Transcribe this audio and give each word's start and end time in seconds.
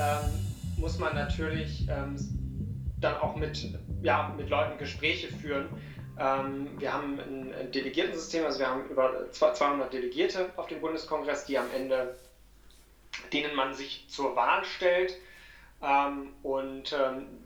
ähm, 0.00 0.46
muss 0.76 0.98
man 0.98 1.14
natürlich 1.14 1.86
ähm, 1.88 2.16
dann 3.00 3.16
auch 3.18 3.36
mit, 3.36 3.74
ja, 4.02 4.34
mit 4.36 4.48
Leuten 4.48 4.78
Gespräche 4.78 5.28
führen. 5.28 5.68
Ähm, 6.18 6.70
wir 6.78 6.92
haben 6.92 7.18
ein, 7.18 7.72
Delegiertensystem, 7.72 8.44
also 8.44 8.58
wir 8.58 8.68
haben 8.68 8.88
über 8.88 9.30
200 9.30 9.92
Delegierte 9.92 10.50
auf 10.56 10.66
dem 10.66 10.80
Bundeskongress, 10.80 11.44
die 11.44 11.58
am 11.58 11.66
Ende, 11.74 12.16
denen 13.32 13.54
man 13.54 13.74
sich 13.74 14.06
zur 14.08 14.34
Wahl 14.36 14.64
stellt. 14.64 15.16
Und 16.42 16.94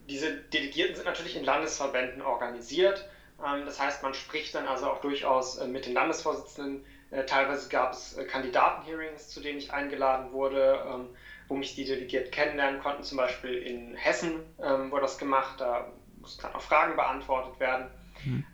diese 0.09 0.35
Delegierten 0.35 0.97
sind 0.97 1.05
natürlich 1.05 1.37
in 1.37 1.45
Landesverbänden 1.45 2.21
organisiert. 2.21 3.09
Das 3.39 3.81
heißt, 3.81 4.03
man 4.03 4.15
spricht 4.15 4.55
dann 4.55 4.67
also 4.67 4.87
auch 4.87 5.01
durchaus 5.01 5.59
äh, 5.59 5.67
mit 5.67 5.87
den 5.87 5.93
Landesvorsitzenden. 5.93 6.85
Äh, 7.11 7.27
teilweise 7.27 7.69
gab 7.69 7.93
es 7.93 8.17
äh, 8.17 8.25
Kandidatenhearings, 8.25 9.29
zu 9.29 9.41
denen 9.41 9.59
ich 9.59 9.73
eingeladen 9.73 10.33
wurde, 10.33 11.07
wo 11.49 11.55
mich 11.55 11.75
die 11.75 11.85
Delegierten 11.85 12.31
kennenlernen 12.31 12.81
konnten. 12.81 13.03
Zum 13.03 13.19
Beispiel 13.19 13.55
in 13.55 13.95
Hessen 13.95 14.41
ähm, 14.63 14.91
wurde 14.91 15.03
das 15.03 15.19
gemacht. 15.19 15.61
Da 15.61 15.93
mussten 16.21 16.43
dann 16.43 16.55
auch 16.55 16.61
Fragen 16.61 16.97
beantwortet 16.97 17.59
werden. 17.61 17.91
Mhm. 18.25 18.45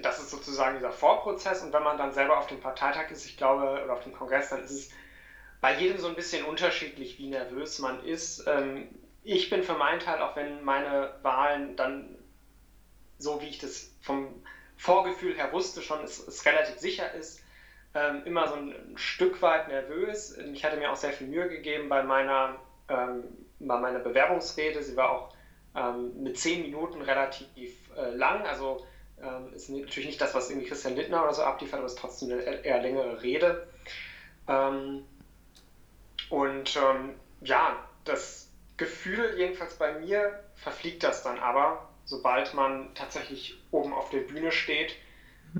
das 0.00 0.20
ist 0.20 0.30
sozusagen 0.30 0.76
dieser 0.76 0.92
Vorprozess. 0.92 1.62
Und 1.62 1.72
wenn 1.72 1.82
man 1.82 1.98
dann 1.98 2.12
selber 2.12 2.38
auf 2.38 2.46
dem 2.46 2.60
Parteitag 2.60 3.10
ist, 3.10 3.26
ich 3.26 3.36
glaube, 3.36 3.82
oder 3.82 3.94
auf 3.94 4.04
dem 4.04 4.12
Kongress, 4.12 4.50
dann 4.50 4.62
ist 4.62 4.70
es 4.70 4.90
bei 5.60 5.76
jedem 5.76 5.98
so 5.98 6.06
ein 6.06 6.14
bisschen 6.14 6.44
unterschiedlich, 6.44 7.18
wie 7.18 7.28
nervös 7.28 7.80
man 7.80 8.04
ist. 8.04 8.46
ich 9.24 9.50
bin 9.50 9.64
für 9.64 9.74
meinen 9.74 9.98
Teil, 9.98 10.20
auch 10.22 10.36
wenn 10.36 10.62
meine 10.62 11.14
Wahlen 11.22 11.74
dann 11.74 12.16
so 13.20 13.40
wie 13.40 13.46
ich 13.46 13.58
das 13.58 13.92
vom 14.00 14.42
Vorgefühl 14.76 15.36
her 15.36 15.52
wusste, 15.52 15.82
schon 15.82 16.02
es, 16.02 16.26
es 16.26 16.44
relativ 16.46 16.78
sicher 16.78 17.12
ist, 17.12 17.39
ähm, 17.94 18.22
immer 18.24 18.48
so 18.48 18.54
ein, 18.54 18.74
Stück 18.96 19.40
weit 19.42 19.68
nervös. 19.68 20.36
Ich 20.52 20.64
hatte 20.64 20.76
mir 20.76 20.90
auch 20.90 20.96
sehr 20.96 21.12
viel 21.12 21.26
Mühe 21.26 21.48
gegeben 21.48 21.88
bei 21.88 22.02
meiner, 22.02 22.56
ähm, 22.88 23.24
bei 23.58 23.78
meiner 23.78 23.98
Bewerbungsrede. 23.98 24.82
Sie 24.82 24.96
war 24.96 25.10
auch 25.10 25.34
ähm, 25.74 26.22
mit 26.22 26.38
zehn 26.38 26.62
Minuten 26.62 27.02
relativ 27.02 27.72
äh, 27.96 28.10
lang. 28.10 28.46
Also 28.46 28.84
ähm, 29.22 29.52
ist 29.54 29.70
natürlich 29.70 30.06
nicht 30.06 30.20
das, 30.20 30.34
was 30.34 30.50
irgendwie 30.50 30.68
Christian 30.68 30.96
Littner 30.96 31.22
oder 31.22 31.34
so 31.34 31.42
abliefert, 31.42 31.78
aber 31.78 31.86
es 31.86 31.94
ist 31.94 32.00
trotzdem 32.00 32.32
eine 32.32 32.42
eher 32.42 32.82
längere 32.82 33.22
Rede. 33.22 33.66
Ähm, 34.48 35.04
und 36.28 36.76
ähm, 36.76 37.14
ja, 37.40 37.76
das 38.04 38.50
Gefühl, 38.76 39.34
jedenfalls 39.36 39.74
bei 39.74 39.98
mir, 39.98 40.40
verfliegt 40.56 41.02
das 41.02 41.22
dann 41.22 41.38
aber 41.38 41.90
sobald 42.10 42.54
man 42.54 42.92
tatsächlich 42.94 43.56
oben 43.70 43.94
auf 43.94 44.10
der 44.10 44.18
Bühne 44.18 44.50
steht 44.50 44.96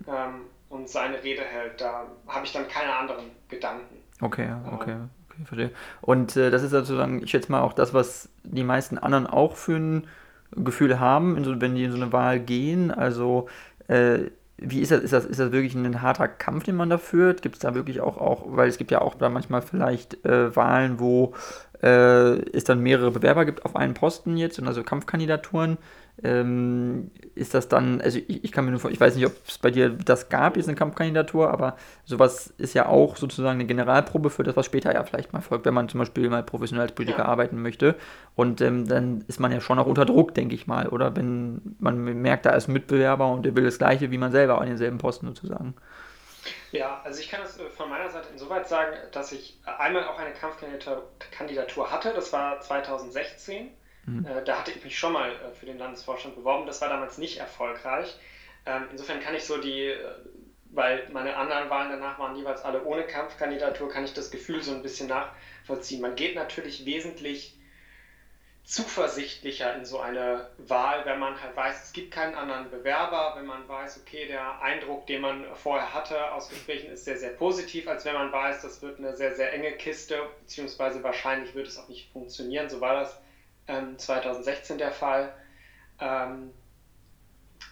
ähm, 0.08 0.46
und 0.70 0.88
seine 0.88 1.22
Rede 1.22 1.42
hält, 1.42 1.80
da 1.80 2.06
habe 2.26 2.46
ich 2.46 2.52
dann 2.52 2.66
keine 2.68 2.94
anderen 2.94 3.26
Gedanken. 3.48 3.96
Okay, 4.22 4.48
okay, 4.72 4.96
okay, 5.28 5.44
verstehe. 5.44 5.70
Und 6.00 6.36
äh, 6.36 6.50
das 6.50 6.62
ist 6.62 6.70
sozusagen, 6.70 7.22
ich 7.22 7.30
schätze 7.30 7.52
mal 7.52 7.60
auch 7.60 7.74
das, 7.74 7.92
was 7.92 8.30
die 8.44 8.64
meisten 8.64 8.96
anderen 8.96 9.26
auch 9.26 9.56
für 9.56 9.76
ein 9.76 10.06
Gefühl 10.52 10.98
haben, 10.98 11.42
so, 11.44 11.60
wenn 11.60 11.74
die 11.74 11.84
in 11.84 11.90
so 11.90 11.96
eine 11.96 12.12
Wahl 12.12 12.40
gehen. 12.40 12.90
Also 12.90 13.48
äh, 13.88 14.30
wie 14.58 14.80
ist 14.80 14.92
das? 14.92 15.00
Ist 15.00 15.12
das, 15.12 15.24
ist 15.24 15.40
das 15.40 15.52
wirklich 15.52 15.74
ein 15.74 16.02
harter 16.02 16.28
Kampf, 16.28 16.64
den 16.64 16.76
man 16.76 16.90
da 16.90 16.98
führt? 16.98 17.42
Gibt 17.42 17.56
es 17.56 17.60
da 17.62 17.74
wirklich 17.74 18.00
auch, 18.00 18.18
auch, 18.18 18.44
weil 18.46 18.68
es 18.68 18.78
gibt 18.78 18.90
ja 18.90 19.00
auch 19.00 19.14
da 19.14 19.28
manchmal 19.28 19.62
vielleicht 19.62 20.24
äh, 20.24 20.54
Wahlen, 20.54 21.00
wo 21.00 21.34
äh, 21.82 22.38
es 22.52 22.64
dann 22.64 22.80
mehrere 22.80 23.10
Bewerber 23.10 23.44
gibt 23.44 23.64
auf 23.64 23.76
einen 23.76 23.94
Posten 23.94 24.36
jetzt 24.36 24.58
und 24.58 24.66
also 24.66 24.82
Kampfkandidaturen 24.82 25.78
ähm, 26.22 27.10
ist 27.34 27.54
das 27.54 27.68
dann, 27.68 28.00
also 28.00 28.18
ich, 28.18 28.44
ich, 28.44 28.52
kann 28.52 28.64
mir 28.64 28.72
nur 28.72 28.80
vor, 28.80 28.90
ich 28.90 29.00
weiß 29.00 29.16
nicht, 29.16 29.26
ob 29.26 29.32
es 29.46 29.58
bei 29.58 29.70
dir 29.70 29.90
das 29.90 30.28
gab, 30.28 30.56
jetzt 30.56 30.68
eine 30.68 30.76
Kampfkandidatur, 30.76 31.50
aber 31.50 31.76
sowas 32.04 32.52
ist 32.58 32.74
ja 32.74 32.86
auch 32.86 33.16
sozusagen 33.16 33.58
eine 33.58 33.66
Generalprobe 33.66 34.28
für 34.28 34.42
das, 34.42 34.56
was 34.56 34.66
später 34.66 34.92
ja 34.92 35.02
vielleicht 35.04 35.32
mal 35.32 35.40
folgt, 35.40 35.64
wenn 35.64 35.74
man 35.74 35.88
zum 35.88 35.98
Beispiel 36.00 36.28
mal 36.28 36.42
professionell 36.42 36.86
als 36.86 36.94
Politiker 36.94 37.22
ja. 37.22 37.28
arbeiten 37.28 37.62
möchte. 37.62 37.94
Und 38.34 38.60
ähm, 38.60 38.86
dann 38.86 39.24
ist 39.28 39.40
man 39.40 39.52
ja 39.52 39.60
schon 39.60 39.78
auch 39.78 39.86
unter 39.86 40.04
Druck, 40.04 40.34
denke 40.34 40.54
ich 40.54 40.66
mal, 40.66 40.88
oder? 40.88 41.16
Wenn 41.16 41.76
man 41.78 42.02
merkt, 42.20 42.44
da 42.44 42.50
ist 42.50 42.68
ein 42.68 42.74
Mitbewerber 42.74 43.30
und 43.32 43.46
der 43.46 43.56
will 43.56 43.64
das 43.64 43.78
Gleiche 43.78 44.10
wie 44.10 44.18
man 44.18 44.32
selber 44.32 44.60
an 44.60 44.66
denselben 44.66 44.98
Posten 44.98 45.26
sozusagen. 45.26 45.74
Ja, 46.72 47.00
also 47.04 47.20
ich 47.20 47.28
kann 47.28 47.42
es 47.42 47.58
äh, 47.58 47.68
von 47.70 47.88
meiner 47.88 48.10
Seite 48.10 48.28
insoweit 48.30 48.68
sagen, 48.68 48.96
dass 49.12 49.32
ich 49.32 49.58
einmal 49.64 50.04
auch 50.04 50.18
eine 50.18 50.32
Kampfkandidatur 50.32 51.90
hatte, 51.90 52.12
das 52.14 52.32
war 52.32 52.60
2016 52.60 53.70
Mhm. 54.06 54.26
Äh, 54.26 54.44
da 54.44 54.58
hatte 54.58 54.70
ich 54.72 54.82
mich 54.84 54.98
schon 54.98 55.12
mal 55.12 55.30
äh, 55.30 55.52
für 55.52 55.66
den 55.66 55.78
Landesvorstand 55.78 56.34
beworben. 56.34 56.66
Das 56.66 56.80
war 56.80 56.88
damals 56.88 57.18
nicht 57.18 57.38
erfolgreich. 57.38 58.16
Ähm, 58.66 58.84
insofern 58.90 59.20
kann 59.20 59.34
ich 59.34 59.44
so 59.44 59.58
die, 59.58 59.86
äh, 59.86 60.14
weil 60.70 61.08
meine 61.10 61.36
anderen 61.36 61.70
Wahlen 61.70 61.90
danach 61.90 62.18
waren 62.18 62.36
jeweils 62.36 62.62
alle 62.62 62.84
ohne 62.84 63.04
Kampfkandidatur, 63.04 63.88
kann 63.88 64.04
ich 64.04 64.12
das 64.12 64.30
Gefühl 64.30 64.62
so 64.62 64.72
ein 64.72 64.82
bisschen 64.82 65.08
nachvollziehen. 65.08 66.00
Man 66.00 66.14
geht 66.16 66.34
natürlich 66.34 66.84
wesentlich 66.84 67.56
zuversichtlicher 68.64 69.74
in 69.74 69.84
so 69.84 69.98
eine 69.98 70.48
Wahl, 70.58 71.04
wenn 71.04 71.18
man 71.18 71.40
halt 71.40 71.56
weiß, 71.56 71.84
es 71.84 71.92
gibt 71.92 72.12
keinen 72.12 72.34
anderen 72.34 72.70
Bewerber, 72.70 73.34
wenn 73.36 73.46
man 73.46 73.68
weiß, 73.68 74.00
okay, 74.00 74.26
der 74.26 74.60
Eindruck, 74.62 75.06
den 75.06 75.22
man 75.22 75.44
vorher 75.56 75.92
hatte 75.92 76.32
aus 76.32 76.48
Gesprächen 76.48 76.90
ist 76.90 77.04
sehr, 77.04 77.16
sehr 77.16 77.30
positiv, 77.30 77.88
als 77.88 78.04
wenn 78.04 78.14
man 78.14 78.30
weiß, 78.30 78.62
das 78.62 78.80
wird 78.82 78.98
eine 78.98 79.16
sehr, 79.16 79.34
sehr 79.34 79.52
enge 79.52 79.72
Kiste, 79.72 80.22
beziehungsweise 80.40 81.02
wahrscheinlich 81.02 81.54
wird 81.54 81.66
es 81.66 81.78
auch 81.78 81.88
nicht 81.88 82.12
funktionieren. 82.12 82.68
So 82.68 82.80
war 82.80 82.94
das 82.94 83.20
ähm, 83.66 83.98
2016 83.98 84.78
der 84.78 84.92
Fall. 84.92 85.34
Ähm, 86.00 86.52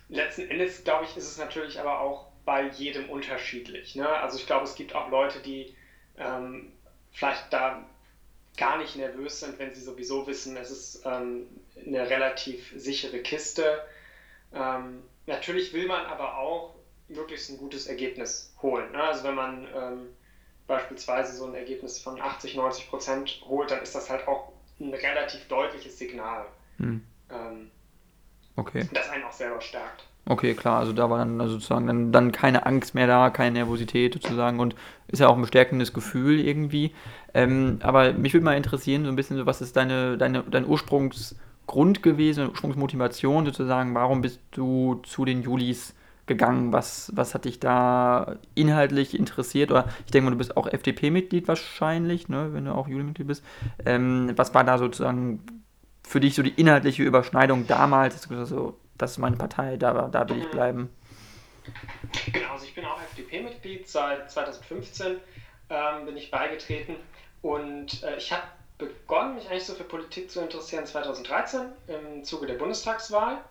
letzten 0.09 0.51
Endes, 0.51 0.85
glaube 0.85 1.05
ich, 1.05 1.17
ist 1.17 1.29
es 1.29 1.39
natürlich 1.39 1.79
aber 1.79 2.01
auch 2.01 2.27
bei 2.45 2.63
jedem 2.69 3.11
unterschiedlich. 3.11 3.95
Ne? 3.95 4.09
Also 4.09 4.39
ich 4.39 4.47
glaube, 4.47 4.65
es 4.65 4.75
gibt 4.75 4.95
auch 4.95 5.11
Leute, 5.11 5.41
die 5.41 5.77
ähm, 6.17 6.73
vielleicht 7.13 7.53
da 7.53 7.85
gar 8.59 8.79
nicht 8.79 8.97
nervös 8.97 9.41
sind, 9.41 9.59
wenn 9.59 9.75
sie 9.75 9.81
sowieso 9.81 10.27
wissen, 10.27 10.57
es 10.57 10.71
ist 10.71 11.03
ähm, 11.07 11.47
eine 11.87 12.11
relativ 12.11 12.73
sichere 12.77 13.21
Kiste. 13.21 13.83
Ähm, 14.53 15.03
natürlich 15.27 15.73
will 15.73 15.87
man 15.87 16.05
aber 16.07 16.37
auch 16.37 16.75
möglichst 17.09 17.49
ein 17.51 17.57
gutes 17.57 17.87
Ergebnis 17.87 18.55
holen. 18.61 18.93
Ne? 18.93 19.03
Also 19.03 19.25
wenn 19.25 19.35
man 19.35 19.67
ähm, 19.75 20.09
beispielsweise 20.67 21.35
so 21.35 21.47
ein 21.47 21.55
Ergebnis 21.55 22.01
von 22.01 22.21
80, 22.21 22.57
90 22.57 22.91
Prozent 22.91 23.41
holt, 23.47 23.71
dann 23.71 23.83
ist 23.83 23.95
das 23.95 24.11
halt 24.11 24.27
auch 24.29 24.53
ein 24.81 24.93
relativ 24.93 25.47
deutliches 25.49 25.99
Signal, 25.99 26.47
hm. 26.77 27.05
ähm, 27.31 27.71
okay. 28.57 28.89
das 28.93 29.09
einen 29.09 29.25
auch 29.25 29.33
selber 29.33 29.61
stärkt. 29.61 30.08
Okay, 30.31 30.53
klar, 30.53 30.81
also 30.81 30.93
da 30.93 31.09
war 31.09 31.19
dann 31.19 31.41
also 31.41 31.55
sozusagen 31.55 31.87
dann, 31.87 32.13
dann 32.13 32.33
keine 32.33 32.67
Angst 32.67 32.95
mehr 32.95 33.07
da, 33.07 33.31
keine 33.31 33.53
Nervosität 33.53 34.13
sozusagen 34.13 34.61
und 34.61 34.75
ist 35.07 35.21
ja 35.21 35.29
auch 35.29 35.37
ein 35.37 35.41
bestärkendes 35.41 35.95
Gefühl 35.95 36.39
irgendwie. 36.39 36.93
Ähm, 37.33 37.79
aber 37.83 38.13
mich 38.13 38.35
würde 38.35 38.45
mal 38.45 38.57
interessieren, 38.57 39.05
so 39.05 39.11
ein 39.11 39.17
bisschen 39.17 39.39
so, 39.39 39.47
was 39.47 39.63
ist 39.63 39.75
deine, 39.77 40.19
deine, 40.19 40.43
dein 40.43 40.67
Ursprungsgrund 40.67 42.03
gewesen, 42.03 42.51
Ursprungsmotivation 42.51 43.47
sozusagen, 43.47 43.95
warum 43.95 44.21
bist 44.21 44.41
du 44.51 44.97
zu 44.97 45.25
den 45.25 45.41
Julis 45.41 45.95
gegangen? 46.27 46.75
Was, 46.75 47.11
was 47.15 47.35
hat 47.35 47.47
dich 47.47 47.59
da 47.59 48.37
inhaltlich 48.55 49.19
interessiert? 49.19 49.71
Oder 49.71 49.87
ich 50.05 50.11
denke 50.11 50.27
mal, 50.27 50.33
du 50.33 50.37
bist 50.37 50.59
auch 50.59 50.67
FDP-Mitglied 50.67 51.49
wahrscheinlich, 51.49 52.29
ne, 52.29 52.51
wenn 52.53 52.67
du 52.67 52.73
auch 52.73 52.87
Juli-Mitglied 52.87 53.29
bist. 53.29 53.43
Ähm, 53.87 54.35
was 54.37 54.53
war 54.53 54.65
da 54.65 54.77
sozusagen 54.77 55.41
für 56.03 56.21
dich 56.21 56.35
so 56.35 56.43
die 56.43 56.51
inhaltliche 56.51 57.03
Überschneidung 57.03 57.67
damals? 57.67 58.29
So, 58.45 58.77
das 58.99 59.13
ist 59.13 59.19
meine 59.19 59.37
Partei, 59.37 59.77
da, 59.77 60.09
da 60.09 60.29
will 60.29 60.39
ich 60.39 60.51
bleiben. 60.51 60.91
Genau, 62.33 62.53
also 62.53 62.65
ich 62.65 62.75
bin 62.75 62.85
auch 62.85 63.01
FDP-Mitglied. 63.01 63.89
Seit 63.89 64.31
2015 64.31 65.21
ähm, 65.71 66.07
bin 66.07 66.17
ich 66.17 66.31
beigetreten 66.31 66.97
und 67.43 68.03
äh, 68.03 68.17
ich 68.17 68.33
habe 68.33 68.45
begonnen, 68.79 69.35
mich 69.35 69.49
eigentlich 69.49 69.67
so 69.67 69.75
für 69.75 69.85
Politik 69.85 70.31
zu 70.31 70.41
interessieren 70.41 70.87
2013 70.87 71.73
im 71.89 72.25
Zuge 72.25 72.47
der 72.47 72.55
Bundestagswahl. 72.55 73.43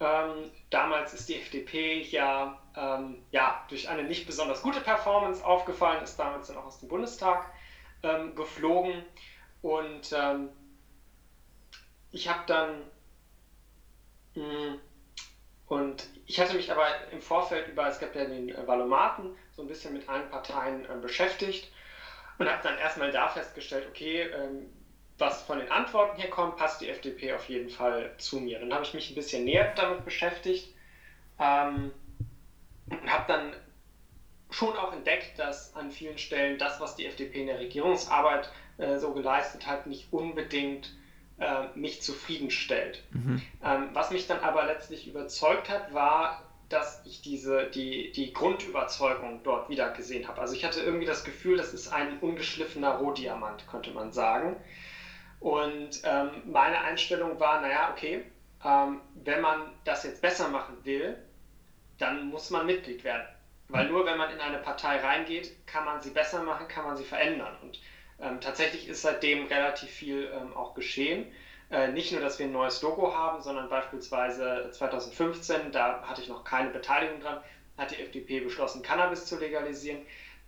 Ähm, 0.00 0.50
damals 0.70 1.12
ist 1.14 1.28
die 1.28 1.36
FDP 1.36 2.02
ja, 2.02 2.58
ähm, 2.76 3.22
ja 3.30 3.64
durch 3.68 3.88
eine 3.88 4.02
nicht 4.02 4.26
besonders 4.26 4.62
gute 4.62 4.80
Performance 4.80 5.44
aufgefallen, 5.44 6.02
ist 6.02 6.18
damals 6.18 6.48
dann 6.48 6.56
auch 6.56 6.66
aus 6.66 6.80
dem 6.80 6.88
Bundestag 6.88 7.52
ähm, 8.02 8.34
geflogen. 8.34 9.04
Und 9.62 10.12
ähm, 10.12 10.48
ich 12.12 12.28
habe 12.28 12.40
dann 12.46 12.82
und 15.66 16.06
ich 16.26 16.38
hatte 16.40 16.54
mich 16.54 16.70
aber 16.70 16.86
im 17.10 17.20
Vorfeld 17.20 17.68
über, 17.68 17.88
es 17.88 17.98
gab 17.98 18.14
ja 18.14 18.24
den 18.24 18.48
äh, 18.50 18.66
Valomaten, 18.66 19.36
so 19.52 19.62
ein 19.62 19.68
bisschen 19.68 19.92
mit 19.92 20.08
allen 20.08 20.28
Parteien 20.30 20.84
äh, 20.84 20.94
beschäftigt 21.00 21.70
und 22.38 22.48
habe 22.48 22.62
dann 22.62 22.78
erstmal 22.78 23.10
da 23.10 23.28
festgestellt, 23.28 23.86
okay, 23.88 24.22
ähm, 24.22 24.70
was 25.18 25.42
von 25.42 25.58
den 25.58 25.70
Antworten 25.70 26.16
her 26.18 26.30
kommt, 26.30 26.56
passt 26.56 26.80
die 26.80 26.88
FDP 26.88 27.34
auf 27.34 27.48
jeden 27.48 27.68
Fall 27.68 28.14
zu 28.18 28.38
mir. 28.38 28.58
Dann 28.58 28.72
habe 28.72 28.84
ich 28.84 28.94
mich 28.94 29.10
ein 29.10 29.14
bisschen 29.14 29.44
näher 29.44 29.72
damit 29.76 30.04
beschäftigt 30.04 30.72
ähm, 31.38 31.92
und 32.88 33.12
habe 33.12 33.24
dann 33.28 33.54
schon 34.50 34.76
auch 34.76 34.92
entdeckt, 34.92 35.38
dass 35.38 35.74
an 35.74 35.90
vielen 35.90 36.18
Stellen 36.18 36.58
das, 36.58 36.80
was 36.80 36.96
die 36.96 37.06
FDP 37.06 37.42
in 37.42 37.46
der 37.46 37.58
Regierungsarbeit 37.58 38.50
äh, 38.78 38.98
so 38.98 39.12
geleistet 39.12 39.66
hat, 39.66 39.86
nicht 39.86 40.12
unbedingt 40.12 40.92
äh, 41.40 41.66
mich 41.74 42.02
zufriedenstellt. 42.02 43.02
Mhm. 43.10 43.42
Ähm, 43.64 43.88
was 43.92 44.10
mich 44.10 44.26
dann 44.26 44.40
aber 44.40 44.66
letztlich 44.66 45.08
überzeugt 45.08 45.68
hat, 45.68 45.92
war 45.92 46.50
dass 46.70 47.04
ich 47.04 47.20
diese, 47.20 47.64
die, 47.64 48.12
die 48.12 48.32
Grundüberzeugung 48.32 49.42
dort 49.42 49.68
wieder 49.68 49.90
gesehen 49.90 50.28
habe. 50.28 50.40
Also 50.40 50.54
ich 50.54 50.64
hatte 50.64 50.80
irgendwie 50.80 51.04
das 51.04 51.24
Gefühl, 51.24 51.56
das 51.56 51.74
ist 51.74 51.92
ein 51.92 52.20
ungeschliffener 52.20 52.92
Rohdiamant, 52.92 53.66
könnte 53.66 53.90
man 53.90 54.12
sagen. 54.12 54.56
Und 55.40 56.00
ähm, 56.04 56.30
meine 56.46 56.80
Einstellung 56.80 57.40
war, 57.40 57.60
naja, 57.60 57.90
okay, 57.92 58.24
ähm, 58.64 59.00
wenn 59.24 59.40
man 59.40 59.72
das 59.84 60.04
jetzt 60.04 60.22
besser 60.22 60.48
machen 60.48 60.76
will, 60.84 61.18
dann 61.98 62.28
muss 62.28 62.50
man 62.50 62.66
Mitglied 62.66 63.02
werden. 63.02 63.26
Weil 63.68 63.88
nur 63.88 64.06
wenn 64.06 64.16
man 64.16 64.32
in 64.32 64.40
eine 64.40 64.58
Partei 64.58 64.98
reingeht, 64.98 65.66
kann 65.66 65.84
man 65.84 66.00
sie 66.00 66.10
besser 66.10 66.42
machen, 66.42 66.68
kann 66.68 66.84
man 66.84 66.96
sie 66.96 67.04
verändern. 67.04 67.56
Und 67.62 67.80
ähm, 68.22 68.40
tatsächlich 68.40 68.88
ist 68.88 69.02
seitdem 69.02 69.46
relativ 69.46 69.90
viel 69.90 70.30
ähm, 70.34 70.56
auch 70.56 70.74
geschehen. 70.74 71.26
Äh, 71.70 71.92
nicht 71.92 72.12
nur, 72.12 72.20
dass 72.20 72.38
wir 72.38 72.46
ein 72.46 72.52
neues 72.52 72.82
Logo 72.82 73.14
haben, 73.14 73.42
sondern 73.42 73.68
beispielsweise 73.68 74.70
2015, 74.72 75.72
da 75.72 76.02
hatte 76.02 76.20
ich 76.20 76.28
noch 76.28 76.44
keine 76.44 76.70
Beteiligung 76.70 77.20
dran, 77.20 77.40
hat 77.78 77.92
die 77.92 78.02
FDP 78.02 78.40
beschlossen, 78.40 78.82
Cannabis 78.82 79.26
zu 79.26 79.38
legalisieren. 79.38 80.00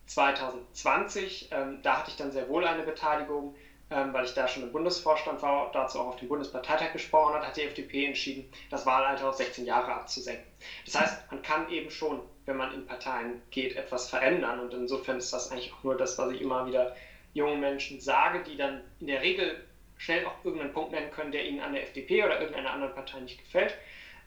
2020, 0.06 1.50
ähm, 1.52 1.78
da 1.82 1.98
hatte 1.98 2.10
ich 2.10 2.16
dann 2.16 2.32
sehr 2.32 2.48
wohl 2.48 2.66
eine 2.66 2.82
Beteiligung, 2.82 3.54
ähm, 3.90 4.12
weil 4.12 4.24
ich 4.24 4.34
da 4.34 4.48
schon 4.48 4.64
im 4.64 4.72
Bundesvorstand 4.72 5.42
war, 5.42 5.70
dazu 5.72 6.00
auch 6.00 6.08
auf 6.08 6.16
dem 6.16 6.28
Bundesparteitag 6.28 6.92
gesprochen 6.92 7.34
hat, 7.34 7.46
hat 7.46 7.56
die 7.56 7.62
FDP 7.62 8.06
entschieden, 8.06 8.50
das 8.70 8.84
Wahlalter 8.84 9.28
auf 9.28 9.36
16 9.36 9.64
Jahre 9.64 9.92
abzusenken. 9.92 10.44
Das 10.86 11.00
heißt, 11.00 11.30
man 11.30 11.42
kann 11.42 11.70
eben 11.70 11.90
schon, 11.90 12.20
wenn 12.46 12.56
man 12.56 12.74
in 12.74 12.84
Parteien 12.84 13.40
geht, 13.50 13.76
etwas 13.76 14.10
verändern 14.10 14.58
und 14.58 14.74
insofern 14.74 15.18
ist 15.18 15.32
das 15.32 15.52
eigentlich 15.52 15.72
auch 15.72 15.84
nur 15.84 15.96
das, 15.96 16.18
was 16.18 16.32
ich 16.32 16.40
immer 16.40 16.66
wieder 16.66 16.96
jungen 17.34 17.60
Menschen 17.60 18.00
sage, 18.00 18.42
die 18.46 18.56
dann 18.56 18.80
in 19.00 19.06
der 19.06 19.22
Regel 19.22 19.56
schnell 19.96 20.26
auch 20.26 20.44
irgendeinen 20.44 20.72
Punkt 20.72 20.92
nennen 20.92 21.10
können, 21.10 21.32
der 21.32 21.48
ihnen 21.48 21.60
an 21.60 21.72
der 21.72 21.84
FDP 21.84 22.24
oder 22.24 22.40
irgendeiner 22.40 22.72
anderen 22.72 22.94
Partei 22.94 23.20
nicht 23.20 23.38
gefällt, 23.38 23.74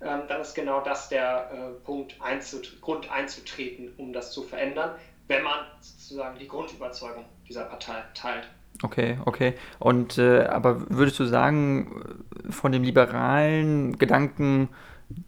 ähm, 0.02 0.22
dann 0.28 0.42
ist 0.42 0.54
genau 0.54 0.82
das 0.82 1.10
der 1.10 1.52
äh, 1.52 1.86
Punkt, 1.86 2.16
einzut 2.22 2.80
Grund 2.82 3.12
einzutreten, 3.12 3.94
um 3.98 4.14
das 4.14 4.32
zu 4.32 4.44
verändern, 4.44 4.92
wenn 5.28 5.44
man 5.44 5.66
sozusagen 5.80 6.38
die 6.40 6.48
Grundüberzeugung 6.48 7.26
dieser 7.48 7.66
Partei 7.66 8.04
teilt. 8.14 8.48
Okay, 8.84 9.18
okay. 9.26 9.54
Und 9.80 10.18
äh, 10.18 10.44
aber 10.44 10.90
würdest 10.90 11.20
du 11.20 11.26
sagen, 11.26 12.24
von 12.50 12.72
dem 12.72 12.84
liberalen 12.84 13.98
Gedanken 13.98 14.70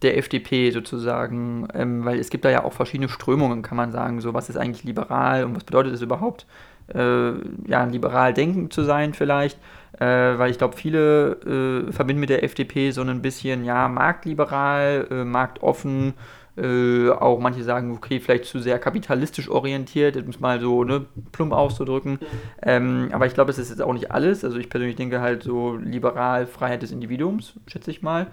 der 0.02 0.18
FDP 0.18 0.72
sozusagen, 0.72 1.68
ähm, 1.74 2.04
weil 2.04 2.20
es 2.20 2.30
gibt 2.30 2.46
da 2.46 2.50
ja 2.50 2.64
auch 2.64 2.74
verschiedene 2.74 3.10
Strömungen, 3.10 3.62
kann 3.62 3.78
man 3.78 3.92
sagen, 3.92 4.22
so 4.22 4.34
was 4.34 4.50
ist 4.50 4.58
eigentlich 4.58 4.84
liberal 4.84 5.46
und 5.46 5.56
was 5.56 5.64
bedeutet 5.64 5.94
es 5.94 6.02
überhaupt, 6.02 6.46
äh, 6.94 7.32
ja, 7.68 7.84
liberal 7.86 8.34
denken 8.34 8.72
zu 8.72 8.84
sein 8.84 9.14
vielleicht, 9.14 9.60
äh, 10.00 10.06
weil 10.06 10.52
ich 10.52 10.58
glaube, 10.58 10.76
viele 10.76 11.86
äh, 11.88 11.92
verbinden 11.92 12.20
mit 12.20 12.30
der 12.30 12.44
FDP 12.44 12.92
so 12.92 13.02
ein 13.02 13.22
bisschen, 13.22 13.66
ja, 13.66 13.88
marktliberal, 13.88 15.08
äh, 15.10 15.24
marktoffen, 15.24 16.14
äh, 16.58 17.10
auch 17.10 17.40
manche 17.40 17.64
sagen, 17.64 17.94
okay, 17.96 18.20
vielleicht 18.20 18.46
zu 18.46 18.60
sehr 18.60 18.80
kapitalistisch 18.80 19.50
orientiert, 19.50 20.18
um 20.18 20.30
es 20.30 20.40
mal 20.40 20.60
so 20.60 20.84
ne, 20.84 21.06
plump 21.32 21.54
auszudrücken. 21.54 22.20
Ähm, 22.64 23.10
aber 23.12 23.28
ich 23.28 23.36
glaube, 23.36 23.52
es 23.52 23.60
ist 23.60 23.70
jetzt 23.70 23.82
auch 23.82 23.94
nicht 23.94 24.12
alles. 24.12 24.44
Also 24.44 24.58
ich 24.58 24.70
persönlich 24.70 24.96
denke 24.96 25.22
halt 25.22 25.44
so 25.44 25.76
liberal 25.76 26.48
Freiheit 26.48 26.82
des 26.82 26.92
Individuums, 26.92 27.54
schätze 27.68 27.92
ich 27.92 28.02
mal. 28.02 28.28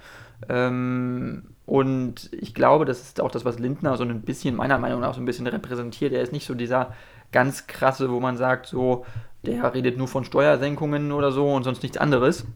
Ähm, 0.48 1.42
und 1.66 2.30
ich 2.32 2.54
glaube, 2.54 2.84
das 2.84 3.00
ist 3.00 3.20
auch 3.20 3.30
das, 3.30 3.44
was 3.44 3.58
Lindner 3.58 3.96
so 3.96 4.04
ein 4.04 4.22
bisschen, 4.22 4.56
meiner 4.56 4.78
Meinung 4.78 5.00
nach, 5.00 5.14
so 5.14 5.20
ein 5.20 5.26
bisschen 5.26 5.46
repräsentiert. 5.46 6.12
Er 6.12 6.22
ist 6.22 6.32
nicht 6.32 6.46
so 6.46 6.54
dieser 6.54 6.94
ganz 7.34 7.66
krasse, 7.66 8.10
wo 8.10 8.20
man 8.20 8.36
sagt, 8.36 8.66
so, 8.66 9.04
der 9.44 9.74
redet 9.74 9.98
nur 9.98 10.08
von 10.08 10.24
Steuersenkungen 10.24 11.12
oder 11.12 11.32
so 11.32 11.52
und 11.52 11.64
sonst 11.64 11.82
nichts 11.82 11.98
anderes. 11.98 12.46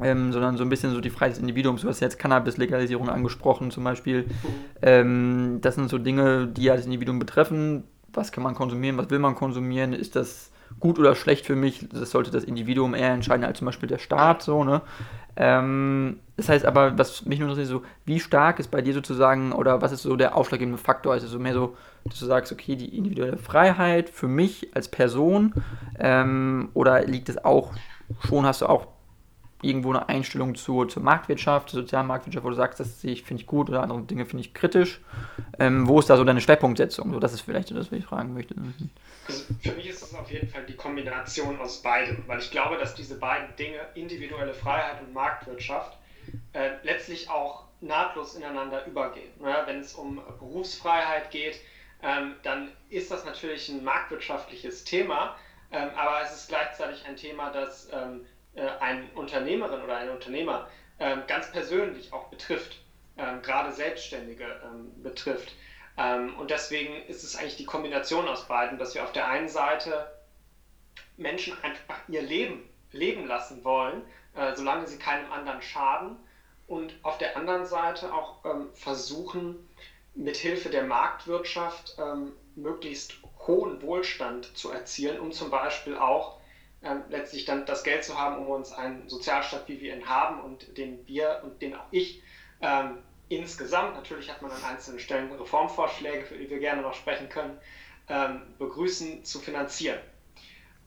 Ähm, 0.00 0.32
sondern 0.32 0.56
so 0.56 0.64
ein 0.64 0.70
bisschen 0.70 0.92
so 0.92 1.00
die 1.00 1.10
Freiheit 1.10 1.32
des 1.32 1.40
Individuums. 1.40 1.82
Du 1.82 1.88
hast 1.88 2.00
jetzt 2.00 2.18
Cannabis-Legalisierung 2.18 3.10
angesprochen 3.10 3.70
zum 3.70 3.84
Beispiel. 3.84 4.26
Ähm, 4.80 5.58
das 5.60 5.74
sind 5.74 5.90
so 5.90 5.98
Dinge, 5.98 6.46
die 6.46 6.64
ja 6.64 6.76
das 6.76 6.86
Individuum 6.86 7.18
betreffen. 7.18 7.84
Was 8.12 8.32
kann 8.32 8.42
man 8.44 8.54
konsumieren, 8.54 8.96
was 8.96 9.10
will 9.10 9.18
man 9.18 9.34
konsumieren? 9.34 9.92
Ist 9.92 10.16
das 10.16 10.50
gut 10.80 10.98
oder 10.98 11.14
schlecht 11.14 11.46
für 11.46 11.56
mich? 11.56 11.88
Das 11.92 12.10
sollte 12.10 12.30
das 12.30 12.44
Individuum 12.44 12.94
eher 12.94 13.12
entscheiden 13.12 13.44
als 13.44 13.58
zum 13.58 13.66
Beispiel 13.66 13.88
der 13.88 13.98
Staat. 13.98 14.42
So, 14.42 14.64
ne? 14.64 14.82
Ähm, 15.36 16.18
das 16.36 16.48
heißt 16.48 16.64
aber, 16.66 16.98
was 16.98 17.24
mich 17.24 17.38
nur 17.38 17.48
interessiert, 17.48 17.80
so, 17.80 17.82
wie 18.04 18.20
stark 18.20 18.58
ist 18.58 18.70
bei 18.70 18.82
dir 18.82 18.92
sozusagen, 18.92 19.52
oder 19.52 19.80
was 19.80 19.92
ist 19.92 20.02
so 20.02 20.16
der 20.16 20.36
ausschlaggebende 20.36 20.78
Faktor? 20.78 21.12
Also 21.12 21.26
so 21.26 21.38
mehr 21.38 21.54
so, 21.54 21.76
dass 22.04 22.18
du 22.18 22.26
sagst, 22.26 22.52
okay, 22.52 22.76
die 22.76 22.96
individuelle 22.96 23.38
Freiheit 23.38 24.10
für 24.10 24.28
mich 24.28 24.74
als 24.74 24.88
Person, 24.88 25.54
ähm, 25.98 26.70
oder 26.74 27.04
liegt 27.04 27.28
es 27.28 27.42
auch, 27.44 27.72
schon 28.26 28.44
hast 28.44 28.60
du 28.60 28.66
auch 28.66 28.86
irgendwo 29.62 29.90
eine 29.90 30.08
Einstellung 30.08 30.54
zur, 30.54 30.88
zur 30.88 31.02
Marktwirtschaft, 31.02 31.70
zur 31.70 31.82
Sozialmarktwirtschaft, 31.82 32.44
wo 32.44 32.50
du 32.50 32.56
sagst, 32.56 32.80
das 32.80 33.00
finde 33.00 33.34
ich 33.34 33.46
gut 33.46 33.70
oder 33.70 33.82
andere 33.82 34.02
Dinge 34.02 34.26
finde 34.26 34.44
ich 34.44 34.52
kritisch. 34.52 35.00
Ähm, 35.58 35.88
wo 35.88 35.98
ist 35.98 36.10
da 36.10 36.16
so 36.16 36.24
deine 36.24 36.40
Schwerpunktsetzung? 36.40 37.12
So, 37.12 37.20
das 37.20 37.32
ist 37.32 37.42
vielleicht 37.42 37.70
das, 37.70 37.90
was 37.90 37.98
ich 37.98 38.04
fragen 38.04 38.34
möchte. 38.34 38.54
Also 39.28 39.44
für 39.60 39.72
mich 39.72 39.88
ist 39.88 40.02
es 40.02 40.14
auf 40.14 40.30
jeden 40.30 40.48
Fall 40.48 40.64
die 40.66 40.76
Kombination 40.76 41.58
aus 41.60 41.80
beidem, 41.80 42.24
weil 42.26 42.40
ich 42.40 42.50
glaube, 42.50 42.76
dass 42.76 42.94
diese 42.94 43.18
beiden 43.18 43.54
Dinge, 43.56 43.78
individuelle 43.94 44.52
Freiheit 44.52 45.00
und 45.00 45.14
Marktwirtschaft, 45.14 45.96
äh, 46.52 46.70
letztlich 46.82 47.30
auch 47.30 47.64
nahtlos 47.80 48.34
ineinander 48.34 48.86
übergehen. 48.86 49.30
Ja, 49.42 49.66
wenn 49.66 49.80
es 49.80 49.94
um 49.94 50.20
Berufsfreiheit 50.38 51.30
geht, 51.30 51.60
ähm, 52.02 52.34
dann 52.42 52.68
ist 52.90 53.10
das 53.10 53.24
natürlich 53.24 53.68
ein 53.68 53.84
marktwirtschaftliches 53.84 54.84
Thema, 54.84 55.36
ähm, 55.70 55.90
aber 55.96 56.22
es 56.22 56.34
ist 56.34 56.48
gleichzeitig 56.48 57.04
ein 57.06 57.16
Thema, 57.16 57.50
das 57.50 57.88
ähm, 57.92 58.26
äh, 58.54 58.68
eine 58.80 59.04
Unternehmerin 59.14 59.82
oder 59.82 59.96
einen 59.96 60.10
Unternehmer 60.10 60.68
ähm, 60.98 61.22
ganz 61.26 61.50
persönlich 61.50 62.12
auch 62.12 62.28
betrifft, 62.28 62.78
ähm, 63.16 63.42
gerade 63.42 63.72
Selbstständige 63.72 64.60
ähm, 64.64 65.02
betrifft. 65.02 65.54
Ähm, 65.98 66.36
und 66.38 66.50
deswegen 66.50 67.04
ist 67.06 67.22
es 67.24 67.36
eigentlich 67.36 67.56
die 67.56 67.66
Kombination 67.66 68.28
aus 68.28 68.46
beiden, 68.48 68.78
dass 68.78 68.94
wir 68.94 69.02
auf 69.02 69.12
der 69.12 69.28
einen 69.28 69.48
Seite 69.48 70.10
Menschen 71.16 71.54
einfach 71.62 71.96
ihr 72.08 72.22
Leben 72.22 72.68
leben 72.92 73.26
lassen 73.26 73.64
wollen, 73.64 74.02
äh, 74.34 74.54
solange 74.54 74.86
sie 74.86 74.98
keinem 74.98 75.30
anderen 75.32 75.62
schaden, 75.62 76.16
und 76.72 76.94
auf 77.02 77.18
der 77.18 77.36
anderen 77.36 77.66
Seite 77.66 78.14
auch 78.14 78.44
ähm, 78.46 78.70
versuchen, 78.72 79.68
mithilfe 80.14 80.70
der 80.70 80.84
Marktwirtschaft 80.84 81.96
ähm, 81.98 82.32
möglichst 82.54 83.16
hohen 83.46 83.82
Wohlstand 83.82 84.56
zu 84.56 84.70
erzielen, 84.70 85.20
um 85.20 85.32
zum 85.32 85.50
Beispiel 85.50 85.96
auch 85.96 86.38
ähm, 86.84 87.02
letztlich 87.08 87.44
dann 87.44 87.66
das 87.66 87.84
Geld 87.84 88.04
zu 88.04 88.18
haben, 88.18 88.36
um 88.38 88.48
uns 88.48 88.72
einen 88.72 89.08
Sozialstaat, 89.08 89.68
wie 89.68 89.80
wir 89.80 89.94
ihn 89.94 90.08
haben 90.08 90.40
und 90.40 90.76
den 90.76 91.06
wir 91.06 91.40
und 91.44 91.60
den 91.62 91.74
auch 91.74 91.86
ich 91.90 92.22
ähm, 92.62 92.98
insgesamt, 93.28 93.94
natürlich 93.94 94.30
hat 94.30 94.40
man 94.40 94.50
an 94.50 94.64
einzelnen 94.64 95.00
Stellen 95.00 95.30
Reformvorschläge, 95.32 96.24
für 96.24 96.36
die 96.36 96.48
wir 96.48 96.60
gerne 96.60 96.82
noch 96.82 96.94
sprechen 96.94 97.28
können, 97.28 97.58
ähm, 98.08 98.42
begrüßen, 98.58 99.24
zu 99.24 99.40
finanzieren. 99.40 99.98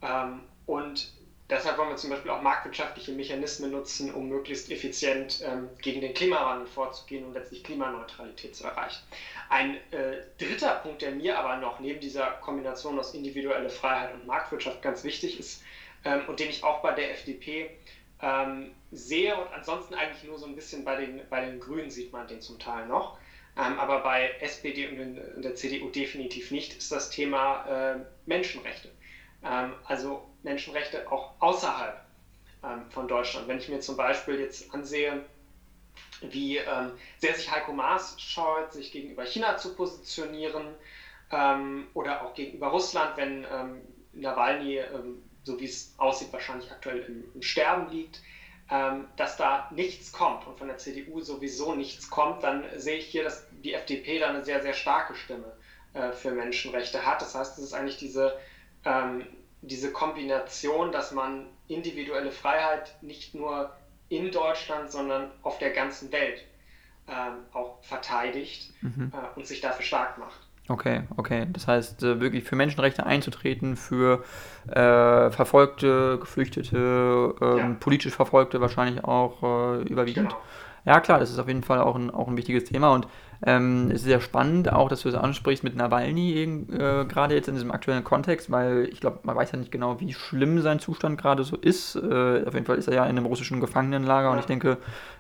Ähm, 0.02 0.42
und 0.66 1.12
deshalb 1.50 1.78
wollen 1.78 1.90
wir 1.90 1.96
zum 1.98 2.12
Beispiel 2.12 2.32
auch 2.32 2.42
marktwirtschaftliche 2.42 3.12
Mechanismen 3.12 3.72
nutzen, 3.72 4.14
um 4.14 4.30
möglichst 4.30 4.72
effizient 4.72 5.42
ähm, 5.44 5.70
gegen 5.82 6.02
den 6.02 6.14
Klimawandel 6.14 6.68
vorzugehen 6.68 7.26
und 7.26 7.34
letztlich 7.34 7.64
Klimaneutralität 7.64 8.56
zu 8.56 8.64
erreichen. 8.64 9.04
Ein 9.50 9.76
äh, 9.92 10.24
dritter 10.38 10.76
Punkt, 10.76 11.02
der 11.02 11.12
mir 11.12 11.38
aber 11.38 11.58
noch 11.58 11.80
neben 11.80 12.00
dieser 12.00 12.32
Kombination 12.42 12.98
aus 12.98 13.14
individueller 13.14 13.70
Freiheit 13.70 14.14
und 14.14 14.26
Marktwirtschaft 14.28 14.82
ganz 14.82 15.04
wichtig 15.04 15.40
ist 15.40 15.62
ähm, 16.06 16.22
und 16.28 16.40
den 16.40 16.50
ich 16.50 16.64
auch 16.64 16.82
bei 16.82 16.92
der 16.92 17.12
FDP 17.12 17.70
ähm, 18.22 18.72
sehe 18.92 19.36
und 19.36 19.52
ansonsten 19.54 19.94
eigentlich 19.96 20.24
nur 20.24 20.38
so 20.38 20.46
ein 20.46 20.56
bisschen 20.56 20.86
bei 20.86 20.96
den, 20.96 21.22
bei 21.30 21.46
den 21.46 21.60
Grünen 21.60 21.92
sieht 21.92 22.14
man 22.14 22.28
den 22.28 22.42
zum 22.42 22.60
Teil 22.60 22.88
noch. 22.88 23.18
Ähm, 23.58 23.80
aber 23.80 24.00
bei 24.00 24.32
SPD 24.42 24.88
und 24.88 25.44
der 25.44 25.56
CDU 25.56 25.90
definitiv 25.90 26.52
nicht, 26.52 26.74
ist 26.74 26.92
das 26.92 27.10
Thema 27.10 27.66
äh, 27.66 28.00
Menschenrechte. 28.26 28.90
Ähm, 29.44 29.74
also 29.86 30.28
Menschenrechte 30.44 31.10
auch 31.12 31.32
außerhalb 31.40 32.00
ähm, 32.64 32.90
von 32.90 33.08
Deutschland. 33.08 33.48
Wenn 33.48 33.60
ich 33.60 33.70
mir 33.70 33.80
zum 33.80 33.96
Beispiel 33.96 34.40
jetzt 34.40 34.74
ansehe, 34.74 35.24
wie 36.22 36.58
ähm, 36.58 36.92
sehr 37.18 37.34
sich 37.36 37.50
Heiko 37.50 37.72
Maas 37.72 38.20
scheut, 38.20 38.74
sich 38.74 38.92
gegenüber 38.92 39.26
China 39.26 39.58
zu 39.58 39.74
positionieren 39.74 40.76
ähm, 41.32 41.88
oder 41.94 42.24
auch 42.24 42.34
gegenüber 42.34 42.68
Russland, 42.68 43.16
wenn 43.16 43.46
ähm, 43.52 43.82
Nawalny, 44.14 44.80
so 45.46 45.60
wie 45.60 45.66
es 45.66 45.94
aussieht, 45.98 46.34
wahrscheinlich 46.34 46.72
aktuell 46.72 47.00
im, 47.08 47.24
im 47.34 47.42
Sterben 47.42 47.90
liegt, 47.90 48.22
ähm, 48.70 49.08
dass 49.16 49.38
da 49.38 49.70
nichts 49.72 50.12
kommt 50.12 50.46
und 50.48 50.58
von 50.58 50.68
der 50.68 50.78
CDU 50.78 51.22
sowieso 51.22 51.76
nichts 51.76 52.10
kommt, 52.10 52.44
dann 52.44 52.64
sehe 52.76 52.98
ich 52.98 53.06
hier, 53.06 53.24
dass 53.24 53.46
die 53.64 53.74
FDP 53.74 54.20
da 54.20 54.30
eine 54.30 54.44
sehr, 54.44 54.62
sehr 54.62 54.74
starke 54.74 55.16
Stimme 55.16 55.54
äh, 55.94 56.12
für 56.12 56.32
Menschenrechte 56.32 57.06
hat. 57.06 57.22
Das 57.22 57.36
heißt, 57.36 57.58
es 57.60 57.66
ist 57.66 57.74
eigentlich 57.74 57.98
diese, 57.98 58.38
ähm, 58.84 59.26
diese 59.62 59.92
Kombination, 59.92 60.92
dass 60.92 61.12
man 61.12 61.46
individuelle 61.68 62.32
Freiheit 62.32 63.02
nicht 63.02 63.36
nur 63.36 63.72
in 64.10 64.32
Deutschland, 64.32 64.92
sondern 64.92 65.32
auf 65.44 65.60
der 65.60 65.72
ganzen 65.72 66.12
Welt 66.12 66.44
ähm, 67.08 67.46
auch 67.54 67.84
verteidigt 67.84 68.74
mhm. 68.82 69.12
äh, 69.14 69.38
und 69.38 69.46
sich 69.46 69.62
dafür 69.62 69.86
stark 69.86 70.18
macht. 70.18 70.45
Okay, 70.68 71.04
okay. 71.18 71.46
Das 71.54 71.68
heißt, 71.68 72.04
äh, 72.04 72.20
wirklich 72.20 72.44
für 72.44 72.56
Menschenrechte 72.56 73.06
einzutreten, 73.06 73.76
für 73.76 74.24
äh, 74.68 75.30
Verfolgte, 75.30 76.18
Geflüchtete, 76.20 77.36
ähm, 77.40 77.58
ja. 77.58 77.76
politisch 77.80 78.16
Verfolgte 78.16 78.62
wahrscheinlich 78.62 79.04
auch 79.04 79.44
äh, 79.44 79.84
überwiegend. 79.84 80.30
Genau. 80.30 80.42
Ja, 80.86 81.00
klar, 81.00 81.20
das 81.20 81.32
ist 81.32 81.40
auf 81.40 81.48
jeden 81.48 81.64
Fall 81.64 81.80
auch 81.82 81.96
ein, 81.96 82.12
auch 82.12 82.28
ein 82.28 82.38
wichtiges 82.38 82.64
Thema. 82.64 82.94
Und 82.94 83.08
Ähm, 83.46 83.90
es 83.90 83.98
ist 83.98 84.06
sehr 84.06 84.22
spannend, 84.22 84.74
auch 84.74 84.90
dass 84.90 85.02
du 85.02 85.10
es 85.10 85.16
ansprichst 85.16 85.64
mit 85.64 85.76
Nawalny, 85.76 86.66
äh, 86.72 87.06
gerade 87.06 87.36
jetzt 87.36 87.48
in 87.48 87.54
diesem 87.54 87.72
aktuellen 87.72 88.04
Kontext, 88.04 88.50
weil 88.50 88.90
ich 88.92 89.00
glaube, 89.00 89.20
man 89.24 89.36
weiß 89.36 89.52
ja 89.52 89.60
nicht 89.60 89.72
genau, 89.72 90.00
wie 90.00 90.14
schlimm 90.14 90.62
sein 90.62 90.80
Zustand 90.80 91.22
gerade 91.22 91.44
so 91.44 91.56
ist. 91.56 91.96
Äh, 91.96 92.44
auf 92.46 92.56
jeden 92.56 92.66
Fall 92.66 92.78
ist 92.78 92.88
er 92.88 92.96
ja 92.96 93.04
in 93.04 93.18
einem 93.18 93.28
russischen 93.28 93.62
Gefangenenlager 93.62 94.32
und 94.32 94.40
ich 94.40 94.46
denke, 94.46 94.78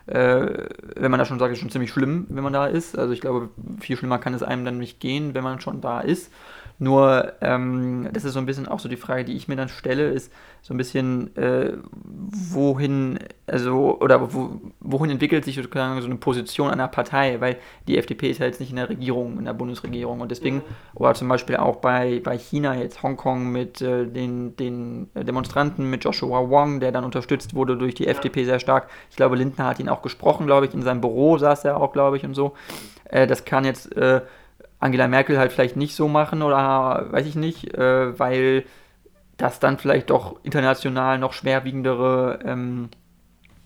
äh, 0.08 0.48
wenn 0.96 1.12
man 1.12 1.20
da 1.20 1.26
schon 1.26 1.38
sagt, 1.38 1.54
ist 1.54 1.60
schon 1.60 1.70
ziemlich 1.70 1.92
schlimm, 1.92 2.26
wenn 2.30 2.44
man 2.44 2.54
da 2.54 2.66
ist. 2.66 2.98
Also 2.98 3.14
ich 3.14 3.22
glaube, 3.22 3.50
viel 3.80 3.96
schlimmer 3.96 4.18
kann 4.18 4.34
es 4.34 4.42
einem 4.42 4.66
dann 4.66 4.80
nicht 4.80 5.00
gehen, 5.00 5.36
wenn 5.36 5.44
man 5.44 5.62
schon 5.62 5.82
da 5.82 6.02
ist. 6.02 6.32
Nur, 6.78 7.34
ähm, 7.42 8.10
das 8.12 8.26
ist 8.26 8.34
so 8.34 8.40
ein 8.40 8.46
bisschen 8.46 8.68
auch 8.68 8.80
so 8.80 8.90
die 8.90 8.98
Frage, 8.98 9.26
die 9.26 9.34
ich 9.34 9.48
mir 9.48 9.56
dann 9.56 9.70
stelle, 9.70 10.10
ist 10.10 10.32
so 10.62 10.74
ein 10.74 10.78
bisschen, 10.78 11.36
äh, 11.38 11.74
wohin, 11.94 13.20
also, 13.48 14.00
oder 14.00 14.34
wo, 14.34 14.60
wohin 14.80 15.12
entwickelt 15.12 15.46
sich 15.46 15.56
sozusagen 15.56 16.02
so 16.02 16.08
eine 16.08 16.16
Position 16.16 16.72
einer 16.72 16.88
Partei, 16.88 17.40
weil 17.40 17.58
die 17.88 17.98
FDP 17.98 18.32
ist 18.32 18.40
ja 18.40 18.46
jetzt 18.48 18.60
nicht 18.60 18.72
in 18.72 18.78
der 18.78 18.90
Regierung, 18.90 19.38
in 19.38 19.46
der 19.46 19.54
Bundesregierung 19.54 20.22
und 20.22 20.32
deswegen, 20.32 20.58
mhm. 20.58 20.64
oder 20.96 21.14
zum 21.14 21.28
Beispiel 21.28 21.58
auch 21.58 21.78
bei, 21.78 22.20
bei 22.24 22.38
China 22.38 22.76
jetzt 22.76 23.04
Hongkong 23.04 23.52
mit 23.52 23.82
äh, 23.82 24.06
den, 24.08 24.56
den 24.56 25.10
Demonstranten, 25.14 25.90
mit 25.90 26.04
Joshua 26.04 26.50
Wong, 26.50 26.80
der 26.80 26.92
dann 26.92 27.04
unterstützt 27.04 27.54
wurde 27.54 27.78
durch 27.78 27.94
die. 27.94 28.06
FDP 28.06 28.46
sehr 28.46 28.60
stark. 28.60 28.90
Ich 29.10 29.16
glaube, 29.16 29.36
Lindner 29.36 29.66
hat 29.66 29.80
ihn 29.80 29.90
auch 29.90 30.02
gesprochen, 30.02 30.46
glaube 30.46 30.66
ich, 30.66 30.74
in 30.74 30.82
seinem 30.82 31.02
Büro 31.02 31.38
saß 31.38 31.66
er 31.66 31.78
auch, 31.78 31.92
glaube 31.92 32.18
ich, 32.18 32.24
und 32.24 32.34
so. 32.34 32.54
Äh, 33.06 33.28
das 33.28 33.46
kann 33.46 33.66
jetzt, 33.66 33.96
äh, 33.96 34.22
Angela 34.80 35.08
Merkel 35.08 35.38
halt 35.38 35.52
vielleicht 35.52 35.78
nicht 35.78 35.96
so 35.96 36.08
machen 36.08 36.42
oder 36.42 37.08
weiß 37.12 37.26
ich 37.26 37.36
nicht, 37.36 37.74
äh, 37.74 38.18
weil 38.20 38.66
das 39.38 39.60
dann 39.60 39.78
vielleicht 39.78 40.10
doch 40.10 40.40
international 40.44 41.18
noch 41.18 41.34
schwerwiegendere 41.34 42.40
ähm, 42.46 42.90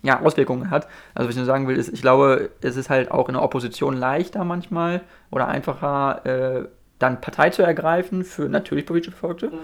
ja, 0.01 0.21
Auswirkungen 0.21 0.69
hat. 0.69 0.87
Also 1.13 1.27
was 1.27 1.35
ich 1.35 1.37
nur 1.37 1.45
sagen 1.45 1.67
will, 1.67 1.75
ist, 1.75 1.89
ich 1.89 2.01
glaube, 2.01 2.49
es 2.61 2.77
ist 2.77 2.89
halt 2.89 3.11
auch 3.11 3.27
in 3.27 3.33
der 3.33 3.43
Opposition 3.43 3.97
leichter 3.97 4.43
manchmal 4.43 5.01
oder 5.29 5.47
einfacher, 5.47 6.25
äh, 6.25 6.67
dann 6.99 7.21
Partei 7.21 7.49
zu 7.49 7.61
ergreifen 7.61 8.23
für 8.23 8.49
natürlich 8.49 8.85
politische 8.85 9.11
Verfolgte, 9.11 9.47
mhm. 9.47 9.59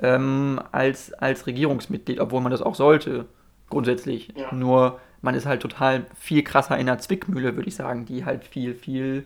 ähm, 0.00 0.60
als, 0.72 1.12
als 1.12 1.46
Regierungsmitglied, 1.46 2.20
obwohl 2.20 2.40
man 2.40 2.52
das 2.52 2.62
auch 2.62 2.74
sollte, 2.74 3.26
grundsätzlich. 3.68 4.32
Ja. 4.36 4.54
Nur 4.54 5.00
man 5.20 5.34
ist 5.34 5.46
halt 5.46 5.60
total 5.60 6.06
viel 6.18 6.42
krasser 6.42 6.78
in 6.78 6.86
der 6.86 6.98
Zwickmühle, 6.98 7.56
würde 7.56 7.68
ich 7.68 7.74
sagen, 7.74 8.04
die 8.04 8.24
halt 8.24 8.44
viel, 8.44 8.74
viel 8.74 9.24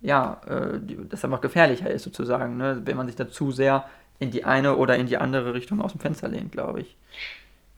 ja, 0.00 0.40
äh, 0.46 0.80
das 1.08 1.24
einfach 1.24 1.40
gefährlicher 1.40 1.90
ist 1.90 2.04
sozusagen, 2.04 2.56
ne? 2.56 2.80
wenn 2.84 2.96
man 2.96 3.06
sich 3.06 3.16
da 3.16 3.28
zu 3.28 3.52
sehr 3.52 3.88
in 4.18 4.30
die 4.30 4.44
eine 4.44 4.76
oder 4.76 4.96
in 4.96 5.06
die 5.06 5.16
andere 5.16 5.54
Richtung 5.54 5.80
aus 5.80 5.92
dem 5.92 6.00
Fenster 6.00 6.28
lehnt, 6.28 6.52
glaube 6.52 6.80
ich. 6.80 6.96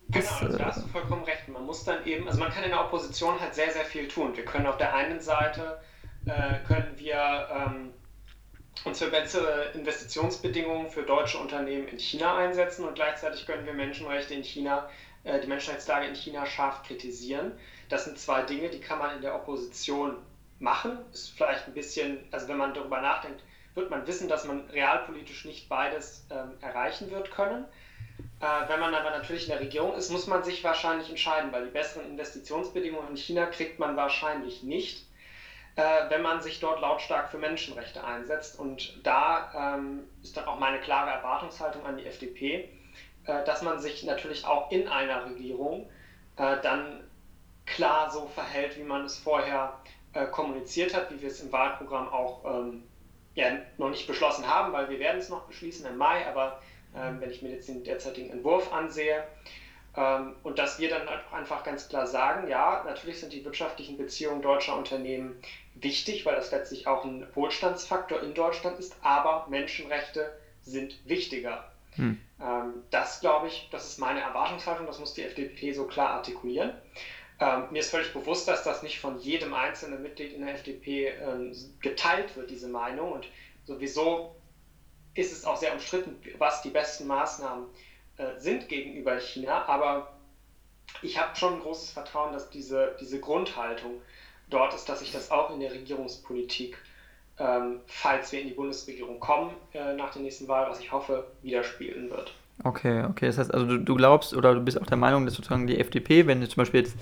Genau, 0.08 0.26
also 0.40 0.58
da 0.58 0.66
hast 0.66 0.84
du 0.84 0.88
vollkommen 0.88 1.24
recht. 1.24 1.48
Man 1.48 1.64
muss 1.64 1.84
dann 1.84 2.04
eben, 2.04 2.26
also 2.26 2.38
man 2.38 2.50
kann 2.50 2.64
in 2.64 2.70
der 2.70 2.80
Opposition 2.80 3.40
halt 3.40 3.54
sehr, 3.54 3.70
sehr 3.70 3.84
viel 3.84 4.08
tun. 4.08 4.36
Wir 4.36 4.44
können 4.44 4.66
auf 4.66 4.76
der 4.76 4.94
einen 4.94 5.20
Seite, 5.20 5.80
äh, 6.26 6.58
können 6.66 6.92
wir 6.96 7.48
ähm, 7.50 7.90
uns 8.84 8.98
für 8.98 9.10
bessere 9.10 9.70
Investitionsbedingungen 9.74 10.90
für 10.90 11.02
deutsche 11.02 11.38
Unternehmen 11.38 11.88
in 11.88 11.98
China 11.98 12.36
einsetzen 12.36 12.84
und 12.86 12.94
gleichzeitig 12.94 13.46
können 13.46 13.64
wir 13.64 13.74
Menschenrechte 13.74 14.34
in 14.34 14.42
China, 14.42 14.88
äh, 15.24 15.40
die 15.40 15.46
Menschenrechtslage 15.46 16.06
in 16.06 16.14
China 16.14 16.44
scharf 16.46 16.82
kritisieren. 16.82 17.52
Das 17.88 18.04
sind 18.04 18.18
zwei 18.18 18.42
Dinge, 18.42 18.68
die 18.68 18.80
kann 18.80 18.98
man 18.98 19.16
in 19.16 19.22
der 19.22 19.34
Opposition 19.34 20.16
machen. 20.62 20.98
Ist 21.12 21.30
vielleicht 21.36 21.66
ein 21.66 21.74
bisschen, 21.74 22.18
also 22.30 22.48
wenn 22.48 22.56
man 22.56 22.74
darüber 22.74 23.00
nachdenkt, 23.00 23.42
wird 23.74 23.90
man 23.90 24.06
wissen, 24.06 24.28
dass 24.28 24.44
man 24.44 24.68
realpolitisch 24.70 25.44
nicht 25.44 25.68
beides 25.68 26.26
ähm, 26.30 26.52
erreichen 26.60 27.10
wird 27.10 27.30
können. 27.30 27.64
Äh, 28.40 28.68
wenn 28.68 28.80
man 28.80 28.94
aber 28.94 29.10
natürlich 29.10 29.44
in 29.44 29.50
der 29.50 29.60
Regierung 29.60 29.94
ist, 29.94 30.10
muss 30.10 30.26
man 30.26 30.44
sich 30.44 30.62
wahrscheinlich 30.62 31.08
entscheiden, 31.08 31.52
weil 31.52 31.64
die 31.64 31.70
besseren 31.70 32.06
Investitionsbedingungen 32.06 33.10
in 33.10 33.16
China 33.16 33.46
kriegt 33.46 33.78
man 33.78 33.96
wahrscheinlich 33.96 34.62
nicht, 34.62 35.06
äh, 35.76 35.82
wenn 36.08 36.22
man 36.22 36.42
sich 36.42 36.60
dort 36.60 36.80
lautstark 36.80 37.30
für 37.30 37.38
Menschenrechte 37.38 38.04
einsetzt. 38.04 38.58
Und 38.58 39.00
da 39.04 39.76
ähm, 39.76 40.04
ist 40.22 40.36
dann 40.36 40.44
auch 40.44 40.58
meine 40.58 40.80
klare 40.80 41.10
Erwartungshaltung 41.10 41.84
an 41.86 41.96
die 41.96 42.04
FDP, 42.04 42.68
äh, 43.24 43.44
dass 43.44 43.62
man 43.62 43.80
sich 43.80 44.02
natürlich 44.02 44.44
auch 44.44 44.70
in 44.70 44.86
einer 44.88 45.24
Regierung 45.24 45.88
äh, 46.36 46.56
dann 46.62 47.08
klar 47.64 48.10
so 48.10 48.26
verhält, 48.26 48.76
wie 48.76 48.82
man 48.82 49.04
es 49.04 49.18
vorher 49.18 49.78
äh, 50.12 50.26
kommuniziert 50.26 50.94
hat, 50.94 51.10
wie 51.10 51.20
wir 51.20 51.28
es 51.28 51.40
im 51.40 51.52
Wahlprogramm 51.52 52.08
auch 52.08 52.44
ähm, 52.44 52.82
ja, 53.34 53.46
noch 53.78 53.90
nicht 53.90 54.06
beschlossen 54.06 54.46
haben, 54.46 54.72
weil 54.72 54.88
wir 54.90 54.98
werden 54.98 55.18
es 55.18 55.28
noch 55.28 55.46
beschließen 55.46 55.86
im 55.86 55.96
Mai, 55.96 56.26
aber 56.26 56.60
ähm, 56.94 57.20
wenn 57.20 57.30
ich 57.30 57.42
mir 57.42 57.50
jetzt 57.50 57.68
den 57.68 57.82
derzeitigen 57.84 58.30
Entwurf 58.30 58.72
ansehe, 58.72 59.24
ähm, 59.96 60.36
und 60.42 60.58
dass 60.58 60.78
wir 60.78 60.88
dann 60.88 61.06
einfach 61.32 61.64
ganz 61.64 61.88
klar 61.88 62.06
sagen, 62.06 62.48
ja, 62.48 62.82
natürlich 62.86 63.20
sind 63.20 63.32
die 63.32 63.44
wirtschaftlichen 63.44 63.98
Beziehungen 63.98 64.40
deutscher 64.40 64.76
Unternehmen 64.76 65.36
wichtig, 65.74 66.24
weil 66.24 66.34
das 66.34 66.50
letztlich 66.50 66.86
auch 66.86 67.04
ein 67.04 67.26
Wohlstandsfaktor 67.34 68.22
in 68.22 68.34
Deutschland 68.34 68.78
ist, 68.78 68.96
aber 69.02 69.46
Menschenrechte 69.50 70.32
sind 70.62 70.96
wichtiger. 71.06 71.70
Hm. 71.96 72.18
Ähm, 72.40 72.72
das 72.90 73.20
glaube 73.20 73.48
ich, 73.48 73.68
das 73.70 73.86
ist 73.86 73.98
meine 73.98 74.20
Erwartungshaltung, 74.20 74.86
das 74.86 74.98
muss 74.98 75.12
die 75.12 75.24
FDP 75.24 75.72
so 75.72 75.86
klar 75.86 76.10
artikulieren. 76.10 76.72
Ähm, 77.42 77.64
mir 77.72 77.80
ist 77.80 77.90
völlig 77.90 78.12
bewusst, 78.12 78.46
dass 78.46 78.62
das 78.62 78.84
nicht 78.84 79.00
von 79.00 79.18
jedem 79.18 79.52
einzelnen 79.52 80.00
Mitglied 80.00 80.32
in 80.32 80.42
der 80.46 80.54
FDP 80.54 81.08
ähm, 81.08 81.52
geteilt 81.80 82.36
wird, 82.36 82.50
diese 82.50 82.68
Meinung. 82.68 83.10
Und 83.10 83.26
sowieso 83.64 84.36
ist 85.14 85.32
es 85.32 85.44
auch 85.44 85.56
sehr 85.56 85.72
umstritten, 85.72 86.16
was 86.38 86.62
die 86.62 86.70
besten 86.70 87.08
Maßnahmen 87.08 87.66
äh, 88.18 88.38
sind 88.38 88.68
gegenüber 88.68 89.18
China. 89.18 89.64
Aber 89.64 90.12
ich 91.02 91.18
habe 91.18 91.34
schon 91.34 91.54
ein 91.54 91.60
großes 91.60 91.90
Vertrauen, 91.90 92.32
dass 92.32 92.48
diese, 92.48 92.96
diese 93.00 93.18
Grundhaltung 93.18 94.00
dort 94.48 94.72
ist, 94.74 94.88
dass 94.88 95.00
sich 95.00 95.10
das 95.10 95.32
auch 95.32 95.50
in 95.50 95.58
der 95.58 95.72
Regierungspolitik, 95.72 96.78
ähm, 97.40 97.80
falls 97.86 98.30
wir 98.30 98.40
in 98.40 98.48
die 98.48 98.54
Bundesregierung 98.54 99.18
kommen 99.18 99.52
äh, 99.72 99.94
nach 99.94 100.12
der 100.12 100.22
nächsten 100.22 100.46
Wahl, 100.46 100.70
was 100.70 100.78
ich 100.78 100.92
hoffe, 100.92 101.26
widerspiegeln 101.42 102.08
wird. 102.08 102.34
Okay, 102.64 103.04
okay. 103.04 103.26
Das 103.26 103.38
heißt 103.38 103.52
also, 103.52 103.66
du, 103.66 103.78
du, 103.78 103.94
glaubst 103.96 104.34
oder 104.34 104.54
du 104.54 104.60
bist 104.60 104.80
auch 104.80 104.86
der 104.86 104.96
Meinung, 104.96 105.24
dass 105.24 105.34
sozusagen 105.34 105.66
die 105.66 105.78
FDP, 105.78 106.26
wenn 106.26 106.40
jetzt 106.42 106.52
zum 106.52 106.62
Beispiel 106.62 106.80
jetzt 106.80 106.96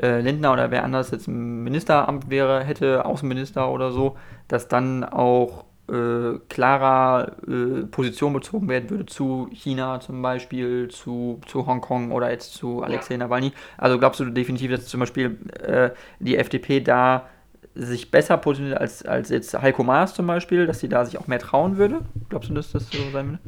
äh, 0.00 0.20
Lindner 0.20 0.52
oder 0.52 0.70
wer 0.70 0.84
anders 0.84 1.10
jetzt 1.10 1.28
im 1.28 1.62
Ministeramt 1.62 2.30
wäre, 2.30 2.64
hätte, 2.64 3.04
Außenminister 3.04 3.70
oder 3.70 3.92
so, 3.92 4.16
dass 4.48 4.68
dann 4.68 5.04
auch 5.04 5.64
äh, 5.88 6.38
klarer 6.48 7.32
äh, 7.46 7.84
Position 7.84 8.32
bezogen 8.32 8.68
werden 8.68 8.88
würde 8.88 9.04
zu 9.04 9.50
China 9.52 10.00
zum 10.00 10.22
Beispiel, 10.22 10.88
zu, 10.88 11.40
zu 11.46 11.66
Hongkong 11.66 12.10
oder 12.10 12.30
jetzt 12.30 12.54
zu 12.54 12.82
Alexei 12.82 13.14
ja. 13.14 13.18
Nawalny. 13.18 13.52
Also 13.76 13.98
glaubst 13.98 14.20
du 14.20 14.24
definitiv, 14.26 14.70
dass 14.70 14.86
zum 14.86 15.00
Beispiel 15.00 15.38
äh, 15.62 15.90
die 16.20 16.38
FDP 16.38 16.80
da 16.80 17.26
sich 17.74 18.10
besser 18.10 18.38
positioniert 18.38 18.80
als, 18.80 19.04
als 19.04 19.28
jetzt 19.28 19.52
Heiko 19.60 19.82
Maas 19.82 20.14
zum 20.14 20.26
Beispiel, 20.26 20.66
dass 20.66 20.80
sie 20.80 20.88
da 20.88 21.04
sich 21.04 21.18
auch 21.18 21.26
mehr 21.26 21.40
trauen 21.40 21.76
würde? 21.76 22.00
Glaubst 22.30 22.48
du, 22.48 22.54
dass 22.54 22.72
das 22.72 22.88
so 22.88 23.10
sein 23.12 23.26
würde? 23.26 23.38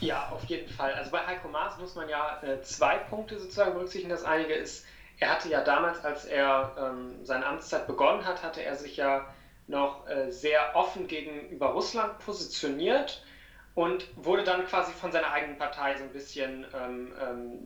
Ja, 0.00 0.28
auf 0.30 0.44
jeden 0.44 0.68
Fall. 0.68 0.94
Also 0.94 1.10
bei 1.10 1.26
Heiko 1.26 1.48
Maas 1.48 1.76
muss 1.78 1.94
man 1.94 2.08
ja 2.08 2.40
äh, 2.42 2.60
zwei 2.62 2.98
Punkte 2.98 3.38
sozusagen 3.38 3.74
berücksichtigen. 3.74 4.10
Das 4.10 4.24
eine 4.24 4.44
ist, 4.44 4.86
er 5.18 5.30
hatte 5.30 5.48
ja 5.48 5.62
damals, 5.62 6.04
als 6.04 6.24
er 6.24 6.76
ähm, 6.78 7.24
seine 7.24 7.46
Amtszeit 7.46 7.86
begonnen 7.86 8.24
hat, 8.24 8.42
hatte 8.42 8.62
er 8.64 8.76
sich 8.76 8.96
ja 8.96 9.28
noch 9.66 10.06
äh, 10.08 10.30
sehr 10.30 10.76
offen 10.76 11.08
gegenüber 11.08 11.68
Russland 11.68 12.18
positioniert 12.20 13.22
und 13.74 14.06
wurde 14.16 14.44
dann 14.44 14.66
quasi 14.66 14.92
von 14.92 15.12
seiner 15.12 15.32
eigenen 15.32 15.58
Partei 15.58 15.96
so 15.96 16.04
ein 16.04 16.12
bisschen, 16.12 16.66
ähm, 16.74 17.12
ähm, 17.20 17.58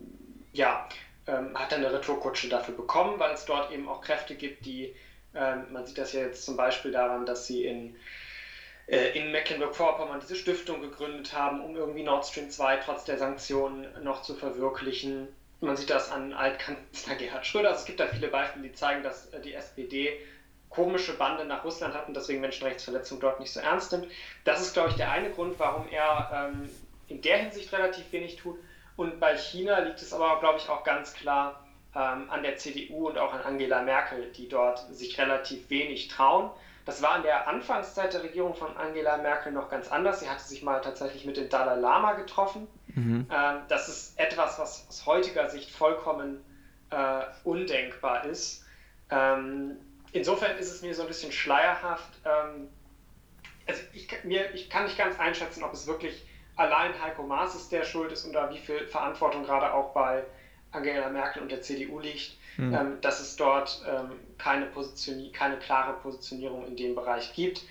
ja, 0.53 0.87
ähm, 1.27 1.57
hat 1.57 1.71
dann 1.71 1.85
eine 1.85 1.93
Retourkutsche 1.93 2.49
dafür 2.49 2.75
bekommen, 2.75 3.19
weil 3.19 3.33
es 3.33 3.45
dort 3.45 3.71
eben 3.71 3.87
auch 3.87 4.01
Kräfte 4.01 4.35
gibt, 4.35 4.65
die, 4.65 4.95
ähm, 5.35 5.71
man 5.71 5.85
sieht 5.85 5.97
das 5.97 6.13
ja 6.13 6.21
jetzt 6.21 6.43
zum 6.45 6.57
Beispiel 6.57 6.91
daran, 6.91 7.25
dass 7.25 7.45
sie 7.45 7.63
in 7.65 7.95
in 8.87 9.31
Mecklenburg-Vorpommern 9.31 10.19
diese 10.19 10.35
Stiftung 10.35 10.81
gegründet 10.81 11.33
haben, 11.33 11.61
um 11.61 11.75
irgendwie 11.75 12.03
Nord 12.03 12.25
Stream 12.25 12.49
2 12.49 12.77
trotz 12.77 13.05
der 13.05 13.17
Sanktionen 13.17 13.87
noch 14.03 14.23
zu 14.23 14.35
verwirklichen. 14.35 15.29
Man 15.61 15.77
sieht 15.77 15.89
das 15.89 16.11
an 16.11 16.33
Altkanzler 16.33 17.15
Gerhard 17.15 17.45
Schröder. 17.45 17.69
Also 17.69 17.81
es 17.81 17.85
gibt 17.85 18.01
da 18.01 18.07
viele 18.07 18.27
Beispiele, 18.27 18.67
die 18.67 18.73
zeigen, 18.73 19.01
dass 19.01 19.33
äh, 19.33 19.39
die 19.39 19.53
SPD 19.53 20.19
komische 20.69 21.13
Bande 21.13 21.45
nach 21.45 21.63
Russland 21.63 21.93
hat 21.93 22.07
und 22.07 22.15
deswegen 22.15 22.41
Menschenrechtsverletzungen 22.41 23.21
dort 23.21 23.39
nicht 23.39 23.53
so 23.53 23.59
ernst 23.59 23.91
nimmt. 23.91 24.07
Das 24.43 24.59
ist, 24.59 24.73
glaube 24.73 24.89
ich, 24.89 24.95
der 24.95 25.11
eine 25.11 25.29
Grund, 25.29 25.59
warum 25.59 25.87
er 25.89 26.51
ähm, 26.51 26.69
in 27.07 27.21
der 27.21 27.37
Hinsicht 27.37 27.71
relativ 27.71 28.11
wenig 28.11 28.35
tut. 28.35 28.57
Und 28.95 29.19
bei 29.19 29.37
China 29.37 29.79
liegt 29.79 30.01
es 30.01 30.13
aber, 30.13 30.39
glaube 30.39 30.59
ich, 30.59 30.69
auch 30.69 30.83
ganz 30.83 31.13
klar 31.13 31.63
ähm, 31.95 32.29
an 32.29 32.43
der 32.43 32.57
CDU 32.57 33.07
und 33.07 33.17
auch 33.17 33.33
an 33.33 33.41
Angela 33.41 33.81
Merkel, 33.83 34.31
die 34.35 34.49
dort 34.49 34.79
sich 34.93 35.17
relativ 35.19 35.69
wenig 35.69 36.07
trauen. 36.07 36.49
Das 36.85 37.01
war 37.01 37.17
in 37.17 37.23
der 37.23 37.47
Anfangszeit 37.47 38.13
der 38.13 38.23
Regierung 38.23 38.55
von 38.55 38.75
Angela 38.75 39.17
Merkel 39.17 39.53
noch 39.53 39.69
ganz 39.69 39.89
anders. 39.89 40.19
Sie 40.19 40.29
hatte 40.29 40.43
sich 40.43 40.63
mal 40.63 40.81
tatsächlich 40.81 41.25
mit 41.25 41.37
dem 41.37 41.47
Dalai 41.49 41.75
Lama 41.75 42.13
getroffen. 42.13 42.67
Mhm. 42.87 43.25
Ähm, 43.31 43.57
das 43.69 43.87
ist 43.87 44.19
etwas, 44.19 44.59
was 44.59 44.85
aus 44.89 45.05
heutiger 45.05 45.49
Sicht 45.49 45.71
vollkommen 45.71 46.43
äh, 46.89 47.21
undenkbar 47.45 48.25
ist. 48.25 48.65
Ähm, 49.09 49.77
insofern 50.11 50.57
ist 50.57 50.71
es 50.71 50.81
mir 50.81 50.93
so 50.93 51.03
ein 51.03 51.07
bisschen 51.07 51.31
schleierhaft. 51.31 52.19
Ähm, 52.25 52.67
also 53.65 53.81
ich, 53.93 54.09
mir, 54.25 54.53
ich 54.53 54.69
kann 54.69 54.83
nicht 54.83 54.97
ganz 54.97 55.17
einschätzen, 55.19 55.63
ob 55.63 55.73
es 55.73 55.87
wirklich 55.87 56.25
allein 56.55 57.01
Heiko 57.01 57.23
Maas 57.23 57.55
ist, 57.55 57.71
der 57.71 57.83
schuld 57.83 58.11
ist 58.11 58.27
oder 58.27 58.49
wie 58.49 58.57
viel 58.57 58.85
Verantwortung 58.87 59.43
gerade 59.43 59.73
auch 59.73 59.93
bei 59.93 60.23
Angela 60.71 61.09
Merkel 61.09 61.41
und 61.41 61.51
der 61.51 61.61
CDU 61.61 61.99
liegt, 61.99 62.37
hm. 62.55 62.73
ähm, 62.73 63.01
dass 63.01 63.19
es 63.19 63.35
dort 63.35 63.83
ähm, 63.87 64.11
keine, 64.37 64.67
keine 65.33 65.57
klare 65.57 65.93
Positionierung 66.01 66.67
in 66.67 66.75
dem 66.75 66.95
Bereich 66.95 67.33
gibt. 67.33 67.61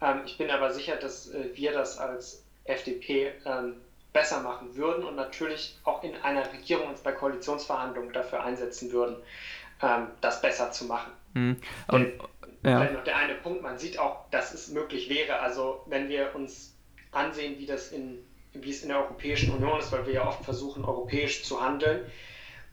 Ähm, 0.00 0.22
ich 0.26 0.38
bin 0.38 0.50
aber 0.50 0.72
sicher, 0.72 0.96
dass 0.96 1.30
äh, 1.30 1.50
wir 1.54 1.72
das 1.72 1.98
als 1.98 2.44
FDP 2.64 3.32
ähm, 3.44 3.74
besser 4.12 4.40
machen 4.40 4.76
würden 4.76 5.04
und 5.04 5.16
natürlich 5.16 5.78
auch 5.84 6.02
in 6.04 6.14
einer 6.22 6.52
Regierung 6.52 6.88
uns 6.88 7.00
bei 7.00 7.12
Koalitionsverhandlungen 7.12 8.12
dafür 8.12 8.42
einsetzen 8.44 8.92
würden, 8.92 9.16
ähm, 9.82 10.08
das 10.20 10.42
besser 10.42 10.70
zu 10.70 10.84
machen. 10.84 11.12
Mhm. 11.34 11.56
Und, 11.88 12.12
ja. 12.64 12.78
Vielleicht 12.78 12.94
noch 12.94 13.04
der 13.04 13.16
eine 13.16 13.34
Punkt, 13.34 13.62
man 13.62 13.78
sieht 13.78 13.98
auch, 13.98 14.30
dass 14.30 14.54
es 14.54 14.68
möglich 14.68 15.08
wäre. 15.08 15.40
Also 15.40 15.82
wenn 15.86 16.08
wir 16.08 16.34
uns 16.34 16.76
ansehen, 17.10 17.58
wie 17.58 17.66
das 17.66 17.90
in, 17.90 18.18
wie 18.52 18.70
es 18.70 18.82
in 18.82 18.88
der 18.88 18.98
Europäischen 18.98 19.52
Union 19.52 19.80
ist, 19.80 19.90
weil 19.90 20.06
wir 20.06 20.14
ja 20.14 20.28
oft 20.28 20.44
versuchen, 20.44 20.84
europäisch 20.84 21.42
zu 21.42 21.60
handeln, 21.60 22.04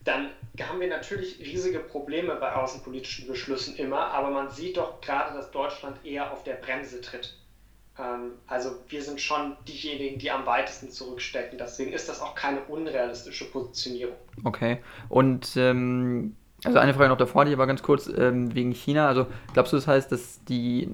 dann 0.04 0.30
haben 0.62 0.80
wir 0.80 0.88
natürlich 0.88 1.40
riesige 1.40 1.80
Probleme 1.80 2.36
bei 2.36 2.54
außenpolitischen 2.54 3.28
Beschlüssen 3.28 3.76
immer, 3.76 4.00
aber 4.12 4.30
man 4.30 4.50
sieht 4.50 4.78
doch 4.78 5.02
gerade, 5.02 5.36
dass 5.36 5.52
Deutschland 5.52 6.04
eher 6.06 6.32
auf 6.32 6.44
der 6.44 6.54
Bremse 6.54 7.02
tritt. 7.02 7.38
Ähm, 7.98 8.32
also 8.48 8.72
wir 8.88 9.04
sind 9.04 9.20
schon 9.20 9.58
diejenigen, 9.68 10.20
die 10.20 10.32
am 10.32 10.46
weitesten 10.46 10.90
zurückstecken. 10.90 11.58
Deswegen 11.58 11.94
ist 11.94 12.10
das 12.10 12.22
auch 12.22 12.36
keine 12.36 12.62
unrealistische 12.62 13.46
Positionierung. 13.46 14.16
Okay. 14.44 14.80
Und 15.10 15.56
ähm, 15.58 16.36
also 16.64 16.80
eine 16.80 16.94
Frage 16.94 17.10
noch 17.10 17.18
davor, 17.18 17.46
die 17.46 17.58
war 17.58 17.68
ganz 17.68 17.82
kurz 17.82 18.08
ähm, 18.08 18.54
wegen 18.54 18.72
China. 18.72 19.08
Also 19.08 19.28
glaubst 19.54 19.74
du, 19.74 19.78
das 19.78 19.88
heißt, 19.88 20.12
dass 20.12 20.44
die, 20.46 20.90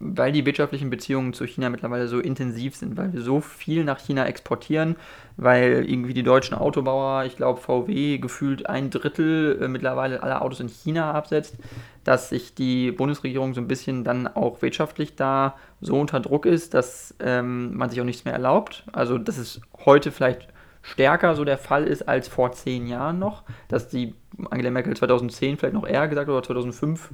weil 0.00 0.32
die 0.32 0.46
wirtschaftlichen 0.46 0.90
Beziehungen 0.90 1.32
zu 1.32 1.44
China 1.44 1.70
mittlerweile 1.70 2.06
so 2.06 2.20
intensiv 2.20 2.76
sind, 2.76 2.96
weil 2.96 3.12
wir 3.12 3.20
so 3.20 3.40
viel 3.40 3.84
nach 3.84 3.98
China 3.98 4.26
exportieren, 4.26 4.96
weil 5.36 5.84
irgendwie 5.88 6.14
die 6.14 6.22
deutschen 6.22 6.56
Autobauer, 6.56 7.24
ich 7.24 7.36
glaube 7.36 7.60
VW, 7.60 8.18
gefühlt 8.18 8.68
ein 8.68 8.90
Drittel 8.90 9.58
äh, 9.60 9.68
mittlerweile 9.68 10.22
aller 10.22 10.42
Autos 10.42 10.60
in 10.60 10.68
China 10.68 11.12
absetzt, 11.12 11.56
dass 12.04 12.28
sich 12.28 12.54
die 12.54 12.92
Bundesregierung 12.92 13.54
so 13.54 13.60
ein 13.60 13.68
bisschen 13.68 14.04
dann 14.04 14.28
auch 14.28 14.62
wirtschaftlich 14.62 15.16
da 15.16 15.56
so 15.80 15.98
unter 15.98 16.20
Druck 16.20 16.46
ist, 16.46 16.74
dass 16.74 17.14
ähm, 17.20 17.76
man 17.76 17.90
sich 17.90 18.00
auch 18.00 18.04
nichts 18.04 18.24
mehr 18.24 18.34
erlaubt. 18.34 18.84
Also 18.92 19.18
dass 19.18 19.36
es 19.38 19.60
heute 19.84 20.12
vielleicht 20.12 20.48
stärker 20.82 21.34
so 21.34 21.44
der 21.44 21.58
Fall 21.58 21.84
ist 21.84 22.08
als 22.08 22.28
vor 22.28 22.52
zehn 22.52 22.86
Jahren 22.86 23.18
noch, 23.18 23.42
dass 23.66 23.88
die 23.88 24.14
Angela 24.50 24.70
Merkel 24.70 24.96
2010 24.96 25.56
vielleicht 25.56 25.74
noch 25.74 25.86
eher 25.86 26.06
gesagt 26.08 26.28
oder 26.28 26.42
2005 26.42 27.10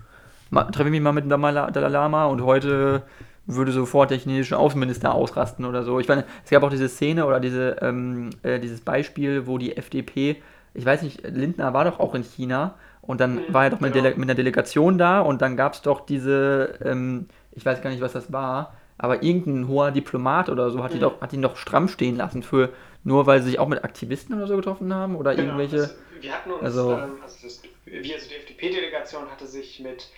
treffe 0.54 0.84
ich 0.84 0.90
mich 0.90 1.00
mal 1.00 1.12
mit 1.12 1.24
dem 1.24 1.30
Dalai 1.30 1.88
Lama 1.88 2.26
und 2.26 2.42
heute 2.42 3.02
würde 3.46 3.72
sofort 3.72 4.10
der 4.10 4.18
chinesische 4.18 4.58
Außenminister 4.58 5.14
ausrasten 5.14 5.64
oder 5.64 5.82
so. 5.82 6.00
Ich 6.00 6.08
meine, 6.08 6.24
es 6.44 6.50
gab 6.50 6.62
auch 6.62 6.70
diese 6.70 6.88
Szene 6.88 7.26
oder 7.26 7.40
diese, 7.40 7.76
ähm, 7.82 8.30
äh, 8.42 8.58
dieses 8.58 8.80
Beispiel, 8.80 9.46
wo 9.46 9.58
die 9.58 9.76
FDP, 9.76 10.36
ich 10.72 10.86
weiß 10.86 11.02
nicht, 11.02 11.22
Lindner 11.28 11.74
war 11.74 11.84
doch 11.84 12.00
auch 12.00 12.14
in 12.14 12.22
China 12.22 12.74
und 13.02 13.20
dann 13.20 13.36
mhm, 13.36 13.40
war 13.48 13.64
er 13.64 13.70
doch 13.70 13.80
mit, 13.80 13.92
genau. 13.92 14.08
mit 14.10 14.22
einer 14.22 14.34
Delegation 14.34 14.96
da 14.96 15.20
und 15.20 15.42
dann 15.42 15.56
gab 15.56 15.74
es 15.74 15.82
doch 15.82 16.06
diese, 16.06 16.78
ähm, 16.82 17.28
ich 17.52 17.66
weiß 17.66 17.82
gar 17.82 17.90
nicht, 17.90 18.00
was 18.00 18.12
das 18.12 18.32
war, 18.32 18.74
aber 18.96 19.22
irgendein 19.22 19.68
hoher 19.68 19.90
Diplomat 19.90 20.48
oder 20.48 20.70
so 20.70 20.82
hat, 20.82 20.92
mhm. 20.92 20.94
die 20.94 21.00
doch, 21.00 21.20
hat 21.20 21.32
ihn 21.32 21.42
doch 21.42 21.56
stramm 21.56 21.88
stehen 21.88 22.16
lassen 22.16 22.42
für 22.42 22.70
nur 23.06 23.26
weil 23.26 23.42
sie 23.42 23.50
sich 23.50 23.58
auch 23.58 23.68
mit 23.68 23.84
Aktivisten 23.84 24.34
oder 24.34 24.46
so 24.46 24.56
getroffen 24.56 24.92
haben 24.94 25.14
oder 25.16 25.34
genau, 25.34 25.58
irgendwelche. 25.58 25.82
Also 25.82 25.94
wir 26.20 26.32
hatten 26.32 26.50
uns, 26.50 26.62
also, 26.62 26.92
ähm, 26.92 27.18
also 27.22 27.36
das, 27.42 27.62
wir, 27.84 28.14
also 28.14 28.28
die 28.28 28.34
FDP-Delegation 28.34 29.30
hatte 29.30 29.46
sich 29.46 29.80
mit 29.80 30.08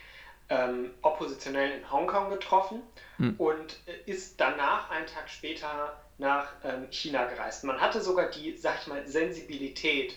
ähm, 0.48 0.90
Oppositionellen 1.02 1.80
in 1.80 1.90
Hongkong 1.90 2.30
getroffen 2.30 2.82
mhm. 3.18 3.34
und 3.38 3.78
ist 4.06 4.40
danach 4.40 4.90
einen 4.90 5.06
Tag 5.06 5.28
später 5.28 6.00
nach 6.18 6.48
ähm, 6.64 6.86
China 6.90 7.24
gereist. 7.24 7.64
Man 7.64 7.80
hatte 7.80 8.00
sogar 8.00 8.30
die, 8.30 8.56
sag 8.56 8.80
ich 8.80 8.86
mal, 8.86 9.06
Sensibilität, 9.06 10.16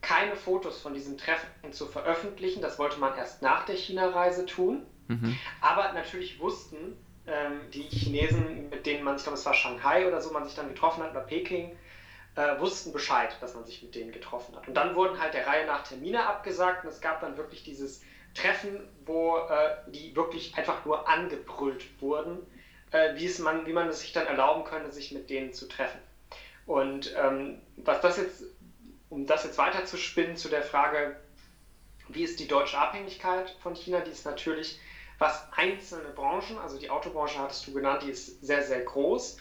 keine 0.00 0.36
Fotos 0.36 0.80
von 0.80 0.94
diesem 0.94 1.18
Treffen 1.18 1.72
zu 1.72 1.86
veröffentlichen. 1.86 2.62
Das 2.62 2.78
wollte 2.78 2.98
man 2.98 3.16
erst 3.16 3.42
nach 3.42 3.66
der 3.66 3.76
China-Reise 3.76 4.46
tun. 4.46 4.86
Mhm. 5.08 5.36
Aber 5.60 5.92
natürlich 5.92 6.40
wussten 6.40 6.96
ähm, 7.26 7.60
die 7.72 7.82
Chinesen, 7.82 8.70
mit 8.70 8.86
denen 8.86 9.04
man, 9.04 9.16
ich 9.16 9.22
glaube, 9.22 9.38
es 9.38 9.44
war 9.44 9.54
Shanghai 9.54 10.06
oder 10.06 10.20
so, 10.20 10.32
man 10.32 10.44
sich 10.44 10.54
dann 10.54 10.68
getroffen 10.68 11.02
hat, 11.02 11.10
oder 11.10 11.20
Peking, 11.20 11.76
äh, 12.36 12.58
wussten 12.60 12.92
Bescheid, 12.92 13.36
dass 13.40 13.54
man 13.54 13.64
sich 13.64 13.82
mit 13.82 13.94
denen 13.94 14.12
getroffen 14.12 14.54
hat. 14.54 14.68
Und 14.68 14.74
dann 14.74 14.94
wurden 14.94 15.20
halt 15.20 15.34
der 15.34 15.46
Reihe 15.46 15.66
nach 15.66 15.82
Termine 15.82 16.26
abgesagt 16.26 16.84
und 16.84 16.90
es 16.90 17.00
gab 17.00 17.20
dann 17.20 17.36
wirklich 17.36 17.64
dieses 17.64 18.02
Treffen, 18.34 18.80
wo 19.04 19.38
äh, 19.38 19.76
die 19.88 20.14
wirklich 20.14 20.56
einfach 20.56 20.84
nur 20.84 21.08
angebrüllt 21.08 21.84
wurden, 22.00 22.38
äh, 22.92 23.14
wie, 23.16 23.26
es 23.26 23.38
man, 23.38 23.66
wie 23.66 23.72
man 23.72 23.88
es 23.88 24.00
sich 24.00 24.12
dann 24.12 24.26
erlauben 24.26 24.64
könnte, 24.64 24.92
sich 24.92 25.12
mit 25.12 25.30
denen 25.30 25.52
zu 25.52 25.68
treffen. 25.68 26.00
Und 26.66 27.14
ähm, 27.16 27.60
was 27.76 28.00
das 28.00 28.18
jetzt, 28.18 28.44
um 29.08 29.26
das 29.26 29.44
jetzt 29.44 29.58
weiter 29.58 29.84
zu 29.84 29.96
spinnen 29.96 30.36
zu 30.36 30.48
der 30.48 30.62
Frage, 30.62 31.16
wie 32.08 32.22
ist 32.22 32.40
die 32.40 32.48
deutsche 32.48 32.78
Abhängigkeit 32.78 33.50
von 33.60 33.74
China, 33.74 34.00
die 34.00 34.10
ist 34.10 34.26
natürlich 34.26 34.78
was 35.18 35.48
einzelne 35.56 36.10
Branchen, 36.10 36.58
also 36.58 36.78
die 36.78 36.90
Autobranche 36.90 37.38
hattest 37.38 37.66
du 37.66 37.72
genannt, 37.72 38.02
die 38.04 38.10
ist 38.10 38.44
sehr, 38.44 38.62
sehr 38.62 38.82
groß. 38.82 39.38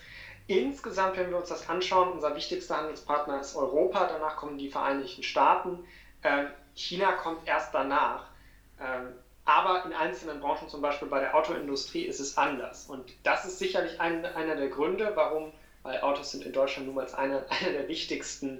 Insgesamt, 0.48 1.18
wenn 1.18 1.30
wir 1.30 1.38
uns 1.38 1.50
das 1.50 1.70
anschauen, 1.70 2.14
unser 2.14 2.36
wichtigster 2.36 2.78
Handelspartner 2.78 3.42
ist 3.42 3.56
Europa, 3.56 4.08
danach 4.08 4.38
kommen 4.38 4.58
die 4.58 4.70
Vereinigten 4.70 5.22
Staaten, 5.22 5.84
ähm, 6.24 6.48
China 6.74 7.12
kommt 7.12 7.48
erst 7.48 7.74
danach. 7.74 8.30
Ähm, 8.80 9.14
aber 9.46 9.86
in 9.86 9.94
einzelnen 9.94 10.42
Branchen, 10.42 10.68
zum 10.68 10.82
Beispiel 10.82 11.08
bei 11.08 11.22
der 11.22 11.34
Autoindustrie, 11.34 12.04
ist 12.04 12.20
es 12.20 12.38
anders. 12.38 12.88
Und 12.88 13.14
das 13.24 13.46
ist 13.46 13.60
sicherlich 13.60 14.00
ein, 14.02 14.26
einer 14.26 14.56
der 14.56 14.68
Gründe, 14.68 15.14
warum, 15.16 15.54
weil 15.84 16.02
Autos 16.02 16.32
sind 16.32 16.46
in 16.46 16.52
Deutschland 16.52 16.88
nun 16.88 16.96
mal 16.96 17.08
einer, 17.16 17.46
einer 17.50 17.72
der 17.72 17.88
wichtigsten 17.88 18.60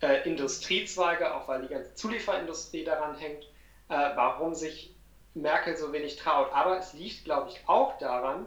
äh, 0.00 0.28
Industriezweige, 0.28 1.34
auch 1.34 1.48
weil 1.48 1.62
die 1.62 1.68
ganze 1.68 1.94
Zulieferindustrie 1.94 2.84
daran 2.84 3.16
hängt, 3.16 3.42
äh, 3.88 4.10
warum 4.14 4.54
sich 4.54 4.94
Merkel 5.34 5.76
so 5.76 5.92
wenig 5.92 6.16
traut. 6.16 6.52
Aber 6.52 6.78
es 6.78 6.92
liegt, 6.92 7.24
glaube 7.24 7.50
ich, 7.50 7.60
auch 7.66 7.98
daran, 7.98 8.46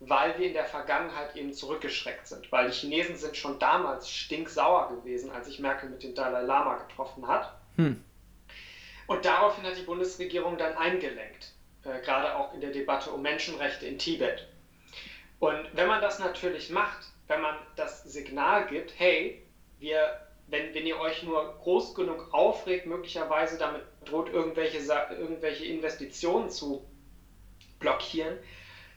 weil 0.00 0.38
wir 0.38 0.46
in 0.46 0.52
der 0.52 0.66
Vergangenheit 0.66 1.34
eben 1.36 1.52
zurückgeschreckt 1.52 2.26
sind. 2.26 2.50
Weil 2.52 2.68
die 2.68 2.72
Chinesen 2.72 3.16
sind 3.16 3.36
schon 3.36 3.58
damals 3.58 4.08
stinksauer 4.08 4.90
gewesen, 4.90 5.30
als 5.30 5.46
sich 5.46 5.58
Merkel 5.58 5.88
mit 5.88 6.02
dem 6.02 6.14
Dalai 6.14 6.42
Lama 6.42 6.76
getroffen 6.76 7.26
hat. 7.26 7.52
Hm. 7.76 8.02
Und 9.06 9.24
daraufhin 9.24 9.64
hat 9.64 9.76
die 9.76 9.82
Bundesregierung 9.82 10.58
dann 10.58 10.76
eingelenkt, 10.76 11.52
äh, 11.84 12.00
gerade 12.00 12.34
auch 12.36 12.52
in 12.54 12.60
der 12.60 12.70
Debatte 12.70 13.10
um 13.10 13.22
Menschenrechte 13.22 13.86
in 13.86 13.98
Tibet. 13.98 14.48
Und 15.38 15.68
wenn 15.74 15.86
man 15.86 16.00
das 16.00 16.18
natürlich 16.18 16.70
macht, 16.70 17.06
wenn 17.28 17.40
man 17.40 17.56
das 17.76 18.04
Signal 18.04 18.66
gibt, 18.66 18.92
hey, 18.98 19.42
wir 19.78 20.26
wenn, 20.48 20.74
wenn 20.74 20.86
ihr 20.86 20.98
euch 21.00 21.22
nur 21.22 21.56
groß 21.62 21.94
genug 21.94 22.32
aufregt, 22.32 22.86
möglicherweise 22.86 23.58
damit 23.58 23.82
droht, 24.04 24.28
irgendwelche, 24.28 24.78
irgendwelche 24.78 25.64
Investitionen 25.64 26.50
zu 26.50 26.86
blockieren, 27.80 28.38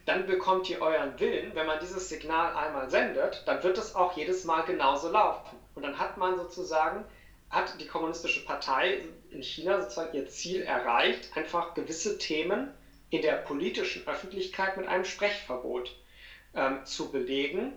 dann 0.06 0.26
bekommt 0.26 0.70
ihr 0.70 0.80
euren 0.80 1.18
Willen. 1.20 1.54
Wenn 1.54 1.66
man 1.66 1.80
dieses 1.80 2.08
Signal 2.08 2.56
einmal 2.56 2.88
sendet, 2.88 3.42
dann 3.46 3.62
wird 3.62 3.78
es 3.78 3.94
auch 3.94 4.16
jedes 4.16 4.44
Mal 4.44 4.62
genauso 4.62 5.10
laufen. 5.10 5.56
Und 5.74 5.82
dann 5.82 5.98
hat 5.98 6.16
man 6.16 6.36
sozusagen, 6.36 7.04
hat 7.50 7.80
die 7.80 7.86
Kommunistische 7.86 8.44
Partei 8.44 9.02
in 9.30 9.42
China 9.42 9.80
sozusagen 9.80 10.16
ihr 10.16 10.28
Ziel 10.28 10.62
erreicht, 10.62 11.36
einfach 11.36 11.74
gewisse 11.74 12.18
Themen 12.18 12.72
in 13.10 13.22
der 13.22 13.34
politischen 13.34 14.06
Öffentlichkeit 14.06 14.76
mit 14.76 14.86
einem 14.86 15.04
Sprechverbot 15.04 15.96
ähm, 16.54 16.84
zu 16.84 17.10
belegen, 17.10 17.72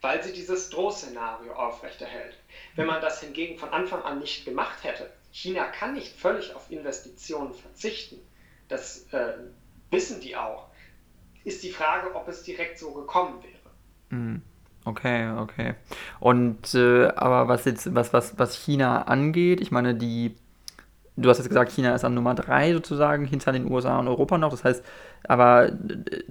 weil 0.00 0.22
sie 0.22 0.32
dieses 0.32 0.70
Drohszenario 0.70 1.52
aufrechterhält. 1.54 2.34
Wenn 2.76 2.86
man 2.86 3.00
das 3.00 3.20
hingegen 3.20 3.58
von 3.58 3.70
Anfang 3.70 4.02
an 4.02 4.18
nicht 4.18 4.44
gemacht 4.44 4.84
hätte, 4.84 5.10
China 5.30 5.64
kann 5.64 5.94
nicht 5.94 6.12
völlig 6.16 6.54
auf 6.54 6.70
Investitionen 6.70 7.54
verzichten, 7.54 8.20
das 8.68 9.06
äh, 9.12 9.34
wissen 9.90 10.20
die 10.20 10.36
auch, 10.36 10.68
ist 11.44 11.62
die 11.62 11.70
Frage, 11.70 12.14
ob 12.14 12.28
es 12.28 12.42
direkt 12.42 12.78
so 12.78 12.92
gekommen 12.92 13.42
wäre. 13.42 13.74
Hm. 14.10 14.42
Okay, 14.86 15.30
okay. 15.38 15.74
Und 16.20 16.74
äh, 16.74 17.06
aber 17.08 17.48
was 17.48 17.64
jetzt, 17.64 17.94
was, 17.94 18.12
was, 18.12 18.38
was 18.38 18.54
China 18.54 19.02
angeht, 19.02 19.62
ich 19.62 19.70
meine, 19.70 19.94
die 19.94 20.36
du 21.16 21.28
hast 21.28 21.38
jetzt 21.38 21.48
gesagt, 21.48 21.70
China 21.70 21.94
ist 21.94 22.04
an 22.04 22.14
Nummer 22.14 22.34
drei 22.34 22.72
sozusagen 22.72 23.24
hinter 23.26 23.52
den 23.52 23.70
USA 23.70 23.98
und 23.98 24.08
Europa 24.08 24.38
noch. 24.38 24.50
Das 24.50 24.64
heißt, 24.64 24.84
aber 25.26 25.68
äh, 25.68 25.72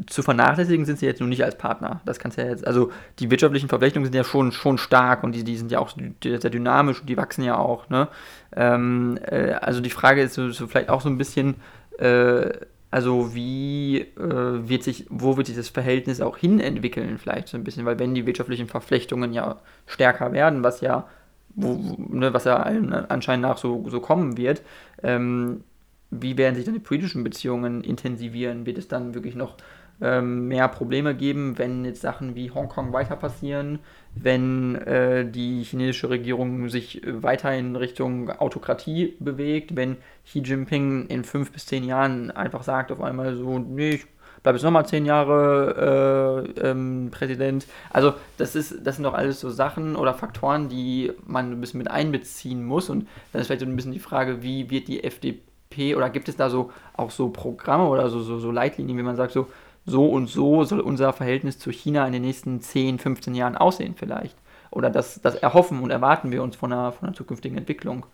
zu 0.07 0.21
vernachlässigen 0.23 0.85
sind 0.85 0.99
sie 0.99 1.05
jetzt 1.05 1.19
nur 1.19 1.29
nicht 1.29 1.43
als 1.43 1.57
Partner. 1.57 2.01
Das 2.05 2.19
kannst 2.19 2.37
ja 2.37 2.45
jetzt, 2.45 2.67
also 2.67 2.91
die 3.19 3.31
wirtschaftlichen 3.31 3.69
Verflechtungen 3.69 4.05
sind 4.05 4.15
ja 4.15 4.23
schon, 4.23 4.51
schon 4.51 4.77
stark 4.77 5.23
und 5.23 5.33
die, 5.33 5.43
die 5.43 5.57
sind 5.57 5.71
ja 5.71 5.79
auch 5.79 5.95
sehr 6.21 6.49
dynamisch 6.49 7.01
und 7.01 7.07
die 7.07 7.17
wachsen 7.17 7.43
ja 7.43 7.57
auch. 7.57 7.89
Ne? 7.89 8.07
Ähm, 8.55 9.17
äh, 9.25 9.53
also 9.53 9.81
die 9.81 9.89
Frage 9.89 10.21
ist 10.21 10.33
so, 10.33 10.49
so, 10.51 10.67
vielleicht 10.67 10.89
auch 10.89 11.01
so 11.01 11.09
ein 11.09 11.17
bisschen, 11.17 11.55
äh, 11.97 12.49
also 12.91 13.33
wie 13.33 14.01
äh, 14.01 14.69
wird 14.69 14.83
sich, 14.83 15.05
wo 15.09 15.37
wird 15.37 15.47
sich 15.47 15.55
das 15.55 15.69
Verhältnis 15.69 16.21
auch 16.21 16.37
hin 16.37 16.59
entwickeln, 16.59 17.17
vielleicht 17.17 17.47
so 17.47 17.57
ein 17.57 17.63
bisschen, 17.63 17.85
weil 17.85 17.97
wenn 17.99 18.13
die 18.13 18.27
wirtschaftlichen 18.27 18.67
Verflechtungen 18.67 19.33
ja 19.33 19.61
stärker 19.87 20.33
werden, 20.33 20.63
was 20.63 20.81
ja 20.81 21.07
wo, 21.55 21.95
ne, 21.97 22.33
was 22.33 22.45
ja 22.45 22.57
anscheinend 22.57 23.43
nach 23.43 23.57
so, 23.57 23.87
so 23.89 23.99
kommen 23.99 24.37
wird, 24.37 24.61
ähm, 25.01 25.63
wie 26.09 26.37
werden 26.37 26.55
sich 26.55 26.65
dann 26.65 26.73
die 26.73 26.79
politischen 26.79 27.23
Beziehungen 27.23 27.83
intensivieren? 27.83 28.65
Wird 28.65 28.77
es 28.77 28.87
dann 28.87 29.13
wirklich 29.13 29.35
noch 29.35 29.57
ähm, 30.01 30.47
mehr 30.47 30.67
Probleme 30.67 31.15
geben, 31.15 31.57
wenn 31.57 31.85
jetzt 31.85 32.01
Sachen 32.01 32.35
wie 32.35 32.51
Hongkong 32.51 32.93
weiter 32.93 33.15
passieren, 33.15 33.79
wenn 34.15 34.75
äh, 34.75 35.29
die 35.29 35.63
chinesische 35.63 36.09
Regierung 36.09 36.69
sich 36.69 37.01
weiter 37.05 37.55
in 37.55 37.75
Richtung 37.75 38.29
Autokratie 38.29 39.15
bewegt, 39.19 39.75
wenn 39.75 39.97
Xi 40.25 40.39
Jinping 40.39 41.07
in 41.07 41.23
fünf 41.23 41.51
bis 41.51 41.65
zehn 41.65 41.83
Jahren 41.83 42.31
einfach 42.31 42.63
sagt 42.63 42.91
auf 42.91 43.01
einmal 43.01 43.35
so, 43.35 43.59
nee, 43.59 43.91
ich 43.91 44.05
bleibe 44.43 44.57
jetzt 44.57 44.63
nochmal 44.63 44.85
zehn 44.85 45.05
Jahre 45.05 46.45
äh, 46.57 46.69
ähm, 46.69 47.09
Präsident. 47.11 47.65
Also 47.89 48.13
das 48.37 48.55
ist, 48.55 48.75
das 48.85 48.95
sind 48.95 49.05
doch 49.05 49.13
alles 49.13 49.39
so 49.39 49.49
Sachen 49.49 49.95
oder 49.95 50.13
Faktoren, 50.13 50.69
die 50.69 51.11
man 51.25 51.51
ein 51.51 51.61
bisschen 51.61 51.77
mit 51.77 51.89
einbeziehen 51.89 52.63
muss. 52.63 52.89
Und 52.89 53.07
dann 53.31 53.41
ist 53.41 53.47
vielleicht 53.47 53.61
so 53.61 53.65
ein 53.65 53.75
bisschen 53.75 53.93
die 53.93 53.99
Frage, 53.99 54.43
wie 54.43 54.69
wird 54.69 54.89
die 54.89 55.03
FDP 55.03 55.95
oder 55.95 56.09
gibt 56.09 56.29
es 56.29 56.35
da 56.35 56.49
so 56.49 56.71
auch 56.95 57.09
so 57.09 57.29
Programme 57.29 57.87
oder 57.87 58.09
so, 58.09 58.21
so, 58.21 58.37
so 58.37 58.51
Leitlinien, 58.51 58.97
wie 58.97 59.03
man 59.03 59.15
sagt, 59.15 59.31
so, 59.31 59.47
so 59.85 60.05
und 60.05 60.27
so 60.27 60.65
soll 60.65 60.81
unser 60.81 61.13
Verhältnis 61.13 61.57
zu 61.57 61.71
China 61.71 62.05
in 62.05 62.13
den 62.13 62.21
nächsten 62.21 62.61
10, 62.61 62.99
15 62.99 63.33
Jahren 63.33 63.57
aussehen 63.57 63.95
vielleicht. 63.97 64.35
Oder 64.71 64.89
das, 64.89 65.21
das 65.21 65.35
erhoffen 65.35 65.81
und 65.81 65.91
erwarten 65.91 66.31
wir 66.31 66.43
uns 66.43 66.55
von 66.55 66.73
einer, 66.73 66.91
von 66.91 67.07
einer 67.07 67.15
zukünftigen 67.15 67.57
Entwicklung. 67.57 68.05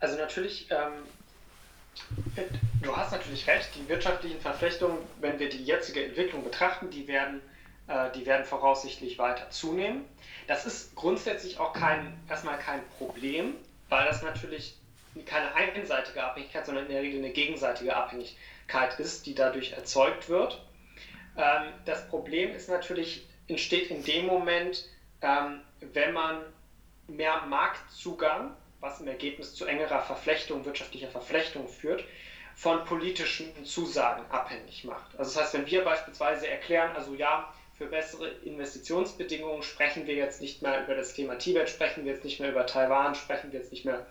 Also 0.00 0.16
natürlich, 0.16 0.68
ähm, 0.70 0.92
du 2.82 2.96
hast 2.96 3.12
natürlich 3.12 3.46
recht, 3.46 3.70
die 3.74 3.88
wirtschaftlichen 3.88 4.40
Verflechtungen, 4.40 4.98
wenn 5.20 5.38
wir 5.38 5.48
die 5.48 5.64
jetzige 5.64 6.04
Entwicklung 6.04 6.44
betrachten, 6.44 6.90
die 6.90 7.06
werden, 7.08 7.40
äh, 7.88 8.10
die 8.12 8.26
werden 8.26 8.44
voraussichtlich 8.44 9.18
weiter 9.18 9.50
zunehmen. 9.50 10.04
Das 10.46 10.66
ist 10.66 10.94
grundsätzlich 10.94 11.58
auch 11.58 11.72
kein, 11.72 12.18
erstmal 12.28 12.58
kein 12.58 12.80
Problem, 12.98 13.54
weil 13.88 14.06
das 14.06 14.22
natürlich 14.22 14.76
keine 15.26 15.54
einseitige 15.54 16.24
Abhängigkeit, 16.24 16.64
sondern 16.64 16.86
in 16.86 16.92
der 16.92 17.02
Regel 17.02 17.18
eine 17.18 17.32
gegenseitige 17.32 17.94
Abhängigkeit 17.94 18.98
ist, 18.98 19.26
die 19.26 19.34
dadurch 19.34 19.72
erzeugt 19.72 20.28
wird. 20.28 20.64
Ähm, 21.36 21.72
das 21.84 22.08
Problem 22.08 22.54
ist 22.54 22.68
natürlich, 22.68 23.26
entsteht 23.48 23.90
in 23.90 24.02
dem 24.04 24.26
Moment, 24.26 24.88
ähm, 25.20 25.60
wenn 25.92 26.12
man 26.12 26.42
mehr 27.08 27.42
Marktzugang, 27.46 28.56
was 28.82 29.00
im 29.00 29.08
Ergebnis 29.08 29.54
zu 29.54 29.64
engerer 29.64 30.02
Verflechtung, 30.02 30.64
wirtschaftlicher 30.66 31.08
Verflechtung 31.08 31.66
führt, 31.68 32.04
von 32.54 32.84
politischen 32.84 33.64
Zusagen 33.64 34.24
abhängig 34.30 34.84
macht. 34.84 35.18
Also 35.18 35.32
das 35.32 35.42
heißt, 35.42 35.54
wenn 35.54 35.66
wir 35.66 35.84
beispielsweise 35.84 36.48
erklären, 36.48 36.94
also 36.94 37.14
ja, 37.14 37.50
für 37.78 37.86
bessere 37.86 38.28
Investitionsbedingungen 38.44 39.62
sprechen 39.62 40.06
wir 40.06 40.14
jetzt 40.14 40.42
nicht 40.42 40.60
mehr 40.60 40.82
über 40.84 40.94
das 40.94 41.14
Thema 41.14 41.38
Tibet, 41.38 41.70
sprechen 41.70 42.04
wir 42.04 42.12
jetzt 42.12 42.24
nicht 42.24 42.40
mehr 42.40 42.50
über 42.50 42.66
Taiwan, 42.66 43.14
sprechen 43.14 43.50
wir 43.52 43.60
jetzt 43.60 43.72
nicht 43.72 43.86
mehr 43.86 44.06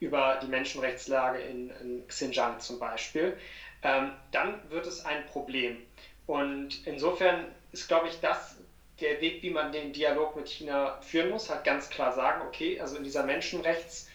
über 0.00 0.38
die 0.42 0.48
Menschenrechtslage 0.48 1.40
in, 1.40 1.70
in 1.80 2.06
Xinjiang 2.06 2.60
zum 2.60 2.78
Beispiel, 2.78 3.36
ähm, 3.82 4.12
dann 4.32 4.60
wird 4.68 4.86
es 4.86 5.04
ein 5.06 5.24
Problem. 5.26 5.78
Und 6.26 6.86
insofern 6.86 7.46
ist, 7.72 7.88
glaube 7.88 8.08
ich, 8.08 8.20
das 8.20 8.56
der 9.00 9.20
Weg, 9.20 9.42
wie 9.42 9.50
man 9.50 9.72
den 9.72 9.92
Dialog 9.92 10.36
mit 10.36 10.48
China 10.48 10.98
führen 11.02 11.30
muss, 11.30 11.50
halt 11.50 11.64
ganz 11.64 11.90
klar 11.90 12.12
sagen, 12.12 12.42
okay, 12.46 12.80
also 12.80 12.96
in 12.96 13.04
dieser 13.04 13.24
Menschenrechtsfrage, 13.24 14.05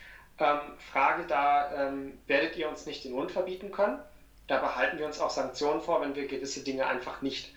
ähm, 0.41 1.27
da 1.27 1.89
ähm, 1.89 2.13
werdet 2.27 2.57
ihr 2.57 2.69
uns 2.69 2.85
nicht 2.85 3.03
den 3.03 3.13
Mund 3.13 3.31
verbieten 3.31 3.71
können. 3.71 3.99
Da 4.47 4.59
behalten 4.59 4.97
wir 4.97 5.05
uns 5.05 5.19
auch 5.19 5.29
Sanktionen 5.29 5.81
vor, 5.81 6.01
wenn 6.01 6.15
wir 6.15 6.27
gewisse 6.27 6.63
Dinge 6.63 6.85
einfach 6.85 7.21
nicht 7.21 7.53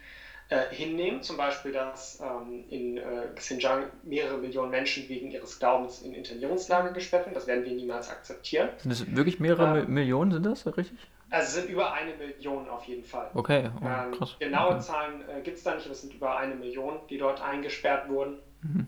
äh, 0.50 0.66
hinnehmen. 0.70 1.22
Zum 1.22 1.36
Beispiel, 1.36 1.72
dass 1.72 2.20
ähm, 2.20 2.64
in 2.68 2.98
äh, 2.98 3.28
Xinjiang 3.34 3.84
mehrere 4.02 4.38
Millionen 4.38 4.70
Menschen 4.70 5.08
wegen 5.08 5.30
ihres 5.30 5.58
Glaubens 5.58 6.02
in 6.02 6.14
Internierungslager 6.14 6.92
gesperrt 6.92 7.24
werden. 7.24 7.34
Das 7.34 7.46
werden 7.46 7.64
wir 7.64 7.72
niemals 7.72 8.10
akzeptieren. 8.10 8.68
Sind 8.78 8.92
das 8.92 9.16
wirklich 9.16 9.40
mehrere 9.40 9.80
ähm, 9.80 9.94
Millionen, 9.94 10.32
sind 10.32 10.44
das 10.44 10.66
richtig? 10.66 10.98
Also 11.30 11.48
es 11.48 11.54
sind 11.54 11.70
über 11.70 11.92
eine 11.94 12.14
Million 12.14 12.68
auf 12.68 12.84
jeden 12.84 13.04
Fall. 13.04 13.30
Okay, 13.34 13.70
oh, 13.80 13.86
ähm, 13.86 14.12
krass. 14.12 14.36
Genaue 14.38 14.74
okay. 14.74 14.80
Zahlen 14.80 15.28
äh, 15.28 15.40
gibt 15.40 15.56
es 15.56 15.64
da 15.64 15.74
nicht, 15.74 15.86
aber 15.86 15.92
es 15.92 16.02
sind 16.02 16.14
über 16.14 16.36
eine 16.36 16.54
Million, 16.54 17.00
die 17.08 17.18
dort 17.18 17.40
eingesperrt 17.40 18.08
wurden. 18.08 18.38
Mhm. 18.62 18.86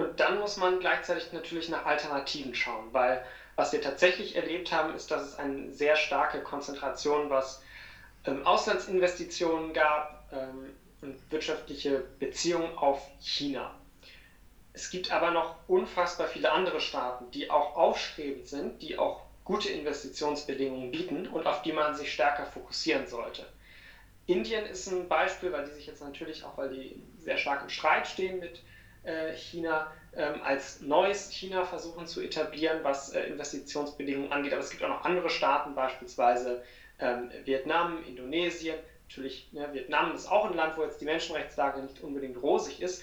Und 0.00 0.18
dann 0.18 0.40
muss 0.40 0.56
man 0.56 0.80
gleichzeitig 0.80 1.30
natürlich 1.32 1.68
nach 1.68 1.84
Alternativen 1.84 2.54
schauen, 2.54 2.88
weil 2.92 3.22
was 3.54 3.74
wir 3.74 3.82
tatsächlich 3.82 4.34
erlebt 4.34 4.72
haben, 4.72 4.94
ist, 4.94 5.10
dass 5.10 5.22
es 5.22 5.34
eine 5.38 5.70
sehr 5.72 5.94
starke 5.94 6.40
Konzentration, 6.40 7.28
was 7.28 7.60
ähm, 8.24 8.46
Auslandsinvestitionen 8.46 9.74
gab 9.74 10.26
ähm, 10.32 10.72
und 11.02 11.30
wirtschaftliche 11.30 12.02
Beziehungen 12.18 12.78
auf 12.78 13.06
China. 13.20 13.74
Es 14.72 14.88
gibt 14.88 15.10
aber 15.10 15.32
noch 15.32 15.56
unfassbar 15.66 16.28
viele 16.28 16.50
andere 16.50 16.80
Staaten, 16.80 17.30
die 17.32 17.50
auch 17.50 17.76
aufstrebend 17.76 18.48
sind, 18.48 18.80
die 18.80 18.96
auch 18.96 19.20
gute 19.44 19.68
Investitionsbedingungen 19.68 20.92
bieten 20.92 21.26
und 21.26 21.46
auf 21.46 21.60
die 21.60 21.72
man 21.72 21.94
sich 21.94 22.10
stärker 22.10 22.46
fokussieren 22.46 23.06
sollte. 23.06 23.46
Indien 24.24 24.64
ist 24.64 24.86
ein 24.86 25.08
Beispiel, 25.08 25.52
weil 25.52 25.66
die 25.66 25.72
sich 25.72 25.86
jetzt 25.86 26.00
natürlich 26.00 26.42
auch, 26.42 26.56
weil 26.56 26.70
die 26.70 27.02
sehr 27.18 27.36
stark 27.36 27.60
im 27.60 27.68
Streit 27.68 28.06
stehen 28.06 28.38
mit 28.38 28.62
China, 29.34 29.90
ähm, 30.14 30.42
als 30.42 30.80
neues 30.80 31.30
China 31.30 31.64
versuchen 31.64 32.06
zu 32.06 32.20
etablieren, 32.20 32.80
was 32.82 33.12
äh, 33.12 33.22
Investitionsbedingungen 33.24 34.32
angeht. 34.32 34.52
Aber 34.52 34.62
es 34.62 34.70
gibt 34.70 34.82
auch 34.82 34.88
noch 34.88 35.04
andere 35.04 35.30
Staaten, 35.30 35.74
beispielsweise 35.74 36.62
ähm, 36.98 37.30
Vietnam, 37.44 38.04
Indonesien. 38.04 38.76
Natürlich, 39.08 39.48
ne, 39.52 39.72
Vietnam 39.72 40.14
ist 40.14 40.30
auch 40.30 40.44
ein 40.44 40.54
Land, 40.54 40.76
wo 40.76 40.82
jetzt 40.82 41.00
die 41.00 41.04
Menschenrechtslage 41.04 41.80
nicht 41.82 42.02
unbedingt 42.02 42.40
rosig 42.42 42.80
ist. 42.80 43.02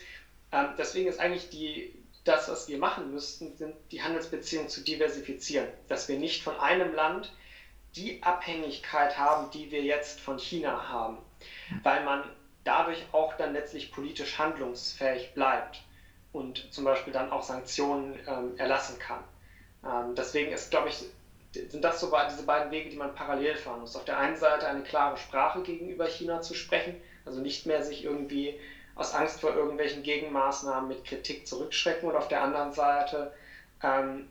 Ähm, 0.52 0.68
deswegen 0.78 1.08
ist 1.08 1.20
eigentlich 1.20 1.50
die, 1.50 1.94
das, 2.24 2.50
was 2.50 2.68
wir 2.68 2.78
machen 2.78 3.12
müssten, 3.12 3.56
sind 3.58 3.76
die 3.92 4.02
Handelsbeziehungen 4.02 4.70
zu 4.70 4.82
diversifizieren. 4.82 5.68
Dass 5.88 6.08
wir 6.08 6.20
nicht 6.20 6.44
von 6.44 6.58
einem 6.60 6.94
Land 6.94 7.32
die 7.96 8.22
Abhängigkeit 8.22 9.18
haben, 9.18 9.50
die 9.52 9.72
wir 9.72 9.82
jetzt 9.82 10.20
von 10.20 10.38
China 10.38 10.90
haben. 10.90 11.18
Weil 11.84 12.04
man 12.04 12.24
dadurch 12.64 13.02
auch 13.14 13.34
dann 13.38 13.54
letztlich 13.54 13.92
politisch 13.92 14.38
handlungsfähig 14.38 15.34
bleibt 15.34 15.82
und 16.34 16.72
zum 16.72 16.84
Beispiel 16.84 17.14
dann 17.14 17.32
auch 17.32 17.44
Sanktionen 17.44 18.16
ähm, 18.28 18.58
erlassen 18.58 18.98
kann. 19.00 19.24
Ähm, 19.84 20.16
deswegen 20.16 20.52
ist, 20.52 20.72
glaube 20.72 20.90
ich, 20.90 21.06
sind 21.70 21.84
das 21.84 22.00
so 22.00 22.12
diese 22.30 22.44
beiden 22.44 22.72
Wege, 22.72 22.90
die 22.90 22.98
man 22.98 23.16
parallel 23.16 23.56
fahren 23.56 23.80
muss. 23.80 23.96
Auf 23.96 24.06
der 24.06 24.18
einen 24.18 24.36
Seite 24.36 24.68
eine 24.68 24.84
klare 24.84 25.18
Sprache 25.18 25.62
gegenüber 25.62 26.06
China 26.06 26.42
zu 26.42 26.54
sprechen, 26.54 26.96
also 27.26 27.42
nicht 27.42 27.66
mehr 27.66 27.84
sich 27.84 28.04
irgendwie 28.04 28.60
aus 28.96 29.14
Angst 29.14 29.42
vor 29.42 29.56
irgendwelchen 29.56 30.04
Gegenmaßnahmen 30.04 30.88
mit 30.88 31.06
Kritik 31.06 31.48
zurückschrecken 31.48 32.10
und 32.10 32.16
auf 32.16 32.28
der 32.28 32.42
anderen 32.42 32.72
Seite 32.72 33.32
ähm, 33.84 34.28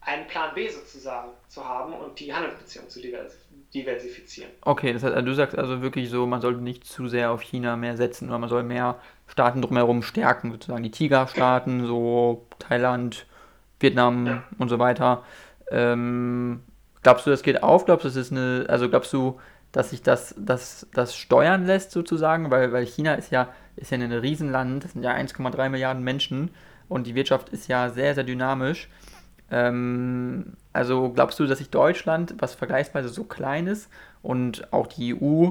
einen 0.00 0.26
Plan 0.26 0.54
B 0.54 0.68
sozusagen 0.68 1.30
zu 1.48 1.66
haben 1.66 1.92
und 1.92 2.18
die 2.18 2.32
Handelsbeziehungen 2.32 2.90
zu 2.90 3.00
diversifizieren. 3.74 4.50
Okay, 4.62 4.92
das 4.92 5.02
heißt, 5.02 5.14
also 5.14 5.26
du 5.26 5.34
sagst 5.34 5.58
also 5.58 5.82
wirklich 5.82 6.08
so, 6.08 6.26
man 6.26 6.40
sollte 6.40 6.60
nicht 6.60 6.84
zu 6.84 7.08
sehr 7.08 7.30
auf 7.30 7.42
China 7.42 7.76
mehr 7.76 7.96
setzen, 7.96 8.24
sondern 8.24 8.40
man 8.40 8.50
soll 8.50 8.62
mehr 8.62 9.00
Staaten 9.30 9.62
drumherum 9.62 10.02
stärken, 10.02 10.50
sozusagen 10.50 10.82
die 10.82 10.90
Tiger-Staaten, 10.90 11.86
so 11.86 12.46
Thailand, 12.58 13.26
Vietnam 13.78 14.26
ja. 14.26 14.42
und 14.58 14.68
so 14.68 14.78
weiter. 14.78 15.22
Ähm, 15.70 16.60
glaubst 17.02 17.26
du, 17.26 17.30
das 17.30 17.42
geht 17.42 17.62
auf? 17.62 17.84
Glaubst 17.84 18.04
du, 18.04 18.08
das 18.08 18.16
ist 18.16 18.32
eine, 18.32 18.66
also 18.68 18.88
glaubst 18.88 19.12
du, 19.12 19.38
dass 19.72 19.90
sich 19.90 20.02
das, 20.02 20.34
das, 20.36 20.88
das 20.92 21.14
steuern 21.14 21.64
lässt 21.64 21.92
sozusagen? 21.92 22.50
Weil, 22.50 22.72
weil 22.72 22.84
China 22.86 23.14
ist 23.14 23.30
ja, 23.30 23.48
ist 23.76 23.92
ja 23.92 23.98
ein 23.98 24.12
Riesenland, 24.12 24.84
das 24.84 24.92
sind 24.92 25.04
ja 25.04 25.14
1,3 25.14 25.68
Milliarden 25.68 26.02
Menschen 26.02 26.50
und 26.88 27.06
die 27.06 27.14
Wirtschaft 27.14 27.50
ist 27.50 27.68
ja 27.68 27.88
sehr, 27.90 28.14
sehr 28.14 28.24
dynamisch. 28.24 28.88
Ähm, 29.52 30.54
also 30.72 31.10
glaubst 31.10 31.38
du, 31.38 31.46
dass 31.46 31.58
sich 31.58 31.70
Deutschland, 31.70 32.34
was 32.38 32.54
vergleichsweise 32.54 33.08
so 33.08 33.24
klein 33.24 33.68
ist 33.68 33.88
und 34.22 34.72
auch 34.72 34.88
die 34.88 35.14
EU, 35.14 35.50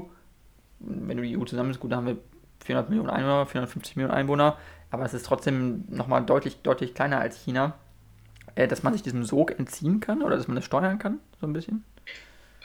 wenn 0.80 1.18
du 1.18 1.24
die 1.24 1.38
EU 1.38 1.46
zusammen 1.46 1.72
ist, 1.72 1.80
gut, 1.80 1.94
da 1.94 1.96
haben 1.96 2.08
wir 2.08 2.18
400 2.66 2.90
Millionen 2.90 3.10
Einwohner, 3.10 3.46
450 3.46 3.96
Millionen 3.96 4.14
Einwohner, 4.14 4.58
aber 4.92 5.06
es 5.06 5.14
ist 5.14 5.26
trotzdem 5.26 5.86
nochmal 5.90 6.26
deutlich, 6.26 6.62
deutlich 6.62 6.94
kleiner 6.94 7.20
als 7.20 7.38
China 7.38 7.76
äh, 8.60 8.68
dass 8.68 8.84
man 8.84 8.94
sich 8.94 9.02
diesem 9.02 9.24
Sog 9.24 9.58
entziehen 9.58 10.00
kann 10.00 10.22
oder 10.22 10.36
dass 10.36 10.48
man 10.48 10.56
das 10.56 10.66
steuern 10.66 11.00
kann, 11.00 11.20
so 11.40 11.48
ein 11.48 11.54
bisschen? 11.54 11.86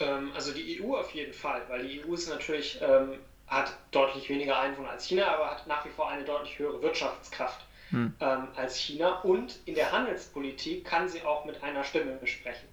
Ähm, 0.00 0.33
also 0.35 0.52
die 0.52 0.83
EU 0.83 0.96
auf 0.96 1.11
jeden 1.12 1.33
Fall, 1.33 1.62
weil 1.68 1.87
die 1.87 2.04
EU 2.04 2.14
ist 2.14 2.28
natürlich, 2.28 2.80
ähm, 2.83 3.18
hat 3.46 3.72
deutlich 3.92 4.28
weniger 4.28 4.59
Einwohner 4.59 4.90
als 4.90 5.07
China, 5.07 5.26
aber 5.28 5.50
hat 5.50 5.66
nach 5.66 5.85
wie 5.85 5.90
vor 5.90 6.09
eine 6.09 6.24
deutlich 6.24 6.59
höhere 6.59 6.83
Wirtschaftskraft 6.83 7.64
hm. 7.90 8.14
ähm, 8.20 8.48
als 8.57 8.76
China 8.76 9.20
und 9.20 9.61
in 9.66 9.74
der 9.74 9.92
Handelspolitik 9.92 10.85
kann 10.85 11.09
sie 11.09 11.22
auch 11.22 11.44
mit 11.44 11.62
einer 11.62 11.85
Stimme 11.85 12.12
besprechen. 12.12 12.68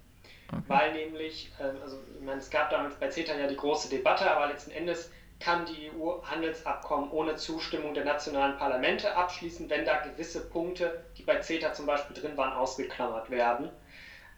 Okay. 0.47 0.63
Weil 0.67 0.93
nämlich, 0.93 1.51
ähm, 1.60 1.75
also 1.84 1.99
ich 2.17 2.25
meine, 2.25 2.39
es 2.39 2.49
gab 2.49 2.71
damals 2.71 2.95
bei 2.95 3.10
CETA 3.10 3.38
ja 3.38 3.47
die 3.47 3.55
große 3.55 3.89
Debatte, 3.89 4.29
aber 4.31 4.47
letzten 4.47 4.71
Endes 4.71 5.12
kann 5.41 5.65
die 5.65 5.91
EU 5.91 6.21
Handelsabkommen 6.23 7.12
ohne 7.12 7.36
Zustimmung 7.36 7.93
der 7.93 8.06
nationalen 8.06 8.58
Parlamente 8.58 9.15
abschließen, 9.15 9.69
wenn 9.69 9.84
da 9.84 9.97
gewisse 9.97 10.47
Punkte, 10.49 11.04
die 11.17 11.23
bei 11.23 11.41
CETA 11.41 11.73
zum 11.73 11.86
Beispiel 11.86 12.15
drin 12.15 12.38
waren, 12.38 12.54
ausgeklammert 12.54 13.30
werden. 13.30 13.69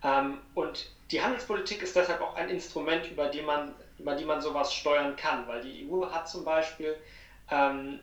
Ähm, 0.03 0.39
und 0.55 0.89
die 1.11 1.21
Handelspolitik 1.21 1.83
ist 1.83 1.95
deshalb 1.95 2.21
auch 2.21 2.35
ein 2.35 2.49
Instrument, 2.49 3.09
über 3.11 3.27
die 3.27 3.41
man, 3.41 3.75
über 3.99 4.15
die 4.15 4.25
man 4.25 4.41
sowas 4.41 4.73
steuern 4.73 5.15
kann, 5.15 5.47
weil 5.47 5.61
die 5.61 5.87
EU 5.87 6.09
hat 6.09 6.27
zum 6.27 6.43
Beispiel 6.43 6.97
ähm, 7.51 7.99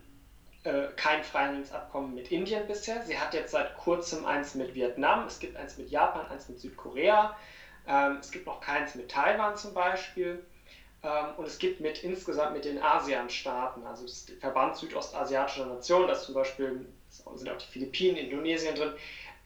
äh, 0.63 0.89
kein 0.97 1.25
Freihandelsabkommen 1.25 2.15
mit 2.15 2.31
Indien 2.31 2.67
bisher. 2.67 3.03
Sie 3.03 3.19
hat 3.19 3.35
jetzt 3.35 3.53
seit 3.53 3.77
kurzem 3.77 4.27
eins 4.27 4.55
mit 4.55 4.75
Vietnam, 4.75 5.27
es 5.27 5.39
gibt 5.39 5.57
eins 5.57 5.77
mit 5.77 5.91
Japan, 5.91 6.27
eins 6.29 6.49
mit 6.49 6.61
Südkorea, 6.61 7.37
ähm, 7.89 8.19
es 8.21 8.31
gibt 8.31 8.47
noch 8.47 8.61
keins 8.61 8.95
mit 8.95 9.11
Taiwan 9.11 9.57
zum 9.57 9.75
Beispiel. 9.75 10.45
Ähm, 11.03 11.35
und 11.37 11.47
es 11.47 11.59
gibt 11.59 11.81
mit 11.81 12.05
insgesamt 12.05 12.53
mit 12.53 12.65
den 12.65 12.83
ASEAN-Staaten, 12.83 13.87
also 13.87 14.05
das 14.05 14.27
Verband 14.41 14.77
südostasiatischer 14.77 15.67
Nationen, 15.67 16.09
das 16.09 16.25
zum 16.25 16.35
Beispiel 16.35 16.87
sind 17.09 17.49
auch 17.49 17.59
die 17.59 17.67
Philippinen, 17.67 18.17
Indonesien 18.17 18.75
drin, 18.75 18.93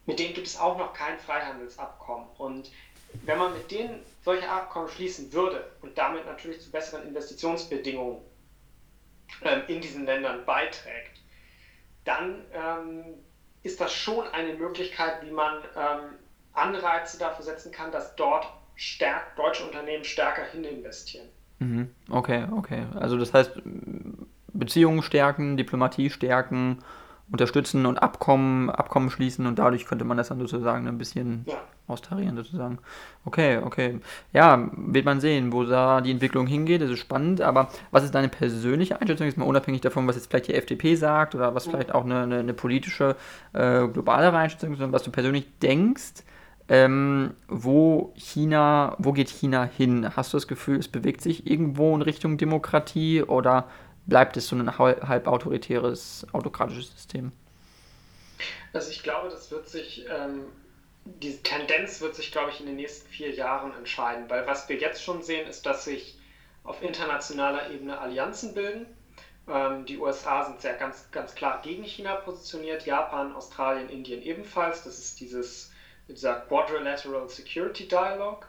mit 0.07 0.19
denen 0.19 0.35
gibt 0.35 0.47
es 0.47 0.59
auch 0.59 0.77
noch 0.77 0.93
kein 0.93 1.19
Freihandelsabkommen. 1.19 2.29
Und 2.39 2.71
wenn 3.25 3.39
man 3.39 3.53
mit 3.55 3.71
denen 3.71 4.05
solche 4.23 4.49
Abkommen 4.49 4.89
schließen 4.89 5.33
würde 5.33 5.65
und 5.81 5.97
damit 5.97 6.27
natürlich 6.27 6.61
zu 6.61 6.71
besseren 6.71 7.07
Investitionsbedingungen 7.07 8.21
ähm, 9.43 9.63
in 9.69 9.81
diesen 9.81 10.05
Ländern 10.05 10.45
beiträgt, 10.45 11.21
dann 12.05 12.45
ähm, 12.53 13.05
ist 13.63 13.81
das 13.81 13.95
schon 13.95 14.27
eine 14.29 14.55
Möglichkeit, 14.55 15.25
wie 15.25 15.31
man 15.31 15.63
Anreize 16.53 17.19
dafür 17.19 17.47
setzen 17.47 17.73
kann, 17.73 17.91
dass 17.93 18.15
dort 18.15 18.47
stärk, 18.75 19.35
deutsche 19.37 19.65
Unternehmen 19.65 20.05
stärker 20.05 20.45
hin 20.45 20.65
investieren. 20.65 21.31
Mhm. 21.65 21.89
Okay, 22.11 22.45
okay. 22.57 22.85
Also 22.95 23.17
das 23.17 23.33
heißt, 23.33 23.53
Beziehungen 24.53 25.03
stärken, 25.03 25.57
Diplomatie 25.57 26.11
stärken, 26.11 26.79
unterstützen 27.31 27.87
und 27.87 27.99
Abkommen, 27.99 28.71
Abkommen 28.71 29.11
schließen 29.11 29.47
und 29.47 29.59
dadurch 29.59 29.87
könnte 29.87 30.05
man 30.05 30.17
das 30.17 30.29
dann 30.29 30.39
sozusagen 30.39 30.87
ein 30.87 30.99
bisschen 30.99 31.45
ja. 31.49 31.55
austarieren 31.87 32.37
sozusagen. 32.37 32.79
Okay, 33.25 33.59
okay. 33.59 33.99
Ja, 34.33 34.71
wird 34.77 35.07
man 35.07 35.21
sehen, 35.21 35.53
wo 35.53 35.65
da 35.65 36.03
die 36.03 36.11
Entwicklung 36.11 36.47
hingeht, 36.47 36.83
das 36.83 36.91
ist 36.91 36.99
spannend, 36.99 37.41
aber 37.41 37.71
was 37.91 38.05
ist 38.05 38.15
deine 38.15 38.29
persönliche 38.29 39.01
Einschätzung, 39.01 39.27
jetzt 39.27 39.39
mal 39.39 39.47
unabhängig 39.47 39.81
davon, 39.81 40.07
was 40.07 40.17
jetzt 40.17 40.29
vielleicht 40.29 40.49
die 40.49 40.55
FDP 40.55 40.97
sagt 40.97 41.35
oder 41.35 41.55
was 41.55 41.67
vielleicht 41.67 41.95
auch 41.95 42.05
eine, 42.05 42.23
eine, 42.23 42.39
eine 42.41 42.55
politische, 42.55 43.17
äh, 43.55 43.89
globalere 43.89 44.37
Einschätzung 44.37 44.75
ist, 44.75 44.93
was 44.93 45.03
du 45.03 45.11
persönlich 45.11 45.47
denkst, 45.61 46.25
ähm, 46.69 47.35
wo 47.49 48.13
China, 48.17 48.97
wo 48.99 49.13
geht 49.13 49.29
China 49.29 49.65
hin? 49.65 50.17
Hast 50.17 50.33
du 50.33 50.37
das 50.37 50.49
Gefühl, 50.49 50.79
es 50.79 50.89
bewegt 50.89 51.21
sich 51.21 51.47
irgendwo 51.47 51.95
in 51.95 52.03
Richtung 52.03 52.39
Demokratie 52.39 53.23
oder 53.23 53.69
bleibt 54.07 54.37
es 54.37 54.49
so 54.49 54.57
ein 54.57 54.79
halb 54.79 55.27
autoritäres, 55.27 56.27
autokratisches 56.33 56.91
System? 56.93 57.33
Also 58.73 58.91
ich 58.91 59.03
glaube, 59.03 59.29
das 59.29 59.51
wird 59.51 59.69
sich, 59.69 60.07
ähm, 60.11 60.45
diese 61.05 61.43
Tendenz 61.43 62.01
wird 62.01 62.15
sich, 62.15 62.33
glaube 62.33 62.51
ich, 62.51 62.61
in 62.61 62.67
den 62.67 62.77
nächsten 62.77 63.09
vier 63.09 63.33
Jahren 63.35 63.75
entscheiden, 63.77 64.29
weil 64.29 64.47
was 64.47 64.69
wir 64.69 64.77
jetzt 64.77 65.03
schon 65.03 65.23
sehen, 65.23 65.47
ist, 65.47 65.67
dass 65.67 65.85
sich 65.85 66.19
auf 66.65 66.83
internationaler 66.83 67.71
Ebene 67.71 67.99
Allianzen 67.99 68.55
bilden. 68.55 68.87
Ähm, 69.47 69.85
die 69.85 69.99
USA 69.99 70.45
sind 70.45 70.63
sehr 70.63 70.75
ganz, 70.75 71.11
ganz 71.11 71.35
klar 71.35 71.61
gegen 71.63 71.85
China 71.85 72.17
positioniert, 72.17 72.87
Japan, 72.87 73.35
Australien, 73.35 73.91
Indien 73.91 74.23
ebenfalls. 74.23 74.85
Das 74.85 74.99
ist 74.99 75.21
dieses 75.21 75.74
dieser 76.09 76.41
Quadrilateral 76.41 77.29
Security 77.29 77.89
Dialogue. 77.89 78.47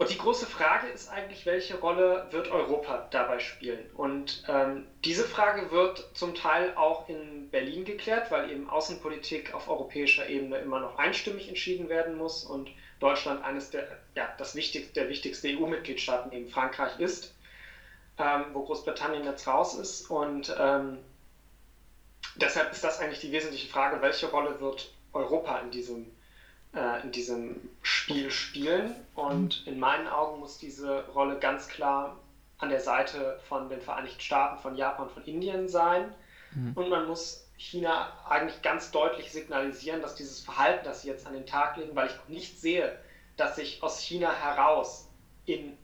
Und 0.00 0.08
die 0.08 0.16
große 0.16 0.46
Frage 0.46 0.86
ist 0.88 1.10
eigentlich, 1.10 1.44
welche 1.44 1.78
Rolle 1.78 2.26
wird 2.30 2.50
Europa 2.50 3.06
dabei 3.10 3.38
spielen? 3.38 3.90
Und 3.94 4.44
ähm, 4.48 4.86
diese 5.04 5.24
Frage 5.24 5.70
wird 5.70 6.08
zum 6.14 6.34
Teil 6.34 6.74
auch 6.74 7.06
in 7.10 7.50
Berlin 7.50 7.84
geklärt, 7.84 8.30
weil 8.30 8.50
eben 8.50 8.70
Außenpolitik 8.70 9.52
auf 9.52 9.68
europäischer 9.68 10.26
Ebene 10.26 10.56
immer 10.56 10.80
noch 10.80 10.96
einstimmig 10.96 11.48
entschieden 11.48 11.90
werden 11.90 12.16
muss 12.16 12.44
und 12.44 12.70
Deutschland 12.98 13.44
eines 13.44 13.68
der, 13.68 13.88
ja, 14.14 14.32
das 14.38 14.54
wichtigste, 14.54 14.94
der 14.94 15.10
wichtigste 15.10 15.48
EU-Mitgliedstaaten 15.48 16.30
neben 16.30 16.48
Frankreich 16.48 16.98
ist, 16.98 17.34
ähm, 18.16 18.46
wo 18.54 18.64
Großbritannien 18.64 19.24
jetzt 19.24 19.46
raus 19.46 19.74
ist. 19.74 20.10
Und 20.10 20.54
ähm, 20.58 20.96
deshalb 22.36 22.72
ist 22.72 22.82
das 22.82 23.00
eigentlich 23.00 23.20
die 23.20 23.32
wesentliche 23.32 23.68
Frage, 23.68 24.00
welche 24.00 24.30
Rolle 24.30 24.58
wird 24.60 24.94
Europa 25.12 25.58
in 25.58 25.70
diesem 25.70 26.10
äh, 26.74 27.02
in 27.02 27.12
diesem 27.12 27.70
Spiel 27.82 28.30
spielen. 28.30 28.94
Und 29.14 29.66
in 29.66 29.78
meinen 29.78 30.08
Augen 30.08 30.40
muss 30.40 30.58
diese 30.58 31.06
Rolle 31.08 31.38
ganz 31.38 31.68
klar 31.68 32.18
an 32.58 32.70
der 32.70 32.80
Seite 32.80 33.40
von 33.48 33.68
den 33.68 33.80
Vereinigten 33.80 34.20
Staaten, 34.20 34.60
von 34.60 34.76
Japan, 34.76 35.08
von 35.08 35.24
Indien 35.24 35.68
sein. 35.68 36.12
Mhm. 36.52 36.72
Und 36.74 36.88
man 36.90 37.06
muss 37.06 37.46
China 37.56 38.12
eigentlich 38.28 38.62
ganz 38.62 38.90
deutlich 38.90 39.32
signalisieren, 39.32 40.02
dass 40.02 40.14
dieses 40.14 40.40
Verhalten, 40.40 40.84
das 40.84 41.02
sie 41.02 41.08
jetzt 41.08 41.26
an 41.26 41.34
den 41.34 41.46
Tag 41.46 41.76
legen, 41.76 41.94
weil 41.94 42.08
ich 42.08 42.28
nicht 42.28 42.60
sehe, 42.60 42.98
dass 43.36 43.56
sich 43.56 43.82
aus 43.82 44.00
China 44.00 44.32
heraus 44.32 45.08
in 45.46 45.76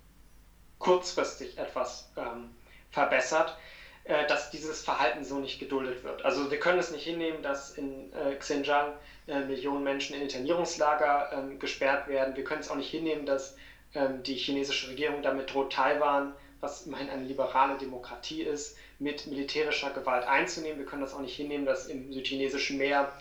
kurzfristig 0.79 1.59
etwas 1.59 2.11
ähm, 2.17 2.51
verbessert, 2.91 3.57
äh, 4.05 4.27
dass 4.27 4.51
dieses 4.51 4.85
Verhalten 4.85 5.25
so 5.25 5.39
nicht 5.39 5.59
geduldet 5.59 6.05
wird. 6.05 6.25
Also 6.25 6.51
wir 6.51 6.61
können 6.61 6.79
es 6.79 6.91
nicht 6.91 7.05
hinnehmen, 7.05 7.43
dass 7.43 7.73
in 7.73 8.13
äh, 8.13 8.35
Xinjiang 8.37 8.93
Millionen 9.27 9.83
Menschen 9.83 10.15
in 10.15 10.23
Internierungslager 10.23 11.31
ähm, 11.33 11.59
gesperrt 11.59 12.09
werden. 12.09 12.37
Wir 12.37 12.45
können 12.45 12.61
es 12.61 12.71
auch 12.71 12.77
nicht 12.77 12.91
hinnehmen, 12.91 13.27
dass 13.27 13.57
ähm, 13.95 14.23
die 14.23 14.35
chinesische 14.35 14.89
Regierung 14.91 15.23
damit 15.23 15.53
droht, 15.53 15.73
Taiwan, 15.73 16.33
was 16.61 16.87
immerhin 16.87 17.11
eine 17.11 17.25
liberale 17.25 17.77
Demokratie 17.77 18.43
ist, 18.43 18.77
mit 18.99 19.27
militärischer 19.27 19.91
Gewalt 19.91 20.27
einzunehmen. 20.27 20.79
Wir 20.79 20.87
können 20.87 21.03
das 21.03 21.15
auch 21.15 21.21
nicht 21.21 21.37
hinnehmen, 21.37 21.67
dass 21.67 21.87
im 21.87 22.13
südchinesischen 22.13 22.79
Meer, 22.79 23.13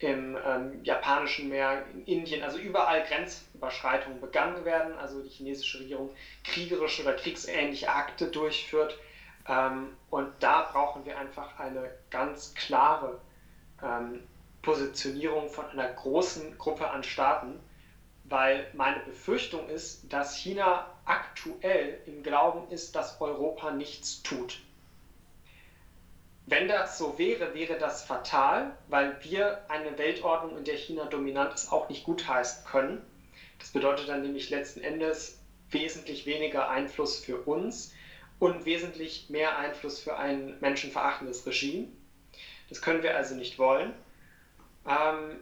im 0.00 0.36
ähm, 0.44 0.84
japanischen 0.84 1.48
Meer, 1.48 1.84
in 1.92 2.04
Indien, 2.04 2.42
also 2.42 2.58
überall 2.58 3.02
Grenzüberschreitungen 3.04 4.20
begangen 4.20 4.64
werden. 4.64 4.94
Also 4.98 5.22
die 5.22 5.30
chinesische 5.30 5.80
Regierung 5.80 6.10
kriegerische 6.44 7.02
oder 7.02 7.14
kriegsähnliche 7.14 7.88
Akte 7.88 8.26
durchführt. 8.26 8.98
Ähm, 9.48 9.96
und 10.10 10.28
da 10.40 10.68
brauchen 10.72 11.04
wir 11.04 11.18
einfach 11.18 11.58
eine 11.58 11.90
ganz 12.10 12.54
klare 12.54 13.20
ähm, 13.82 14.22
Positionierung 14.64 15.48
von 15.50 15.66
einer 15.66 15.88
großen 15.88 16.56
Gruppe 16.58 16.90
an 16.90 17.04
Staaten, 17.04 17.60
weil 18.24 18.66
meine 18.72 19.00
Befürchtung 19.00 19.68
ist, 19.68 20.12
dass 20.12 20.36
China 20.36 20.90
aktuell 21.04 22.00
im 22.06 22.22
Glauben 22.22 22.70
ist, 22.70 22.96
dass 22.96 23.20
Europa 23.20 23.70
nichts 23.70 24.22
tut. 24.22 24.60
Wenn 26.46 26.68
das 26.68 26.98
so 26.98 27.18
wäre, 27.18 27.54
wäre 27.54 27.78
das 27.78 28.04
fatal, 28.04 28.76
weil 28.88 29.16
wir 29.22 29.64
eine 29.68 29.96
Weltordnung, 29.96 30.58
in 30.58 30.64
der 30.64 30.76
China 30.76 31.06
dominant 31.06 31.54
ist, 31.54 31.72
auch 31.72 31.88
nicht 31.88 32.04
gutheißen 32.04 32.64
können. 32.64 33.02
Das 33.58 33.70
bedeutet 33.70 34.08
dann 34.08 34.22
nämlich 34.22 34.50
letzten 34.50 34.80
Endes 34.80 35.38
wesentlich 35.70 36.26
weniger 36.26 36.68
Einfluss 36.68 37.18
für 37.18 37.38
uns 37.38 37.92
und 38.38 38.66
wesentlich 38.66 39.30
mehr 39.30 39.56
Einfluss 39.56 39.98
für 39.98 40.16
ein 40.16 40.58
menschenverachtendes 40.60 41.46
Regime. 41.46 41.88
Das 42.68 42.82
können 42.82 43.02
wir 43.02 43.16
also 43.16 43.34
nicht 43.34 43.58
wollen. 43.58 43.94
Ähm, 44.86 45.38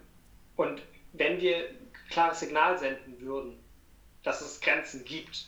und 0.57 0.83
wenn 1.13 1.41
wir 1.41 1.57
ein 1.57 1.93
klares 2.11 2.41
Signal 2.41 2.79
senden 2.79 3.21
würden, 3.21 3.59
dass 4.23 4.41
es 4.41 4.61
Grenzen 4.61 5.05
gibt, 5.05 5.47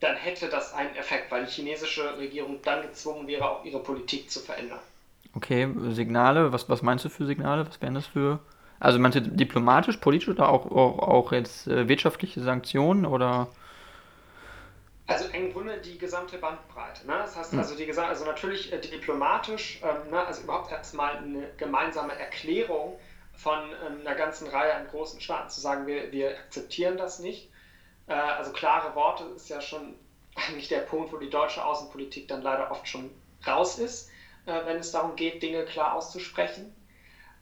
dann 0.00 0.16
hätte 0.16 0.48
das 0.48 0.74
einen 0.74 0.94
Effekt, 0.94 1.30
weil 1.30 1.46
die 1.46 1.50
chinesische 1.50 2.18
Regierung 2.18 2.60
dann 2.62 2.82
gezwungen 2.82 3.26
wäre, 3.26 3.48
auch 3.48 3.64
ihre 3.64 3.80
Politik 3.80 4.30
zu 4.30 4.40
verändern. 4.40 4.78
Okay, 5.34 5.68
Signale, 5.90 6.52
was, 6.52 6.68
was 6.68 6.82
meinst 6.82 7.04
du 7.04 7.08
für 7.08 7.26
Signale? 7.26 7.66
Was 7.66 7.80
wären 7.80 7.94
das 7.94 8.06
für. 8.06 8.40
Also 8.78 8.98
meinst 8.98 9.16
du 9.16 9.22
diplomatisch, 9.22 9.96
politisch 9.96 10.28
oder 10.28 10.48
auch, 10.48 10.66
auch, 10.66 10.98
auch 10.98 11.32
jetzt 11.32 11.66
äh, 11.66 11.88
wirtschaftliche 11.88 12.42
Sanktionen 12.42 13.06
oder? 13.06 13.48
Also 15.08 15.26
im 15.28 15.52
Grunde 15.52 15.78
die 15.78 15.98
gesamte 15.98 16.36
Bandbreite. 16.38 17.06
Ne? 17.06 17.14
Das 17.18 17.36
heißt 17.36 17.52
hm. 17.52 17.60
also, 17.60 17.76
die, 17.76 17.90
also 17.92 18.24
natürlich 18.24 18.72
äh, 18.72 18.80
diplomatisch, 18.80 19.80
ähm, 19.82 20.10
ne? 20.10 20.26
also 20.26 20.42
überhaupt 20.42 20.72
erstmal 20.72 21.18
eine 21.18 21.48
gemeinsame 21.56 22.18
Erklärung 22.18 22.98
von 23.34 23.58
ähm, 23.86 24.00
einer 24.00 24.16
ganzen 24.16 24.48
Reihe 24.48 24.74
an 24.74 24.88
großen 24.88 25.20
Staaten 25.20 25.48
zu 25.50 25.60
sagen, 25.60 25.86
wir, 25.86 26.10
wir 26.10 26.30
akzeptieren 26.30 26.96
das 26.96 27.20
nicht. 27.20 27.50
Äh, 28.08 28.14
also 28.14 28.52
klare 28.52 28.96
Worte 28.96 29.24
ist 29.36 29.48
ja 29.48 29.60
schon 29.60 29.94
eigentlich 30.34 30.68
der 30.68 30.80
Punkt, 30.80 31.12
wo 31.12 31.18
die 31.18 31.30
deutsche 31.30 31.64
Außenpolitik 31.64 32.26
dann 32.26 32.42
leider 32.42 32.70
oft 32.72 32.88
schon 32.88 33.10
raus 33.46 33.78
ist, 33.78 34.10
äh, 34.46 34.66
wenn 34.66 34.78
es 34.78 34.90
darum 34.90 35.14
geht, 35.14 35.40
Dinge 35.42 35.64
klar 35.66 35.94
auszusprechen. 35.94 36.74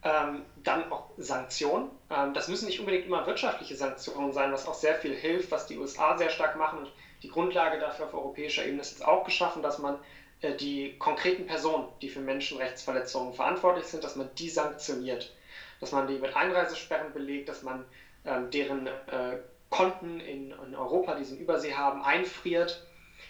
Ähm, 0.02 0.44
dann 0.62 0.92
auch 0.92 1.08
Sanktionen. 1.16 1.90
Ähm, 2.10 2.34
das 2.34 2.48
müssen 2.48 2.66
nicht 2.66 2.78
unbedingt 2.78 3.06
immer 3.06 3.26
wirtschaftliche 3.26 3.74
Sanktionen 3.74 4.34
sein, 4.34 4.52
was 4.52 4.68
auch 4.68 4.74
sehr 4.74 4.96
viel 4.96 5.14
hilft, 5.14 5.50
was 5.50 5.66
die 5.66 5.78
USA 5.78 6.18
sehr 6.18 6.28
stark 6.28 6.56
machen. 6.56 6.80
Und 6.80 6.92
die 7.24 7.30
Grundlage 7.30 7.78
dafür 7.78 8.04
auf 8.04 8.14
europäischer 8.14 8.66
Ebene 8.66 8.82
ist 8.82 8.90
jetzt 8.90 9.04
auch 9.04 9.24
geschaffen, 9.24 9.62
dass 9.62 9.78
man 9.78 9.98
äh, 10.42 10.54
die 10.54 10.98
konkreten 10.98 11.46
Personen, 11.46 11.88
die 12.02 12.10
für 12.10 12.20
Menschenrechtsverletzungen 12.20 13.32
verantwortlich 13.32 13.86
sind, 13.86 14.04
dass 14.04 14.14
man 14.14 14.28
die 14.36 14.50
sanktioniert. 14.50 15.34
Dass 15.80 15.92
man 15.92 16.06
die 16.06 16.18
mit 16.18 16.36
Einreisesperren 16.36 17.14
belegt, 17.14 17.48
dass 17.48 17.62
man 17.62 17.84
ähm, 18.26 18.50
deren 18.50 18.86
äh, 18.86 19.38
Konten 19.70 20.20
in, 20.20 20.50
in, 20.50 20.74
Europa, 20.74 21.14
die 21.14 21.24
sie 21.24 21.36
in 21.36 21.40
Übersee 21.40 21.74
haben, 21.74 22.02
einfriert 22.02 22.86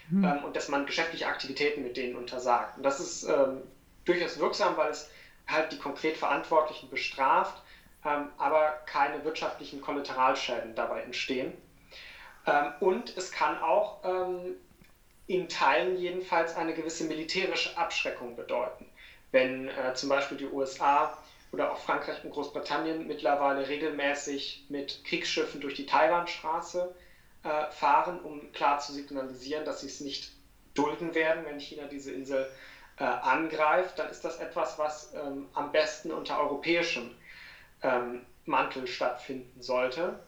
mhm. 0.09 0.25
ähm, 0.25 0.43
und 0.43 0.57
dass 0.57 0.67
man 0.67 0.85
geschäftliche 0.85 1.27
Aktivitäten 1.27 1.81
mit 1.81 1.95
denen 1.95 2.17
untersagt. 2.17 2.75
Und 2.75 2.83
das 2.83 2.99
ist 2.99 3.23
ähm, 3.23 3.61
durchaus 4.03 4.37
wirksam, 4.39 4.75
weil 4.75 4.91
es 4.91 5.09
halt 5.47 5.71
die 5.71 5.79
konkret 5.79 6.17
Verantwortlichen 6.17 6.89
bestraft, 6.89 7.61
ähm, 8.03 8.27
aber 8.37 8.81
keine 8.85 9.23
wirtschaftlichen 9.23 9.79
Kollateralschäden 9.79 10.75
dabei 10.75 11.01
entstehen. 11.01 11.53
Ähm, 12.47 12.73
und 12.79 13.15
es 13.17 13.31
kann 13.31 13.57
auch 13.59 14.03
ähm, 14.03 14.55
in 15.27 15.49
Teilen 15.49 15.97
jedenfalls 15.97 16.55
eine 16.55 16.73
gewisse 16.73 17.05
militärische 17.05 17.77
Abschreckung 17.77 18.35
bedeuten. 18.35 18.85
Wenn 19.31 19.67
äh, 19.69 19.93
zum 19.95 20.09
Beispiel 20.09 20.37
die 20.37 20.45
USA 20.45 21.17
oder 21.51 21.71
auch 21.71 21.77
Frankreich 21.77 22.23
und 22.23 22.31
Großbritannien 22.31 23.07
mittlerweile 23.07 23.67
regelmäßig 23.67 24.65
mit 24.69 25.03
Kriegsschiffen 25.03 25.61
durch 25.61 25.73
die 25.75 25.85
Taiwanstraße 25.85 26.93
äh, 27.43 27.71
fahren, 27.71 28.21
um 28.21 28.51
klar 28.51 28.79
zu 28.79 28.93
signalisieren, 28.93 29.65
dass 29.65 29.81
sie 29.81 29.87
es 29.87 29.99
nicht 29.99 30.31
dulden 30.73 31.15
werden, 31.15 31.45
wenn 31.45 31.59
China 31.59 31.85
diese 31.87 32.11
Insel 32.11 32.49
äh, 32.97 33.03
angreift, 33.03 33.97
dann 33.99 34.09
ist 34.09 34.23
das 34.23 34.39
etwas, 34.39 34.77
was 34.77 35.13
ähm, 35.13 35.47
am 35.53 35.71
besten 35.71 36.11
unter 36.11 36.39
europäischem 36.39 37.11
ähm, 37.81 38.25
Mantel 38.45 38.87
stattfinden 38.87 39.61
sollte, 39.61 40.19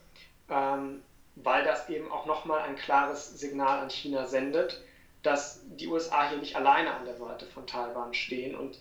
ähm, 0.50 1.04
weil 1.44 1.64
das 1.64 1.90
eben 1.90 2.12
auch 2.12 2.26
nochmal 2.26 2.62
ein 2.62 2.76
klares 2.76 3.40
Signal 3.40 3.80
an 3.80 3.90
China 3.90 4.26
sendet, 4.26 4.82
dass 5.24 5.62
die 5.66 5.88
USA 5.88 6.30
hier 6.30 6.38
nicht 6.38 6.56
alleine 6.56 6.94
an 6.94 7.06
der 7.06 7.18
Seite 7.18 7.46
von 7.46 7.68
Taiwan 7.68 8.14
stehen 8.14 8.56
und 8.56 8.80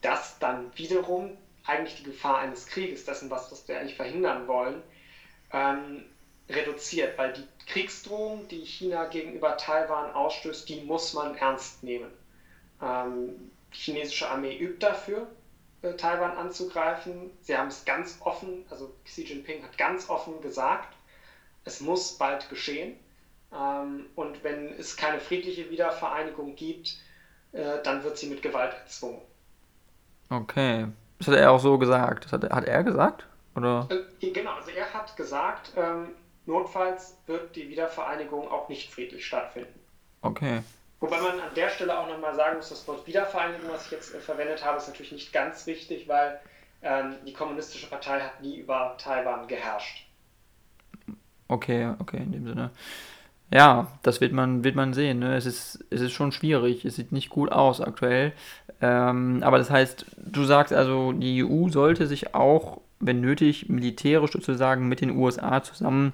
das 0.00 0.38
dann 0.38 0.70
wiederum 0.76 1.36
eigentlich 1.64 1.96
die 1.96 2.04
Gefahr 2.04 2.38
eines 2.38 2.66
Krieges, 2.66 3.04
dessen, 3.04 3.30
was, 3.30 3.68
wir 3.68 3.78
eigentlich 3.78 3.96
verhindern 3.96 4.46
wollen, 4.46 4.82
ähm, 5.52 6.04
reduziert, 6.48 7.18
weil 7.18 7.32
die 7.34 7.46
Kriegsdrohung, 7.66 8.48
die 8.48 8.64
China 8.64 9.04
gegenüber 9.04 9.56
Taiwan 9.56 10.12
ausstößt, 10.12 10.68
die 10.68 10.80
muss 10.82 11.12
man 11.12 11.36
ernst 11.36 11.82
nehmen. 11.82 12.10
Ähm, 12.80 13.50
die 13.74 13.78
chinesische 13.78 14.30
Armee 14.30 14.56
übt 14.56 14.78
dafür, 14.78 15.26
äh, 15.82 15.94
Taiwan 15.94 16.36
anzugreifen. 16.36 17.30
Sie 17.42 17.56
haben 17.56 17.68
es 17.68 17.84
ganz 17.84 18.18
offen, 18.20 18.64
also 18.70 18.94
Xi 19.04 19.24
Jinping 19.24 19.62
hat 19.62 19.76
ganz 19.76 20.08
offen 20.08 20.40
gesagt, 20.40 20.94
es 21.68 21.80
muss 21.80 22.18
bald 22.18 22.48
geschehen. 22.48 22.96
Ähm, 23.52 24.06
und 24.16 24.42
wenn 24.42 24.72
es 24.78 24.96
keine 24.96 25.20
friedliche 25.20 25.70
Wiedervereinigung 25.70 26.56
gibt, 26.56 26.96
äh, 27.52 27.82
dann 27.84 28.02
wird 28.02 28.18
sie 28.18 28.28
mit 28.28 28.42
Gewalt 28.42 28.74
erzwungen. 28.74 29.20
Okay. 30.30 30.86
Das 31.18 31.28
hat 31.28 31.36
er 31.36 31.50
auch 31.50 31.60
so 31.60 31.78
gesagt. 31.78 32.24
Das 32.24 32.32
hat, 32.32 32.50
hat 32.50 32.64
er 32.64 32.82
gesagt? 32.82 33.26
Oder? 33.54 33.88
Äh, 33.90 34.30
genau, 34.30 34.52
also 34.52 34.70
er 34.70 34.92
hat 34.92 35.16
gesagt, 35.16 35.72
ähm, 35.76 36.10
notfalls 36.46 37.16
wird 37.26 37.56
die 37.56 37.68
Wiedervereinigung 37.68 38.50
auch 38.50 38.68
nicht 38.68 38.92
friedlich 38.92 39.26
stattfinden. 39.26 39.78
Okay. 40.22 40.60
Wobei 41.00 41.20
man 41.20 41.40
an 41.40 41.54
der 41.54 41.70
Stelle 41.70 41.96
auch 41.98 42.08
nochmal 42.08 42.34
sagen 42.34 42.56
muss, 42.56 42.70
das 42.70 42.86
Wort 42.88 43.06
Wiedervereinigung, 43.06 43.70
was 43.70 43.86
ich 43.86 43.92
jetzt 43.92 44.14
äh, 44.14 44.20
verwendet 44.20 44.64
habe, 44.64 44.78
ist 44.78 44.88
natürlich 44.88 45.12
nicht 45.12 45.32
ganz 45.32 45.66
richtig, 45.66 46.08
weil 46.08 46.40
ähm, 46.82 47.16
die 47.26 47.32
Kommunistische 47.32 47.88
Partei 47.88 48.20
hat 48.20 48.40
nie 48.42 48.56
über 48.56 48.96
Taiwan 48.98 49.48
geherrscht. 49.48 50.07
Okay, 51.48 51.94
okay, 51.98 52.18
in 52.18 52.32
dem 52.32 52.46
Sinne. 52.46 52.70
Ja, 53.52 53.88
das 54.02 54.20
wird 54.20 54.32
man, 54.32 54.62
wird 54.62 54.76
man 54.76 54.92
sehen. 54.92 55.20
Ne? 55.20 55.34
Es, 55.34 55.46
ist, 55.46 55.84
es 55.90 56.02
ist 56.02 56.12
schon 56.12 56.32
schwierig. 56.32 56.84
Es 56.84 56.96
sieht 56.96 57.12
nicht 57.12 57.30
gut 57.30 57.50
aus 57.50 57.80
aktuell. 57.80 58.32
Ähm, 58.80 59.42
aber 59.42 59.58
das 59.58 59.70
heißt, 59.70 60.06
du 60.18 60.44
sagst 60.44 60.72
also, 60.72 61.12
die 61.12 61.42
EU 61.42 61.68
sollte 61.68 62.06
sich 62.06 62.34
auch, 62.34 62.82
wenn 63.00 63.20
nötig, 63.20 63.68
militärisch 63.68 64.32
sozusagen 64.32 64.88
mit 64.88 65.00
den 65.00 65.16
USA 65.16 65.62
zusammen 65.62 66.12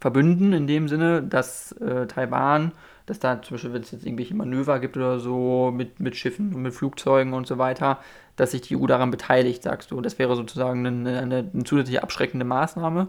verbünden, 0.00 0.52
in 0.52 0.66
dem 0.66 0.88
Sinne, 0.88 1.22
dass 1.22 1.72
äh, 1.72 2.06
Taiwan, 2.06 2.72
dass 3.06 3.20
da 3.20 3.40
zum 3.40 3.54
Beispiel, 3.54 3.72
wenn 3.72 3.82
es 3.82 3.92
jetzt 3.92 4.04
irgendwelche 4.04 4.34
Manöver 4.34 4.80
gibt 4.80 4.96
oder 4.96 5.20
so 5.20 5.72
mit, 5.74 6.00
mit 6.00 6.16
Schiffen 6.16 6.52
und 6.52 6.62
mit 6.62 6.74
Flugzeugen 6.74 7.32
und 7.32 7.46
so 7.46 7.58
weiter, 7.58 7.98
dass 8.34 8.50
sich 8.50 8.62
die 8.62 8.76
EU 8.76 8.86
daran 8.86 9.10
beteiligt, 9.10 9.62
sagst 9.62 9.90
du. 9.92 10.00
Das 10.00 10.18
wäre 10.18 10.36
sozusagen 10.36 10.84
eine, 10.86 11.18
eine, 11.20 11.50
eine 11.52 11.64
zusätzliche 11.64 12.02
abschreckende 12.02 12.44
Maßnahme. 12.44 13.08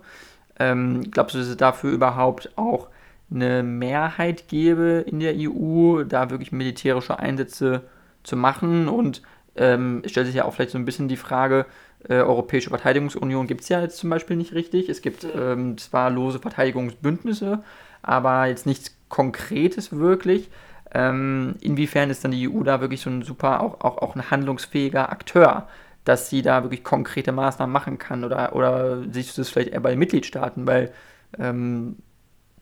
Ähm, 0.59 1.11
glaubst 1.11 1.35
du, 1.35 1.39
dass 1.39 1.47
es 1.47 1.57
dafür 1.57 1.91
überhaupt 1.91 2.51
auch 2.57 2.87
eine 3.29 3.63
Mehrheit 3.63 4.47
gäbe 4.47 5.03
in 5.05 5.19
der 5.19 5.35
EU, 5.37 6.03
da 6.03 6.29
wirklich 6.29 6.51
militärische 6.51 7.19
Einsätze 7.19 7.83
zu 8.23 8.35
machen? 8.35 8.87
Und 8.87 9.21
ähm, 9.55 10.01
es 10.03 10.11
stellt 10.11 10.27
sich 10.27 10.35
ja 10.35 10.45
auch 10.45 10.53
vielleicht 10.53 10.71
so 10.71 10.77
ein 10.77 10.85
bisschen 10.85 11.07
die 11.07 11.17
Frage, 11.17 11.65
äh, 12.07 12.15
Europäische 12.15 12.69
Verteidigungsunion 12.69 13.47
gibt 13.47 13.61
es 13.61 13.69
ja 13.69 13.81
jetzt 13.81 13.97
zum 13.97 14.09
Beispiel 14.09 14.37
nicht 14.37 14.53
richtig. 14.53 14.89
Es 14.89 15.01
gibt 15.01 15.25
ähm, 15.35 15.77
zwar 15.77 16.09
lose 16.09 16.39
Verteidigungsbündnisse, 16.39 17.63
aber 18.01 18.45
jetzt 18.45 18.65
nichts 18.65 18.95
Konkretes 19.09 19.91
wirklich. 19.91 20.49
Ähm, 20.93 21.55
inwiefern 21.59 22.09
ist 22.09 22.23
dann 22.23 22.31
die 22.31 22.49
EU 22.49 22.63
da 22.63 22.81
wirklich 22.81 23.01
so 23.01 23.09
ein 23.09 23.23
super, 23.23 23.61
auch, 23.61 23.81
auch, 23.81 23.97
auch 23.97 24.15
ein 24.15 24.29
handlungsfähiger 24.31 25.11
Akteur? 25.11 25.67
Dass 26.07 26.29
sie 26.29 26.41
da 26.41 26.63
wirklich 26.63 26.83
konkrete 26.83 27.31
Maßnahmen 27.31 27.71
machen 27.71 27.97
kann? 27.97 28.23
Oder, 28.23 28.55
oder 28.55 28.97
du 28.97 29.07
das 29.09 29.49
vielleicht 29.49 29.69
eher 29.69 29.81
bei 29.81 29.89
den 29.89 29.99
Mitgliedstaaten? 29.99 30.65
Weil 30.65 30.93
ähm, 31.37 31.97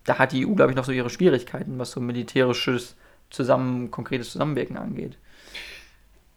da 0.03 0.17
hat 0.17 0.31
die 0.31 0.47
EU, 0.47 0.53
glaube 0.53 0.71
ich, 0.71 0.75
noch 0.77 0.85
so 0.85 0.91
ihre 0.91 1.09
Schwierigkeiten, 1.09 1.77
was 1.77 1.91
so 1.91 1.99
militärisches 1.99 2.95
zusammen, 3.29 3.91
konkretes 3.91 4.31
Zusammenwirken 4.31 4.77
angeht. 4.77 5.17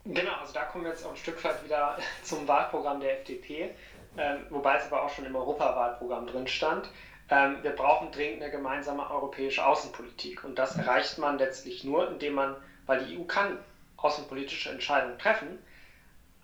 Genau, 0.04 0.32
also 0.40 0.52
da 0.52 0.64
kommen 0.64 0.84
wir 0.84 0.90
jetzt 0.90 1.04
auch 1.04 1.10
ein 1.10 1.16
Stück 1.16 1.42
weit 1.44 1.64
wieder 1.64 1.96
zum 2.22 2.46
Wahlprogramm 2.46 3.00
der 3.00 3.20
FDP, 3.20 3.70
ähm, 4.16 4.38
wobei 4.50 4.76
es 4.76 4.86
aber 4.86 5.02
auch 5.02 5.10
schon 5.10 5.24
im 5.24 5.36
Europawahlprogramm 5.36 6.26
drin 6.26 6.46
stand. 6.46 6.90
Ähm, 7.30 7.56
wir 7.62 7.72
brauchen 7.72 8.10
dringend 8.10 8.42
eine 8.42 8.50
gemeinsame 8.50 9.10
europäische 9.10 9.66
Außenpolitik 9.66 10.44
und 10.44 10.58
das 10.58 10.76
erreicht 10.76 11.18
man 11.18 11.38
letztlich 11.38 11.84
nur, 11.84 12.10
indem 12.10 12.34
man, 12.34 12.56
weil 12.86 13.04
die 13.04 13.18
EU 13.18 13.24
kann 13.24 13.58
außenpolitische 13.98 14.70
Entscheidungen 14.70 15.18
treffen, 15.18 15.58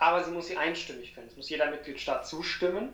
aber 0.05 0.23
sie 0.23 0.31
muss 0.33 0.49
sie 0.49 0.57
einstimmig 0.57 1.15
finden. 1.15 1.31
Es 1.31 1.37
muss 1.37 1.49
jeder 1.49 1.71
Mitgliedstaat 1.71 2.27
zustimmen. 2.27 2.93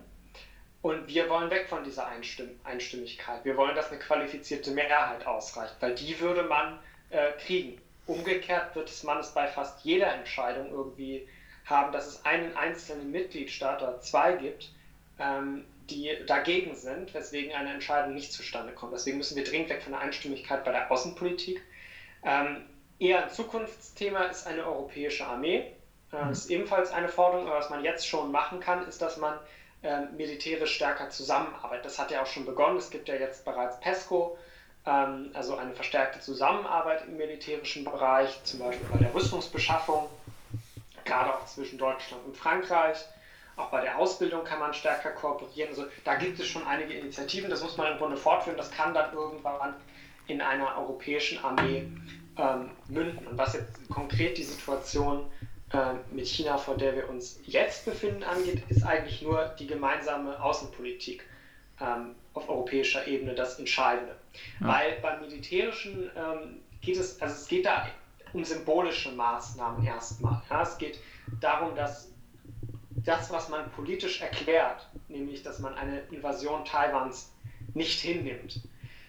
Und 0.81 1.07
wir 1.07 1.29
wollen 1.29 1.51
weg 1.51 1.67
von 1.67 1.83
dieser 1.83 2.07
Einstimm 2.07 2.49
Einstimmigkeit. 2.63 3.43
Wir 3.45 3.57
wollen, 3.57 3.75
dass 3.75 3.91
eine 3.91 3.99
qualifizierte 3.99 4.71
Mehrheit 4.71 5.27
ausreicht, 5.27 5.75
weil 5.79 5.93
die 5.93 6.19
würde 6.19 6.43
man 6.43 6.79
äh, 7.09 7.33
kriegen. 7.33 7.79
Umgekehrt 8.07 8.75
wird 8.75 8.89
es 8.89 9.03
man 9.03 9.19
es 9.19 9.31
bei 9.31 9.47
fast 9.47 9.83
jeder 9.85 10.11
Entscheidung 10.13 10.71
irgendwie 10.71 11.27
haben, 11.65 11.91
dass 11.91 12.07
es 12.07 12.25
einen 12.25 12.55
einzelnen 12.55 13.11
Mitgliedstaat 13.11 13.83
oder 13.83 13.99
zwei 13.99 14.33
gibt, 14.33 14.69
ähm, 15.19 15.65
die 15.89 16.17
dagegen 16.25 16.75
sind, 16.75 17.13
weswegen 17.13 17.53
eine 17.53 17.73
Entscheidung 17.73 18.15
nicht 18.15 18.31
zustande 18.31 18.73
kommt. 18.73 18.93
Deswegen 18.93 19.17
müssen 19.17 19.35
wir 19.35 19.43
dringend 19.43 19.69
weg 19.69 19.83
von 19.83 19.91
der 19.91 20.01
Einstimmigkeit 20.01 20.63
bei 20.63 20.71
der 20.71 20.89
Außenpolitik. 20.89 21.61
Ähm, 22.23 22.65
eher 22.97 23.25
ein 23.25 23.29
Zukunftsthema 23.29 24.23
ist 24.23 24.47
eine 24.47 24.65
europäische 24.65 25.27
Armee. 25.27 25.73
Das 26.11 26.25
mhm. 26.25 26.31
ist 26.31 26.49
ebenfalls 26.49 26.91
eine 26.91 27.09
Forderung, 27.09 27.47
aber 27.47 27.57
was 27.57 27.69
man 27.69 27.83
jetzt 27.83 28.07
schon 28.07 28.31
machen 28.31 28.59
kann, 28.59 28.87
ist, 28.87 29.01
dass 29.01 29.17
man 29.17 29.37
äh, 29.81 30.01
militärisch 30.15 30.75
stärker 30.75 31.09
zusammenarbeitet. 31.09 31.85
Das 31.85 31.99
hat 31.99 32.11
ja 32.11 32.21
auch 32.21 32.27
schon 32.27 32.45
begonnen. 32.45 32.77
Es 32.77 32.89
gibt 32.89 33.07
ja 33.07 33.15
jetzt 33.15 33.45
bereits 33.45 33.79
PESCO, 33.79 34.37
ähm, 34.85 35.31
also 35.33 35.55
eine 35.55 35.73
verstärkte 35.73 36.19
Zusammenarbeit 36.19 37.05
im 37.07 37.17
militärischen 37.17 37.83
Bereich, 37.83 38.43
zum 38.43 38.59
Beispiel 38.59 38.87
bei 38.91 38.99
der 38.99 39.13
Rüstungsbeschaffung, 39.13 40.07
gerade 41.05 41.33
auch 41.33 41.45
zwischen 41.45 41.77
Deutschland 41.77 42.23
und 42.25 42.37
Frankreich. 42.37 42.97
Auch 43.57 43.69
bei 43.69 43.81
der 43.81 43.97
Ausbildung 43.97 44.43
kann 44.43 44.59
man 44.59 44.73
stärker 44.73 45.11
kooperieren. 45.11 45.69
Also 45.69 45.85
da 46.03 46.15
gibt 46.15 46.39
es 46.39 46.47
schon 46.47 46.65
einige 46.65 46.93
Initiativen, 46.93 47.49
das 47.49 47.61
muss 47.61 47.77
man 47.77 47.91
im 47.91 47.97
Grunde 47.97 48.17
fortführen. 48.17 48.57
Das 48.57 48.71
kann 48.71 48.93
dann 48.93 49.13
irgendwann 49.13 49.75
in 50.27 50.41
einer 50.41 50.77
europäischen 50.77 51.43
Armee 51.43 51.85
ähm, 52.37 52.71
münden. 52.87 53.27
Und 53.27 53.37
was 53.37 53.53
jetzt 53.53 53.89
konkret 53.89 54.37
die 54.37 54.43
Situation 54.43 55.19
äh, 55.19 55.50
mit 56.11 56.27
China, 56.27 56.57
vor 56.57 56.75
der 56.75 56.95
wir 56.95 57.09
uns 57.09 57.39
jetzt 57.45 57.85
befinden, 57.85 58.23
angeht, 58.23 58.63
ist 58.69 58.83
eigentlich 58.83 59.21
nur 59.21 59.45
die 59.57 59.67
gemeinsame 59.67 60.41
Außenpolitik 60.41 61.23
ähm, 61.79 62.15
auf 62.33 62.49
europäischer 62.49 63.07
Ebene 63.07 63.33
das 63.33 63.57
Entscheidende. 63.57 64.15
Ja. 64.59 64.67
Weil 64.67 64.99
beim 65.01 65.21
Militärischen 65.21 66.11
ähm, 66.15 66.59
geht 66.81 66.97
es, 66.97 67.21
also 67.21 67.35
es 67.35 67.47
geht 67.47 67.65
da 67.65 67.87
um 68.33 68.43
symbolische 68.43 69.11
Maßnahmen 69.11 69.85
erstmal. 69.85 70.41
Ja? 70.49 70.61
Es 70.61 70.77
geht 70.77 70.99
darum, 71.39 71.75
dass 71.75 72.09
das, 73.05 73.31
was 73.31 73.49
man 73.49 73.69
politisch 73.71 74.21
erklärt, 74.21 74.87
nämlich 75.07 75.43
dass 75.43 75.59
man 75.59 75.73
eine 75.75 76.01
Invasion 76.11 76.65
Taiwans 76.65 77.31
nicht 77.73 78.01
hinnimmt, 78.01 78.61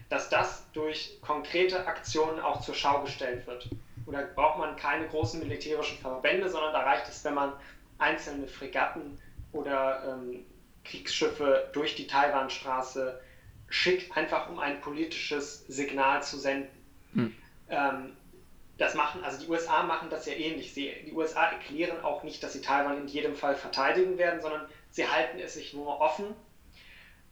dass 0.08 0.28
das 0.28 0.70
durch 0.72 1.18
konkrete 1.20 1.86
Aktionen 1.86 2.38
auch 2.40 2.60
zur 2.60 2.74
Schau 2.74 3.02
gestellt 3.02 3.46
wird 3.46 3.68
oder 4.12 4.24
braucht 4.24 4.58
man 4.58 4.76
keine 4.76 5.08
großen 5.08 5.40
militärischen 5.40 5.98
Verbände, 5.98 6.48
sondern 6.48 6.72
da 6.72 6.80
reicht 6.80 7.08
es, 7.08 7.24
wenn 7.24 7.34
man 7.34 7.52
einzelne 7.98 8.46
Fregatten 8.46 9.18
oder 9.52 10.04
ähm, 10.06 10.44
Kriegsschiffe 10.84 11.70
durch 11.72 11.94
die 11.94 12.06
Taiwanstraße 12.06 13.20
schickt, 13.68 14.14
einfach 14.16 14.50
um 14.50 14.58
ein 14.58 14.80
politisches 14.80 15.64
Signal 15.66 16.22
zu 16.22 16.38
senden. 16.38 16.70
Hm. 17.14 17.34
Ähm, 17.70 18.16
das 18.76 18.94
machen, 18.94 19.22
also 19.24 19.38
die 19.38 19.48
USA 19.48 19.82
machen 19.84 20.10
das 20.10 20.26
ja 20.26 20.32
ähnlich. 20.32 20.74
Sie, 20.74 20.92
die 21.06 21.12
USA 21.12 21.46
erklären 21.46 22.02
auch 22.02 22.22
nicht, 22.22 22.42
dass 22.42 22.52
sie 22.52 22.60
Taiwan 22.60 22.98
in 22.98 23.08
jedem 23.08 23.34
Fall 23.34 23.54
verteidigen 23.54 24.18
werden, 24.18 24.40
sondern 24.40 24.66
sie 24.90 25.08
halten 25.08 25.38
es 25.38 25.54
sich 25.54 25.72
nur 25.72 26.00
offen, 26.00 26.34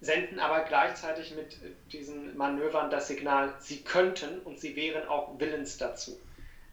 senden 0.00 0.38
aber 0.38 0.60
gleichzeitig 0.60 1.34
mit 1.34 1.58
diesen 1.92 2.36
Manövern 2.36 2.90
das 2.90 3.08
Signal, 3.08 3.54
sie 3.58 3.82
könnten 3.82 4.38
und 4.40 4.60
sie 4.60 4.76
wären 4.76 5.08
auch 5.08 5.38
willens 5.38 5.76
dazu 5.76 6.18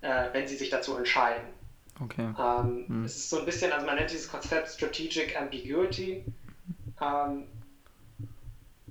äh, 0.02 0.26
wenn 0.34 0.48
sie 0.48 0.56
sich 0.56 0.70
dazu 0.70 0.96
entscheiden. 0.96 1.48
Okay. 2.04 2.34
Ähm, 2.40 2.86
hm. 2.88 3.06
Es 3.06 3.16
ist 3.18 3.30
so 3.30 3.40
ein 3.40 3.46
bisschen, 3.46 3.72
also 3.72 3.86
man 3.86 3.96
nennt 3.96 4.12
dieses 4.12 4.30
Konzept 4.30 4.70
Strategic 4.70 5.40
Ambiguity. 5.40 6.24
Ähm, 7.02 7.44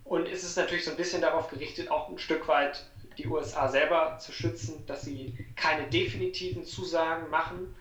und 0.05 0.29
es 0.29 0.45
ist 0.45 0.57
natürlich 0.57 0.85
so 0.85 0.93
ein 0.93 0.97
bisschen 0.97 1.21
darauf 1.21 1.49
gerichtet, 1.49 1.91
auch 1.91 2.09
ein 2.09 2.19
Stück 2.19 2.47
weit 2.49 2.85
die 3.19 3.27
USA 3.27 3.69
selber 3.69 4.19
zu 4.19 4.33
schützen, 4.33 4.85
dass 4.87 5.03
sie 5.03 5.35
keine 5.57 5.89
definitiven 5.89 6.65
Zusagen 6.65 7.31
machen. 7.31 7.75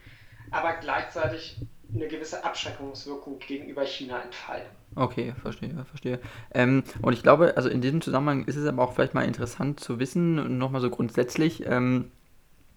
Aber 0.52 0.74
gleichzeitig 0.74 1.58
eine 1.94 2.08
gewisse 2.08 2.44
Abschreckungswirkung 2.44 3.40
gegenüber 3.40 3.86
China 3.86 4.22
entfalten. 4.22 4.70
Okay, 4.96 5.34
verstehe, 5.42 5.86
verstehe. 5.90 6.20
Ähm, 6.54 6.84
und 7.02 7.14
ich 7.14 7.22
glaube, 7.22 7.58
also 7.58 7.68
in 7.70 7.82
diesem 7.82 8.02
Zusammenhang 8.02 8.46
ist 8.46 8.56
es 8.56 8.66
aber 8.68 8.84
auch 8.84 8.94
vielleicht 8.94 9.14
mal 9.14 9.26
interessant 9.26 9.80
zu 9.80 10.00
wissen, 10.00 10.58
nochmal 10.58 10.82
so 10.82 10.90
grundsätzlich, 10.90 11.66
ähm, 11.66 12.12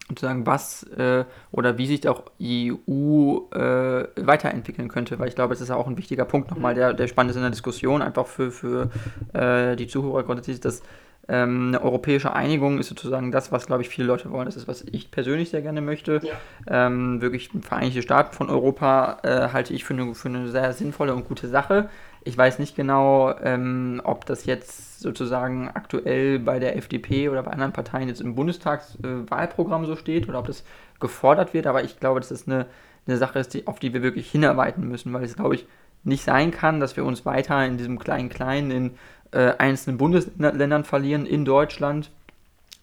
sozusagen, 0.09 0.47
was 0.47 0.85
äh, 0.97 1.25
oder 1.53 1.79
wie 1.79 1.87
sich 1.87 2.09
auch 2.09 2.23
die 2.39 2.73
EU 2.73 3.41
äh, 3.53 4.09
weiterentwickeln 4.17 4.89
könnte, 4.89 5.19
weil 5.19 5.29
ich 5.29 5.35
glaube, 5.35 5.55
es 5.55 5.61
ist 5.61 5.69
ja 5.69 5.77
auch 5.77 5.87
ein 5.87 5.97
wichtiger 5.97 6.25
Punkt 6.25 6.51
nochmal, 6.51 6.75
der, 6.75 6.95
der 6.95 7.09
spannend 7.09 7.31
ist 7.31 7.37
in 7.37 7.43
der 7.43 7.51
Diskussion, 7.51 8.03
einfach 8.03 8.27
für, 8.27 8.51
für 8.51 8.91
äh, 9.35 9.77
die 9.77 9.87
Zuhörer 9.87 10.23
grundsätzlich, 10.23 10.61
dass 10.61 10.83
ähm, 11.29 11.69
eine 11.69 11.83
europäische 11.83 12.33
Einigung 12.33 12.79
ist 12.79 12.89
sozusagen 12.89 13.31
das, 13.31 13.53
was, 13.53 13.67
glaube 13.67 13.83
ich, 13.83 13.89
viele 13.89 14.07
Leute 14.07 14.31
wollen. 14.31 14.47
Das 14.47 14.57
ist, 14.57 14.67
was 14.67 14.83
ich 14.91 15.11
persönlich 15.11 15.51
sehr 15.51 15.61
gerne 15.61 15.83
möchte. 15.83 16.21
Ja. 16.23 16.87
Ähm, 16.87 17.21
wirklich 17.21 17.51
Vereinigte 17.61 18.01
Staaten 18.01 18.35
von 18.35 18.49
Europa 18.49 19.19
äh, 19.23 19.53
halte 19.53 19.75
ich 19.75 19.85
für 19.85 19.93
eine, 19.93 20.15
für 20.15 20.29
eine 20.29 20.49
sehr 20.49 20.73
sinnvolle 20.73 21.15
und 21.15 21.29
gute 21.29 21.49
Sache. 21.49 21.91
Ich 22.29 22.37
weiß 22.37 22.59
nicht 22.59 22.77
genau, 22.77 23.35
ähm, 23.43 24.03
ob 24.05 24.27
das 24.27 24.45
jetzt 24.45 25.01
sozusagen 25.01 25.71
aktuell 25.73 26.39
bei 26.39 26.59
der 26.59 26.77
FDP 26.77 27.31
oder 27.31 27.43
bei 27.43 27.53
anderen 27.53 27.73
Parteien 27.73 28.07
jetzt 28.07 28.21
im 28.21 28.35
Bundestagswahlprogramm 28.35 29.85
äh, 29.85 29.87
so 29.87 29.97
steht 29.97 30.29
oder 30.29 30.41
ob 30.41 30.47
das 30.47 30.63
gefordert 31.01 31.55
wird, 31.55 31.67
aber 31.67 31.85
ich 31.85 31.99
glaube, 31.99 32.21
dass 32.21 32.29
das 32.29 32.47
eine, 32.47 32.67
eine 33.07 33.17
Sache 33.17 33.39
ist, 33.39 33.55
die, 33.55 33.67
auf 33.67 33.79
die 33.79 33.95
wir 33.95 34.03
wirklich 34.03 34.31
hinarbeiten 34.31 34.87
müssen, 34.87 35.11
weil 35.15 35.25
es, 35.25 35.37
glaube 35.37 35.55
ich, 35.55 35.67
nicht 36.05 36.23
sein 36.23 36.51
kann, 36.51 36.81
dass 36.81 36.99
wir 36.99 37.05
uns 37.07 37.25
weiter 37.25 37.65
in 37.65 37.79
diesem 37.79 37.99
kleinen 37.99 38.29
Kleinen 38.29 38.71
in 38.71 38.91
äh, 39.31 39.55
einzelnen 39.57 39.97
Bundesländern 39.97 40.85
verlieren, 40.85 41.25
in 41.25 41.47
Deutschland. 41.47 42.11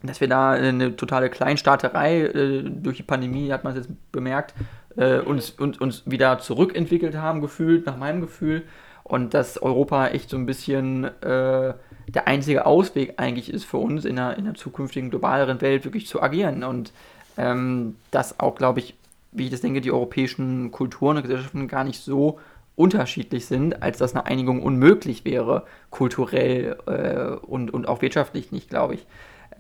Dass 0.02 0.22
wir 0.22 0.28
da 0.28 0.54
eine 0.54 0.96
totale 0.96 1.30
Kleinstaaterei 1.30 2.22
äh, 2.22 2.64
durch 2.64 2.98
die 2.98 3.04
Pandemie, 3.04 3.52
hat 3.52 3.64
man 3.64 3.78
es 3.78 3.86
jetzt 3.86 4.12
bemerkt, 4.12 4.56
äh, 4.98 5.20
uns, 5.20 5.52
uns, 5.52 5.78
uns 5.78 6.02
wieder 6.08 6.40
zurückentwickelt 6.40 7.16
haben, 7.16 7.42
gefühlt, 7.42 7.86
nach 7.86 7.98
meinem 7.98 8.22
Gefühl. 8.22 8.64
Und 9.08 9.36
dass 9.36 9.62
Europa 9.62 10.08
echt 10.08 10.32
so 10.32 10.38
ein 10.38 10.48
bisschen 10.48 11.04
äh, 11.04 11.74
der 12.08 12.28
einzige 12.28 12.66
Ausweg 12.66 13.14
eigentlich 13.18 13.54
ist 13.54 13.64
für 13.64 13.78
uns 13.78 14.04
in 14.04 14.18
einer, 14.18 14.36
in 14.36 14.46
einer 14.46 14.56
zukünftigen 14.56 15.12
globaleren 15.12 15.62
Welt 15.62 15.86
wirklich 15.86 16.08
zu 16.08 16.24
agieren. 16.24 16.64
Und 16.64 16.92
ähm, 17.38 17.98
dass 18.10 18.40
auch, 18.40 18.56
glaube 18.56 18.80
ich, 18.80 18.96
wie 19.32 19.46
ich 19.46 19.52
das 19.52 19.62
denke, 19.62 19.82
die 19.82 19.92
europäischen 19.92 20.72
Kulturen 20.72 21.18
und 21.18 21.22
Gesellschaften 21.22 21.68
gar 21.68 21.84
nicht 21.84 22.00
so 22.00 22.40
unterschiedlich 22.76 23.46
sind, 23.46 23.84
als 23.84 24.00
dass 24.00 24.16
eine 24.16 24.26
Einigung 24.26 24.64
unmöglich 24.64 25.24
wäre, 25.24 25.68
kulturell 25.92 26.78
äh, 26.88 27.46
und, 27.46 27.72
und 27.72 27.88
auch 27.88 28.02
wirtschaftlich 28.02 28.52
nicht, 28.52 28.70
glaube 28.70 28.96
ich. 28.96 29.06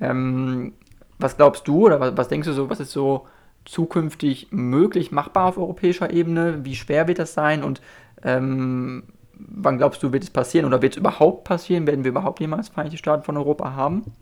Ähm, 0.01 0.73
was 1.19 1.37
glaubst 1.37 1.67
du 1.67 1.85
oder 1.85 1.99
was, 1.99 2.17
was, 2.17 2.29
denkst 2.29 2.47
du 2.47 2.53
so, 2.53 2.71
was 2.71 2.79
ist 2.79 2.91
so 2.91 3.27
zukünftig 3.63 4.47
möglich, 4.49 5.11
machbar 5.11 5.45
auf 5.45 5.57
europäischer 5.59 6.11
Ebene? 6.11 6.65
Wie 6.65 6.75
schwer 6.75 7.07
wird 7.07 7.19
das 7.19 7.35
sein 7.35 7.63
und 7.63 7.79
ähm, 8.23 9.03
wann 9.37 9.77
glaubst 9.77 10.03
du, 10.03 10.11
wird 10.11 10.23
es 10.23 10.29
passieren 10.29 10.65
oder 10.65 10.81
wird 10.81 10.93
es 10.93 10.97
überhaupt 10.97 11.43
passieren? 11.43 11.87
Werden 11.87 12.03
wir 12.03 12.11
überhaupt 12.11 12.39
jemals 12.39 12.69
Vereinigte 12.69 12.97
Staaten 12.97 13.23
von 13.23 13.37
Europa 13.37 13.73
haben? 13.73 14.13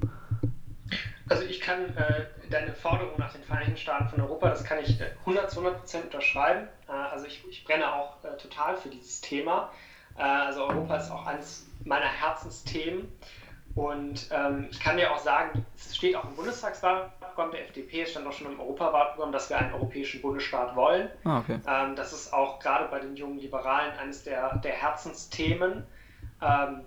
Also 1.30 1.44
ich 1.44 1.62
kann 1.62 1.96
äh, 1.96 2.26
deine 2.50 2.74
Forderung 2.74 3.18
nach 3.18 3.34
den 3.34 3.44
Vereinigten 3.44 3.78
Staaten 3.78 4.10
von 4.10 4.22
Europa, 4.22 4.50
das 4.50 4.64
kann 4.64 4.80
ich 4.84 5.02
100 5.22 5.50
zu 5.50 5.60
100 5.60 5.80
Prozent 5.80 6.06
unterschreiben. 6.06 6.68
Äh, 6.88 6.92
also 6.92 7.26
ich, 7.26 7.44
ich, 7.50 7.64
brenne 7.64 7.94
auch 7.94 8.24
äh, 8.24 8.38
total 8.38 8.76
für 8.76 8.90
dieses 8.90 9.22
Thema. 9.22 9.72
Äh, 10.18 10.22
also 10.22 10.66
Europa 10.66 10.98
ist 10.98 11.10
auch 11.10 11.26
eines 11.26 11.66
meiner 11.86 12.08
Herzensthemen. 12.08 13.08
Und 13.76 14.28
ähm, 14.32 14.68
ich 14.70 14.80
kann 14.80 14.98
dir 14.98 15.12
auch 15.12 15.18
sagen, 15.18 15.66
es 15.76 15.96
steht 15.96 16.16
auch 16.16 16.26
im 16.26 16.36
Bundestagswahlprogramm 16.36 17.23
der 17.52 17.62
FDP, 17.62 18.02
es 18.02 18.12
stand 18.12 18.28
auch 18.28 18.34
schon 18.34 18.52
im 18.52 18.60
Europawahlprogramm, 18.60 19.32
dass 19.32 19.50
wir 19.50 19.58
einen 19.58 19.74
europäischen 19.74 20.22
Bundesstaat 20.22 20.76
wollen. 20.76 21.10
Ah, 21.24 21.40
okay. 21.40 21.60
ähm, 21.68 21.96
das 21.96 22.14
ist 22.14 22.34
auch 22.34 22.60
gerade 22.60 22.90
bei 22.90 23.00
den 23.00 23.16
jungen 23.16 23.40
Liberalen 23.40 23.98
eines 23.98 24.24
der, 24.24 24.58
der 24.58 24.74
Herzensthemen. 24.74 25.86
Ähm, 26.42 26.82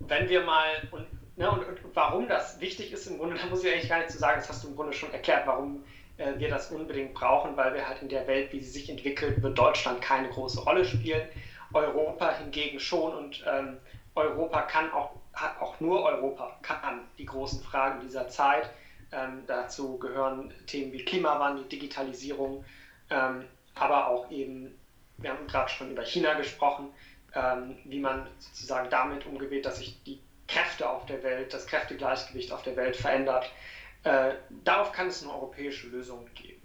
wenn 0.00 0.28
wir 0.28 0.42
mal, 0.42 0.66
und 0.90 1.06
Ne, 1.40 1.50
und, 1.50 1.66
und, 1.66 1.78
warum 1.94 2.28
das 2.28 2.60
wichtig 2.60 2.92
ist 2.92 3.06
im 3.06 3.16
Grunde, 3.16 3.36
da 3.42 3.46
muss 3.46 3.64
ich 3.64 3.72
eigentlich 3.72 3.88
gar 3.88 3.98
nicht 3.98 4.10
zu 4.10 4.18
sagen, 4.18 4.40
das 4.40 4.48
hast 4.50 4.62
du 4.62 4.68
im 4.68 4.76
Grunde 4.76 4.92
schon 4.92 5.10
erklärt, 5.10 5.46
warum 5.46 5.82
äh, 6.18 6.38
wir 6.38 6.50
das 6.50 6.70
unbedingt 6.70 7.14
brauchen, 7.14 7.56
weil 7.56 7.72
wir 7.72 7.88
halt 7.88 8.02
in 8.02 8.10
der 8.10 8.26
Welt, 8.26 8.52
wie 8.52 8.60
sie 8.60 8.70
sich 8.70 8.90
entwickelt, 8.90 9.42
wird 9.42 9.58
Deutschland 9.58 10.02
keine 10.02 10.28
große 10.28 10.60
Rolle 10.60 10.84
spielen. 10.84 11.26
Europa 11.72 12.36
hingegen 12.36 12.78
schon 12.78 13.14
und 13.14 13.42
ähm, 13.50 13.78
Europa 14.14 14.62
kann 14.62 14.92
auch, 14.92 15.12
auch 15.60 15.80
nur 15.80 16.04
Europa 16.04 16.58
kann 16.60 17.06
die 17.16 17.24
großen 17.24 17.62
Fragen 17.62 18.00
dieser 18.00 18.28
Zeit. 18.28 18.68
Ähm, 19.12 19.42
dazu 19.46 19.98
gehören 19.98 20.52
Themen 20.66 20.92
wie 20.92 21.04
Klimawandel, 21.04 21.64
Digitalisierung, 21.64 22.64
ähm, 23.10 23.44
aber 23.74 24.08
auch 24.08 24.30
eben, 24.30 24.78
wir 25.18 25.30
haben 25.30 25.46
gerade 25.48 25.68
schon 25.68 25.90
über 25.90 26.04
China 26.04 26.34
gesprochen, 26.34 26.88
ähm, 27.34 27.76
wie 27.84 27.98
man 27.98 28.26
sozusagen 28.38 28.88
damit 28.90 29.26
umgeht, 29.26 29.66
dass 29.66 29.78
sich 29.78 30.00
die 30.04 30.20
Kräfte 30.46 30.88
auf 30.88 31.06
der 31.06 31.22
Welt, 31.22 31.52
das 31.52 31.66
Kräftegleichgewicht 31.66 32.52
auf 32.52 32.62
der 32.62 32.76
Welt 32.76 32.96
verändert. 32.96 33.50
Äh, 34.04 34.34
darauf 34.64 34.92
kann 34.92 35.08
es 35.08 35.22
nur 35.22 35.34
europäische 35.34 35.88
Lösungen 35.88 36.32
geben. 36.34 36.60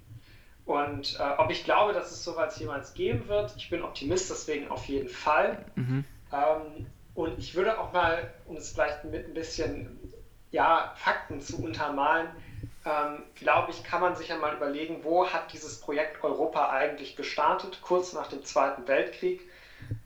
Und 0.66 1.20
äh, 1.20 1.24
ob 1.38 1.52
ich 1.52 1.64
glaube, 1.64 1.94
dass 1.94 2.12
es 2.12 2.24
sowas 2.24 2.58
jemals 2.58 2.94
geben 2.94 3.28
wird, 3.28 3.54
ich 3.56 3.70
bin 3.70 3.84
Optimist, 3.84 4.30
deswegen 4.30 4.70
auf 4.70 4.86
jeden 4.86 5.10
Fall. 5.10 5.64
Mhm. 5.76 6.04
Ähm, 6.32 6.88
und 7.14 7.38
ich 7.38 7.54
würde 7.56 7.80
auch 7.80 7.94
mal, 7.94 8.34
um 8.46 8.58
es 8.58 8.72
vielleicht 8.72 9.04
mit 9.06 9.28
ein 9.28 9.34
bisschen 9.34 10.05
ja, 10.56 10.94
Fakten 10.96 11.42
zu 11.42 11.62
untermalen, 11.62 12.30
ähm, 12.86 13.24
glaube 13.36 13.72
ich, 13.72 13.84
kann 13.84 14.00
man 14.00 14.16
sich 14.16 14.30
ja 14.30 14.38
mal 14.38 14.56
überlegen, 14.56 15.04
wo 15.04 15.28
hat 15.28 15.52
dieses 15.52 15.82
Projekt 15.82 16.24
Europa 16.24 16.70
eigentlich 16.70 17.18
gestartet, 17.18 17.80
kurz 17.82 18.14
nach 18.14 18.28
dem 18.28 18.46
Zweiten 18.46 18.88
Weltkrieg. 18.88 19.42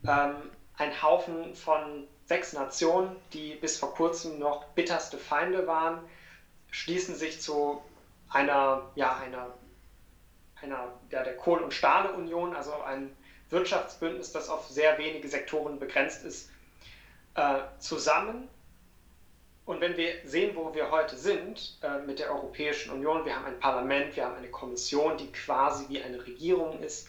Ähm, 0.06 0.34
ein 0.76 1.02
Haufen 1.02 1.54
von 1.54 2.08
sechs 2.24 2.52
Nationen, 2.52 3.14
die 3.32 3.54
bis 3.54 3.78
vor 3.78 3.94
kurzem 3.94 4.40
noch 4.40 4.64
bitterste 4.74 5.18
Feinde 5.18 5.68
waren, 5.68 6.00
schließen 6.72 7.14
sich 7.14 7.40
zu 7.40 7.80
einer, 8.28 8.90
ja, 8.96 9.16
einer, 9.18 9.54
einer 10.62 10.92
ja, 11.10 11.22
der 11.22 11.36
Kohl- 11.36 11.62
und 11.62 11.72
Stahleunion, 11.72 12.56
also 12.56 12.72
ein 12.82 13.14
Wirtschaftsbündnis, 13.50 14.32
das 14.32 14.48
auf 14.48 14.66
sehr 14.68 14.98
wenige 14.98 15.28
Sektoren 15.28 15.78
begrenzt 15.78 16.24
ist, 16.24 16.50
äh, 17.36 17.60
zusammen. 17.78 18.48
Und 19.70 19.80
wenn 19.80 19.96
wir 19.96 20.14
sehen, 20.24 20.56
wo 20.56 20.74
wir 20.74 20.90
heute 20.90 21.16
sind 21.16 21.78
äh, 21.82 22.04
mit 22.04 22.18
der 22.18 22.32
Europäischen 22.32 22.90
Union, 22.90 23.24
wir 23.24 23.36
haben 23.36 23.44
ein 23.44 23.60
Parlament, 23.60 24.16
wir 24.16 24.24
haben 24.24 24.34
eine 24.34 24.50
Kommission, 24.50 25.16
die 25.16 25.30
quasi 25.30 25.84
wie 25.88 26.02
eine 26.02 26.26
Regierung 26.26 26.80
ist, 26.80 27.08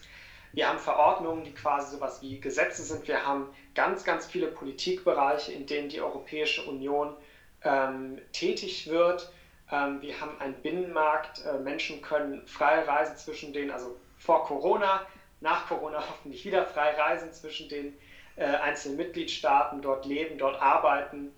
wir 0.52 0.68
haben 0.68 0.78
Verordnungen, 0.78 1.42
die 1.42 1.52
quasi 1.52 1.96
sowas 1.96 2.22
wie 2.22 2.38
Gesetze 2.38 2.84
sind. 2.84 3.08
Wir 3.08 3.26
haben 3.26 3.48
ganz, 3.74 4.04
ganz 4.04 4.26
viele 4.26 4.46
Politikbereiche, 4.46 5.50
in 5.50 5.66
denen 5.66 5.88
die 5.88 6.00
Europäische 6.00 6.62
Union 6.62 7.16
ähm, 7.64 8.20
tätig 8.30 8.88
wird. 8.88 9.32
Ähm, 9.72 10.00
wir 10.00 10.20
haben 10.20 10.40
einen 10.40 10.54
Binnenmarkt. 10.62 11.44
Äh, 11.44 11.58
Menschen 11.58 12.00
können 12.00 12.46
frei 12.46 12.82
reisen 12.82 13.16
zwischen 13.16 13.52
den, 13.52 13.72
also 13.72 13.96
vor 14.18 14.44
Corona, 14.44 15.04
nach 15.40 15.66
Corona 15.66 15.98
hoffentlich 16.08 16.44
wieder 16.44 16.64
frei 16.64 16.90
reisen 16.90 17.32
zwischen 17.32 17.68
den 17.68 17.98
äh, 18.36 18.44
einzelnen 18.44 18.98
Mitgliedstaaten, 18.98 19.82
dort 19.82 20.06
leben, 20.06 20.38
dort 20.38 20.62
arbeiten. 20.62 21.32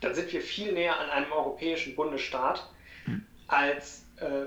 Dann 0.00 0.14
sind 0.14 0.32
wir 0.32 0.40
viel 0.40 0.72
näher 0.72 0.98
an 0.98 1.10
einem 1.10 1.32
europäischen 1.32 1.94
Bundesstaat 1.94 2.68
hm. 3.04 3.24
als 3.48 4.04
äh, 4.16 4.46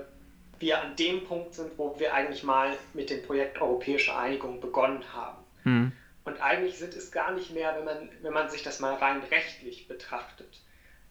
wir 0.62 0.80
an 0.80 0.96
dem 0.96 1.24
Punkt 1.24 1.54
sind, 1.54 1.76
wo 1.76 1.98
wir 1.98 2.14
eigentlich 2.14 2.44
mal 2.44 2.76
mit 2.94 3.10
dem 3.10 3.22
Projekt 3.22 3.60
Europäische 3.60 4.16
Einigung 4.16 4.60
begonnen 4.60 5.04
haben. 5.12 5.44
Mhm. 5.64 5.92
Und 6.24 6.40
eigentlich 6.40 6.78
sind 6.78 6.94
es 6.94 7.10
gar 7.10 7.32
nicht 7.32 7.52
mehr, 7.52 7.76
wenn 7.76 7.84
man, 7.84 8.08
wenn 8.22 8.32
man 8.32 8.48
sich 8.48 8.62
das 8.62 8.78
mal 8.78 8.94
rein 8.94 9.20
rechtlich 9.30 9.88
betrachtet. 9.88 10.60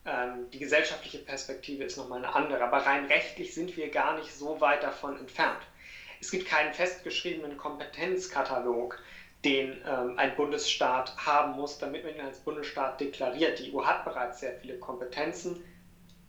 Ähm, 0.05 0.49
die 0.51 0.59
gesellschaftliche 0.59 1.19
Perspektive 1.19 1.83
ist 1.83 1.97
nochmal 1.97 2.19
eine 2.19 2.33
andere, 2.33 2.63
aber 2.63 2.77
rein 2.77 3.05
rechtlich 3.05 3.53
sind 3.53 3.75
wir 3.75 3.89
gar 3.89 4.17
nicht 4.17 4.33
so 4.33 4.61
weit 4.61 4.83
davon 4.83 5.19
entfernt. 5.19 5.61
Es 6.21 6.31
gibt 6.31 6.47
keinen 6.47 6.73
festgeschriebenen 6.73 7.57
Kompetenzkatalog, 7.57 8.99
den 9.43 9.81
ähm, 9.87 10.17
ein 10.17 10.35
Bundesstaat 10.35 11.15
haben 11.17 11.53
muss, 11.53 11.79
damit 11.79 12.03
man 12.03 12.15
ihn 12.15 12.21
als 12.21 12.39
Bundesstaat 12.39 12.99
deklariert. 12.99 13.59
Die 13.59 13.73
EU 13.73 13.83
hat 13.83 14.05
bereits 14.05 14.39
sehr 14.39 14.53
viele 14.53 14.77
Kompetenzen 14.77 15.63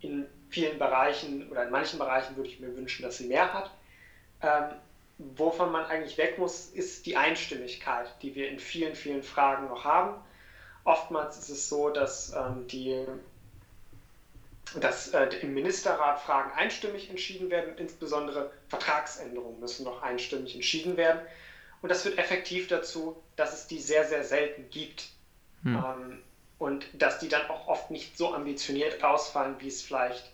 in 0.01 0.27
vielen 0.49 0.79
Bereichen 0.79 1.49
oder 1.51 1.65
in 1.65 1.71
manchen 1.71 1.99
Bereichen 1.99 2.37
würde 2.37 2.49
ich 2.49 2.61
mir 2.61 2.75
wünschen, 2.75 3.03
dass 3.03 3.19
sie 3.19 3.27
mehr 3.27 3.53
hat. 3.53 3.71
Ähm, 4.43 4.75
wovon 5.19 5.71
man 5.73 5.85
eigentlich 5.87 6.19
weg 6.19 6.39
muss, 6.39 6.67
ist 6.67 7.07
die 7.07 7.17
Einstimmigkeit, 7.17 8.07
die 8.23 8.35
wir 8.35 8.49
in 8.49 8.59
vielen, 8.59 8.95
vielen 8.95 9.23
Fragen 9.23 9.69
noch 9.69 9.85
haben. 9.85 10.15
Oftmals 10.85 11.39
ist 11.39 11.49
es 11.49 11.69
so, 11.69 11.91
dass, 11.91 12.33
ähm, 12.35 12.67
die, 12.67 13.05
dass 14.81 15.09
äh, 15.09 15.27
im 15.43 15.55
Ministerrat 15.55 16.21
Fragen 16.21 16.51
einstimmig 16.53 17.09
entschieden 17.09 17.51
werden, 17.51 17.77
insbesondere 17.79 18.51
Vertragsänderungen 18.69 19.61
müssen 19.61 19.85
noch 19.85 20.03
einstimmig 20.03 20.55
entschieden 20.55 20.97
werden. 20.97 21.21
Und 21.83 21.89
das 21.89 22.03
führt 22.03 22.19
effektiv 22.19 22.69
dazu, 22.69 23.23
dass 23.37 23.53
es 23.53 23.67
die 23.67 23.81
sehr, 23.81 24.05
sehr 24.05 24.25
selten 24.25 24.71
gibt. 24.71 25.09
Hm. 25.65 25.77
Ähm, 25.77 26.23
und 26.59 26.87
dass 26.95 27.19
die 27.19 27.29
dann 27.29 27.51
auch 27.51 27.67
oft 27.67 27.91
nicht 27.91 28.17
so 28.17 28.33
ambitioniert 28.33 29.03
ausfallen, 29.03 29.57
wie 29.59 29.67
es 29.67 29.83
vielleicht 29.83 30.33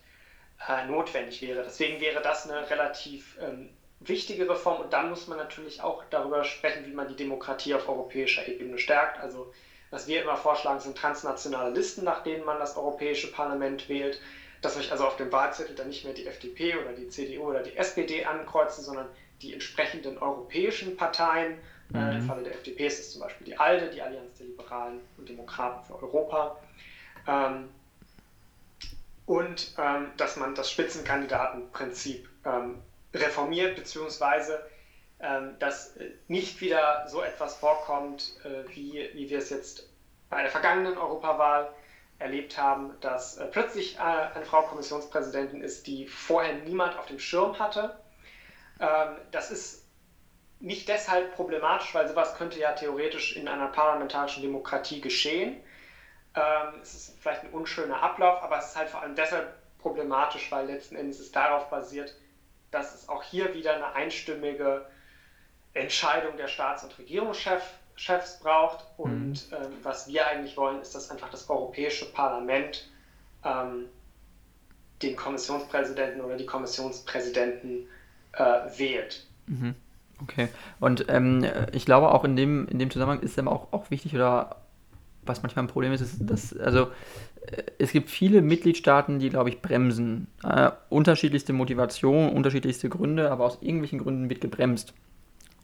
äh, 0.68 0.86
notwendig 0.86 1.40
wäre. 1.40 1.62
Deswegen 1.62 2.00
wäre 2.02 2.20
das 2.20 2.48
eine 2.48 2.68
relativ 2.68 3.38
ähm, 3.40 3.70
wichtige 4.00 4.48
Reform 4.48 4.82
und 4.82 4.92
dann 4.92 5.08
muss 5.08 5.26
man 5.26 5.38
natürlich 5.38 5.80
auch 5.80 6.04
darüber 6.10 6.44
sprechen, 6.44 6.84
wie 6.86 6.92
man 6.92 7.08
die 7.08 7.16
Demokratie 7.16 7.74
auf 7.74 7.88
europäischer 7.88 8.46
Ebene 8.46 8.78
stärkt. 8.78 9.18
Also 9.20 9.52
was 9.90 10.06
wir 10.06 10.22
immer 10.22 10.36
vorschlagen, 10.36 10.80
sind 10.80 10.98
transnationale 10.98 11.70
Listen, 11.70 12.04
nach 12.04 12.22
denen 12.22 12.44
man 12.44 12.58
das 12.58 12.76
Europäische 12.76 13.32
Parlament 13.32 13.88
wählt, 13.88 14.20
dass 14.60 14.74
sich 14.74 14.92
also 14.92 15.06
auf 15.06 15.16
dem 15.16 15.32
Wahlzettel 15.32 15.74
dann 15.74 15.88
nicht 15.88 16.04
mehr 16.04 16.12
die 16.12 16.26
FDP 16.26 16.76
oder 16.76 16.92
die 16.92 17.08
CDU 17.08 17.48
oder 17.48 17.62
die 17.62 17.76
SPD 17.76 18.24
ankreuzen, 18.24 18.84
sondern 18.84 19.08
die 19.42 19.52
entsprechenden 19.52 20.18
europäischen 20.18 20.96
Parteien. 20.96 21.58
Mhm. 21.90 21.96
Äh, 21.96 22.14
Im 22.16 22.22
Falle 22.22 22.42
der 22.42 22.54
FDP 22.54 22.86
ist 22.86 23.00
es 23.00 23.12
zum 23.12 23.22
Beispiel 23.22 23.46
die 23.46 23.56
ALDE, 23.58 23.90
die 23.90 24.02
Allianz 24.02 24.38
der 24.38 24.46
Liberalen 24.46 25.00
und 25.16 25.28
Demokraten 25.28 25.84
für 25.86 26.02
Europa. 26.02 26.56
Ähm, 27.26 27.68
und 29.26 29.74
ähm, 29.78 30.10
dass 30.16 30.36
man 30.36 30.54
das 30.54 30.70
Spitzenkandidatenprinzip 30.70 32.28
ähm, 32.46 32.78
reformiert, 33.14 33.76
beziehungsweise 33.76 34.66
ähm, 35.20 35.56
dass 35.58 35.96
äh, 35.96 36.12
nicht 36.28 36.60
wieder 36.60 37.06
so 37.08 37.22
etwas 37.22 37.56
vorkommt, 37.56 38.34
äh, 38.44 38.68
wie, 38.74 39.08
wie 39.14 39.28
wir 39.28 39.38
es 39.38 39.50
jetzt 39.50 39.88
bei 40.30 40.42
der 40.42 40.50
vergangenen 40.50 40.96
Europawahl 40.96 41.70
erlebt 42.18 42.56
haben, 42.56 42.94
dass 43.00 43.36
äh, 43.36 43.46
plötzlich 43.46 43.98
eine 44.00 44.44
Frau 44.44 44.62
Kommissionspräsidentin 44.62 45.60
ist, 45.60 45.86
die 45.86 46.06
vorher 46.06 46.54
niemand 46.54 46.96
auf 46.98 47.06
dem 47.06 47.18
Schirm 47.18 47.58
hatte. 47.58 47.98
Ähm, 48.80 49.16
das 49.30 49.50
ist 49.50 49.84
nicht 50.60 50.88
deshalb 50.88 51.34
problematisch, 51.34 51.94
weil 51.94 52.08
sowas 52.08 52.34
könnte 52.36 52.58
ja 52.58 52.72
theoretisch 52.72 53.36
in 53.36 53.48
einer 53.48 53.68
parlamentarischen 53.68 54.42
Demokratie 54.42 55.00
geschehen. 55.00 55.62
Ähm, 56.34 56.80
es 56.82 56.94
ist 56.94 57.18
vielleicht 57.20 57.44
ein 57.44 57.50
unschöner 57.50 58.02
Ablauf, 58.02 58.42
aber 58.42 58.58
es 58.58 58.66
ist 58.66 58.76
halt 58.76 58.88
vor 58.88 59.02
allem 59.02 59.14
deshalb 59.14 59.54
problematisch, 59.78 60.50
weil 60.50 60.66
letzten 60.66 60.96
Endes 60.96 61.20
es 61.20 61.32
darauf 61.32 61.70
basiert, 61.70 62.14
dass 62.70 62.94
es 62.94 63.08
auch 63.08 63.22
hier 63.22 63.54
wieder 63.54 63.74
eine 63.74 63.94
einstimmige 63.94 64.84
Entscheidung 65.74 66.36
der 66.36 66.48
Staats- 66.48 66.82
und 66.82 66.98
Regierungschefs 66.98 68.40
braucht. 68.42 68.84
Und 68.96 69.50
mhm. 69.50 69.56
ähm, 69.56 69.72
was 69.82 70.08
wir 70.08 70.26
eigentlich 70.26 70.56
wollen, 70.56 70.80
ist, 70.80 70.94
dass 70.94 71.10
einfach 71.10 71.30
das 71.30 71.48
Europäische 71.48 72.12
Parlament 72.12 72.90
ähm, 73.44 73.88
den 75.02 75.14
Kommissionspräsidenten 75.14 76.20
oder 76.20 76.36
die 76.36 76.46
Kommissionspräsidenten 76.46 77.88
äh, 78.38 78.78
wählt. 78.78 79.26
Mhm. 79.46 79.74
Okay. 80.22 80.48
Und 80.80 81.06
ähm, 81.08 81.46
ich 81.72 81.84
glaube 81.84 82.10
auch 82.12 82.24
in 82.24 82.36
dem, 82.36 82.66
in 82.68 82.78
dem 82.78 82.90
Zusammenhang 82.90 83.20
ist 83.20 83.38
es 83.38 83.46
auch, 83.46 83.72
auch 83.72 83.90
wichtig 83.90 84.14
oder 84.14 84.56
was 85.24 85.42
manchmal 85.42 85.64
ein 85.64 85.68
Problem 85.68 85.92
ist, 85.92 86.00
ist, 86.00 86.18
dass, 86.20 86.56
also 86.58 86.88
äh, 87.46 87.62
es 87.78 87.92
gibt 87.92 88.10
viele 88.10 88.42
Mitgliedstaaten, 88.42 89.18
die, 89.18 89.30
glaube 89.30 89.50
ich, 89.50 89.62
bremsen. 89.62 90.26
Äh, 90.42 90.70
unterschiedlichste 90.88 91.52
Motivationen, 91.52 92.32
unterschiedlichste 92.32 92.88
Gründe, 92.88 93.30
aber 93.30 93.44
aus 93.44 93.58
irgendwelchen 93.60 94.00
Gründen 94.00 94.28
wird 94.30 94.40
gebremst. 94.40 94.94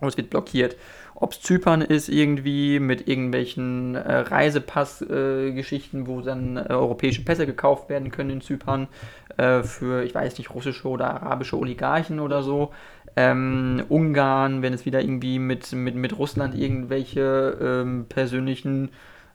Und 0.00 0.08
es 0.08 0.16
wird 0.16 0.30
blockiert. 0.30 0.76
Ob 1.14 1.32
es 1.32 1.40
Zypern 1.40 1.80
ist, 1.80 2.08
irgendwie 2.08 2.80
mit 2.80 3.06
irgendwelchen 3.06 3.94
äh, 3.94 4.16
Reisepassgeschichten, 4.16 6.02
äh, 6.02 6.06
wo 6.06 6.20
dann 6.20 6.56
äh, 6.56 6.66
europäische 6.70 7.24
Pässe 7.24 7.46
gekauft 7.46 7.88
werden 7.88 8.10
können 8.10 8.30
in 8.30 8.40
Zypern 8.40 8.88
äh, 9.36 9.62
für, 9.62 10.02
ich 10.02 10.14
weiß 10.14 10.38
nicht, 10.38 10.52
russische 10.52 10.88
oder 10.88 11.22
arabische 11.22 11.58
Oligarchen 11.58 12.18
oder 12.18 12.42
so. 12.42 12.72
Ähm, 13.16 13.84
Ungarn, 13.88 14.62
wenn 14.62 14.74
es 14.74 14.86
wieder 14.86 15.00
irgendwie 15.00 15.38
mit, 15.38 15.72
mit, 15.72 15.94
mit 15.94 16.18
Russland 16.18 16.56
irgendwelche 16.56 17.56
ähm, 17.60 18.06
persönlichen 18.08 18.90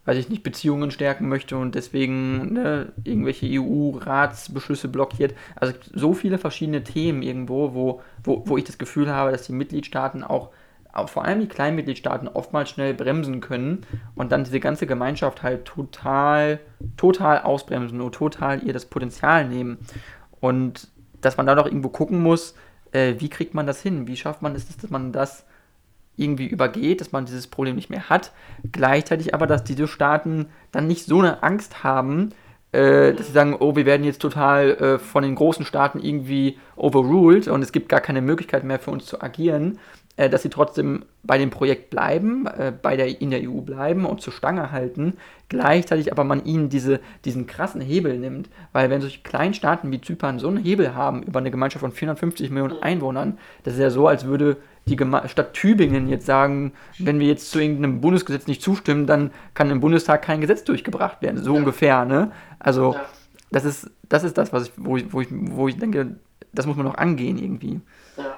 weiß 0.09 0.17
ich 0.17 0.29
nicht, 0.29 0.41
Beziehungen 0.41 0.89
stärken 0.89 1.29
möchte 1.29 1.55
und 1.55 1.75
deswegen 1.75 2.53
ne, 2.53 2.91
irgendwelche 3.03 3.45
EU-Ratsbeschlüsse 3.47 4.87
blockiert. 4.87 5.35
Also 5.55 5.75
so 5.93 6.15
viele 6.15 6.39
verschiedene 6.39 6.83
Themen 6.83 7.21
irgendwo, 7.21 7.75
wo, 7.75 8.01
wo, 8.23 8.41
wo 8.47 8.57
ich 8.57 8.63
das 8.63 8.79
Gefühl 8.79 9.11
habe, 9.13 9.31
dass 9.31 9.43
die 9.43 9.51
Mitgliedstaaten 9.51 10.23
auch, 10.23 10.49
auch 10.91 11.09
vor 11.09 11.25
allem 11.25 11.41
die 11.41 11.47
kleinen 11.47 11.75
Mitgliedstaaten 11.75 12.27
oftmals 12.27 12.71
schnell 12.71 12.95
bremsen 12.95 13.39
können 13.39 13.85
und 14.15 14.31
dann 14.31 14.45
diese 14.45 14.59
ganze 14.59 14.87
Gemeinschaft 14.87 15.43
halt 15.43 15.65
total, 15.65 16.59
total 16.97 17.43
ausbremsen 17.43 18.01
und 18.01 18.15
total 18.15 18.63
ihr 18.63 18.73
das 18.73 18.85
Potenzial 18.87 19.47
nehmen. 19.47 19.77
Und 20.39 20.87
dass 21.21 21.37
man 21.37 21.45
da 21.45 21.53
doch 21.53 21.67
irgendwo 21.67 21.89
gucken 21.89 22.23
muss, 22.23 22.55
äh, 22.93 23.13
wie 23.19 23.29
kriegt 23.29 23.53
man 23.53 23.67
das 23.67 23.83
hin? 23.83 24.07
Wie 24.07 24.17
schafft 24.17 24.41
man 24.41 24.55
es, 24.55 24.75
dass 24.75 24.89
man 24.89 25.11
das 25.11 25.45
irgendwie 26.19 26.47
übergeht, 26.47 27.01
dass 27.01 27.11
man 27.11 27.25
dieses 27.25 27.47
Problem 27.47 27.75
nicht 27.75 27.89
mehr 27.89 28.09
hat. 28.09 28.31
Gleichzeitig 28.71 29.33
aber, 29.33 29.47
dass 29.47 29.63
diese 29.63 29.87
Staaten 29.87 30.47
dann 30.71 30.87
nicht 30.87 31.05
so 31.05 31.19
eine 31.19 31.43
Angst 31.43 31.83
haben, 31.83 32.31
äh, 32.71 33.13
dass 33.13 33.27
sie 33.27 33.33
sagen, 33.33 33.55
oh, 33.59 33.75
wir 33.75 33.85
werden 33.85 34.03
jetzt 34.03 34.21
total 34.21 34.71
äh, 34.71 34.99
von 34.99 35.23
den 35.23 35.35
großen 35.35 35.65
Staaten 35.65 35.99
irgendwie 35.99 36.57
overruled 36.75 37.47
und 37.47 37.61
es 37.61 37.71
gibt 37.71 37.89
gar 37.89 38.01
keine 38.01 38.21
Möglichkeit 38.21 38.63
mehr 38.63 38.79
für 38.79 38.91
uns 38.91 39.05
zu 39.05 39.21
agieren, 39.21 39.79
äh, 40.19 40.29
dass 40.29 40.43
sie 40.43 40.49
trotzdem 40.49 41.05
bei 41.23 41.37
dem 41.37 41.49
Projekt 41.49 41.89
bleiben, 41.89 42.45
äh, 42.45 42.73
bei 42.79 42.97
der, 42.97 43.21
in 43.21 43.31
der 43.31 43.41
EU 43.41 43.61
bleiben 43.61 44.05
und 44.05 44.21
zur 44.21 44.33
Stange 44.33 44.71
halten, 44.71 45.13
gleichzeitig 45.47 46.11
aber 46.11 46.25
man 46.25 46.43
ihnen 46.43 46.69
diese, 46.69 46.99
diesen 47.23 47.47
krassen 47.47 47.81
Hebel 47.81 48.19
nimmt, 48.19 48.49
weil 48.73 48.89
wenn 48.89 48.99
solche 48.99 49.21
kleinen 49.21 49.53
Staaten 49.53 49.91
wie 49.91 50.01
Zypern 50.01 50.37
so 50.37 50.49
einen 50.49 50.57
Hebel 50.57 50.93
haben 50.93 51.23
über 51.23 51.39
eine 51.39 51.51
Gemeinschaft 51.51 51.81
von 51.81 51.93
450 51.93 52.49
Millionen 52.49 52.83
Einwohnern, 52.83 53.37
das 53.63 53.75
ist 53.75 53.79
ja 53.79 53.89
so, 53.89 54.07
als 54.07 54.25
würde 54.25 54.57
die 54.87 54.97
Stadt 55.27 55.53
Tübingen 55.53 56.07
jetzt 56.07 56.25
sagen, 56.25 56.73
wenn 56.97 57.19
wir 57.19 57.27
jetzt 57.27 57.51
zu 57.51 57.59
irgendeinem 57.59 58.01
Bundesgesetz 58.01 58.47
nicht 58.47 58.61
zustimmen, 58.61 59.05
dann 59.05 59.31
kann 59.53 59.69
im 59.69 59.79
Bundestag 59.79 60.21
kein 60.21 60.41
Gesetz 60.41 60.63
durchgebracht 60.63 61.21
werden, 61.21 61.43
so 61.43 61.53
ja. 61.53 61.59
ungefähr, 61.59 62.05
ne? 62.05 62.31
Also 62.59 62.93
ja. 62.93 63.05
das 63.51 63.65
ist 63.65 63.91
das 64.09 64.23
ist 64.23 64.37
das, 64.37 64.51
was 64.51 64.67
ich, 64.67 64.73
wo 64.75 64.97
ich, 64.97 65.13
wo 65.13 65.21
ich, 65.21 65.27
wo 65.31 65.67
ich 65.67 65.77
denke, 65.77 66.15
das 66.51 66.65
muss 66.65 66.75
man 66.75 66.85
noch 66.85 66.95
angehen 66.95 67.37
irgendwie. 67.37 67.79
Ja. 68.17 68.37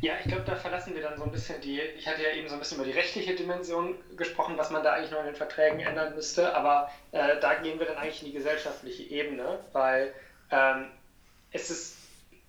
Ja, 0.00 0.12
ich 0.22 0.28
glaube, 0.28 0.44
da 0.46 0.54
verlassen 0.54 0.94
wir 0.94 1.02
dann 1.02 1.18
so 1.18 1.24
ein 1.24 1.32
bisschen 1.32 1.60
die, 1.60 1.80
ich 1.80 2.06
hatte 2.06 2.22
ja 2.22 2.30
eben 2.30 2.48
so 2.48 2.54
ein 2.54 2.60
bisschen 2.60 2.76
über 2.76 2.86
die 2.86 2.92
rechtliche 2.92 3.34
Dimension 3.34 3.96
gesprochen, 4.16 4.54
was 4.56 4.70
man 4.70 4.84
da 4.84 4.92
eigentlich 4.92 5.10
noch 5.10 5.18
in 5.18 5.26
den 5.26 5.34
Verträgen 5.34 5.80
ändern 5.80 6.14
müsste, 6.14 6.54
aber 6.54 6.88
äh, 7.10 7.40
da 7.40 7.54
gehen 7.54 7.80
wir 7.80 7.86
dann 7.86 7.96
eigentlich 7.96 8.22
in 8.22 8.28
die 8.28 8.34
gesellschaftliche 8.34 9.02
Ebene, 9.02 9.58
weil 9.72 10.14
ähm, 10.52 10.86
es 11.50 11.70
ist 11.70 11.96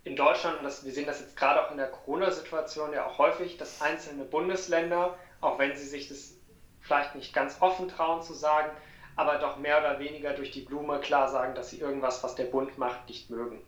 in 0.03 0.15
Deutschland, 0.15 0.57
und 0.57 0.63
das, 0.63 0.83
wir 0.83 0.91
sehen 0.91 1.05
das 1.05 1.19
jetzt 1.19 1.37
gerade 1.37 1.63
auch 1.65 1.71
in 1.71 1.77
der 1.77 1.87
Corona-Situation 1.87 2.93
ja 2.93 3.05
auch 3.05 3.17
häufig, 3.17 3.57
dass 3.57 3.81
einzelne 3.81 4.23
Bundesländer, 4.23 5.17
auch 5.41 5.59
wenn 5.59 5.75
sie 5.75 5.87
sich 5.87 6.09
das 6.09 6.33
vielleicht 6.79 7.15
nicht 7.15 7.33
ganz 7.33 7.57
offen 7.61 7.87
trauen 7.87 8.23
zu 8.23 8.33
sagen, 8.33 8.71
aber 9.15 9.37
doch 9.37 9.57
mehr 9.57 9.79
oder 9.79 9.99
weniger 9.99 10.33
durch 10.33 10.51
die 10.51 10.61
Blume 10.61 10.99
klar 10.99 11.29
sagen, 11.29 11.53
dass 11.53 11.69
sie 11.69 11.79
irgendwas, 11.79 12.23
was 12.23 12.35
der 12.35 12.45
Bund 12.45 12.77
macht, 12.77 13.07
nicht 13.07 13.29
mögen. 13.29 13.61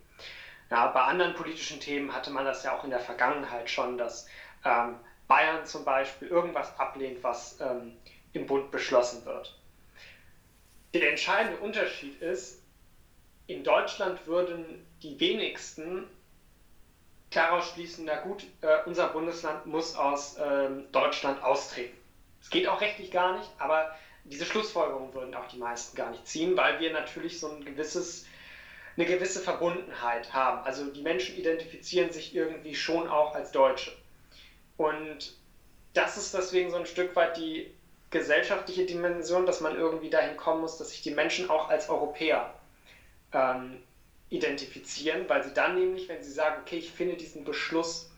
Ja, 0.71 0.87
bei 0.87 1.01
anderen 1.01 1.35
politischen 1.35 1.79
Themen 1.79 2.13
hatte 2.13 2.31
man 2.31 2.45
das 2.45 2.63
ja 2.63 2.75
auch 2.75 2.83
in 2.83 2.89
der 2.89 2.99
Vergangenheit 2.99 3.69
schon, 3.69 3.97
dass 3.97 4.27
ähm, 4.65 4.95
Bayern 5.27 5.65
zum 5.65 5.85
Beispiel 5.85 6.29
irgendwas 6.29 6.79
ablehnt, 6.79 7.23
was 7.23 7.59
ähm, 7.59 7.95
im 8.31 8.47
Bund 8.47 8.71
beschlossen 8.71 9.23
wird. 9.25 9.55
Der 10.93 11.09
entscheidende 11.11 11.59
Unterschied 11.59 12.19
ist, 12.21 12.63
in 13.45 13.63
Deutschland 13.63 14.25
würden 14.25 14.85
die 15.03 15.19
wenigsten 15.19 16.07
daraus 17.33 17.69
schließen, 17.69 18.05
na 18.05 18.19
gut, 18.21 18.45
äh, 18.61 18.77
unser 18.85 19.07
Bundesland 19.09 19.65
muss 19.65 19.95
aus 19.95 20.37
ähm, 20.39 20.85
Deutschland 20.91 21.41
austreten. 21.43 21.97
Es 22.41 22.49
geht 22.49 22.67
auch 22.67 22.81
rechtlich 22.81 23.11
gar 23.11 23.37
nicht, 23.37 23.49
aber 23.57 23.95
diese 24.25 24.45
Schlussfolgerung 24.45 25.13
würden 25.13 25.35
auch 25.35 25.47
die 25.47 25.57
meisten 25.57 25.95
gar 25.95 26.11
nicht 26.11 26.27
ziehen, 26.27 26.55
weil 26.55 26.79
wir 26.79 26.91
natürlich 26.93 27.39
so 27.39 27.49
ein 27.49 27.65
gewisses 27.65 28.25
eine 28.95 29.05
gewisse 29.05 29.39
Verbundenheit 29.39 30.33
haben. 30.33 30.63
Also 30.65 30.85
die 30.85 31.01
Menschen 31.01 31.35
identifizieren 31.35 32.11
sich 32.11 32.35
irgendwie 32.35 32.75
schon 32.75 33.07
auch 33.07 33.33
als 33.33 33.51
Deutsche. 33.51 33.91
Und 34.77 35.35
das 35.93 36.17
ist 36.17 36.33
deswegen 36.33 36.71
so 36.71 36.77
ein 36.77 36.85
Stück 36.85 37.15
weit 37.15 37.37
die 37.37 37.73
gesellschaftliche 38.11 38.85
Dimension, 38.85 39.45
dass 39.45 39.61
man 39.61 39.75
irgendwie 39.75 40.09
dahin 40.09 40.37
kommen 40.37 40.61
muss, 40.61 40.77
dass 40.77 40.91
sich 40.91 41.01
die 41.01 41.11
Menschen 41.11 41.49
auch 41.49 41.69
als 41.69 41.89
Europäer 41.89 42.53
ähm, 43.31 43.81
identifizieren, 44.33 45.29
weil 45.29 45.43
sie 45.43 45.53
dann 45.53 45.75
nämlich, 45.75 46.09
wenn 46.09 46.23
sie 46.23 46.31
sagen, 46.31 46.61
okay, 46.61 46.77
ich 46.77 46.91
finde 46.91 47.15
diesen 47.15 47.43
Beschluss, 47.43 48.11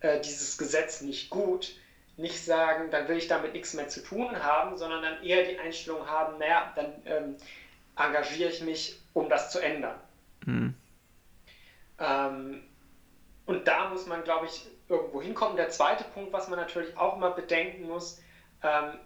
äh, 0.00 0.20
dieses 0.20 0.56
Gesetz 0.56 1.02
nicht 1.02 1.28
gut, 1.28 1.74
nicht 2.16 2.42
sagen, 2.42 2.90
dann 2.90 3.06
will 3.06 3.18
ich 3.18 3.28
damit 3.28 3.52
nichts 3.52 3.74
mehr 3.74 3.86
zu 3.88 4.02
tun 4.02 4.42
haben, 4.42 4.78
sondern 4.78 5.02
dann 5.02 5.22
eher 5.22 5.44
die 5.44 5.58
Einstellung 5.58 6.06
haben, 6.06 6.38
naja, 6.38 6.72
dann 6.74 6.86
ähm, 7.04 7.36
engagiere 7.96 8.50
ich 8.50 8.62
mich, 8.62 8.98
um 9.12 9.28
das 9.28 9.52
zu 9.52 9.60
ändern. 9.60 10.00
Mhm. 10.46 10.74
Ähm, 11.98 12.62
und 13.44 13.68
da 13.68 13.90
muss 13.90 14.06
man, 14.06 14.24
glaube 14.24 14.46
ich, 14.46 14.66
irgendwo 14.88 15.20
hinkommen. 15.20 15.56
Der 15.56 15.68
zweite 15.68 16.04
Punkt, 16.04 16.32
was 16.32 16.48
man 16.48 16.58
natürlich 16.58 16.96
auch 16.96 17.16
immer 17.16 17.32
bedenken 17.32 17.86
muss, 17.86 18.22
ähm, 18.62 18.98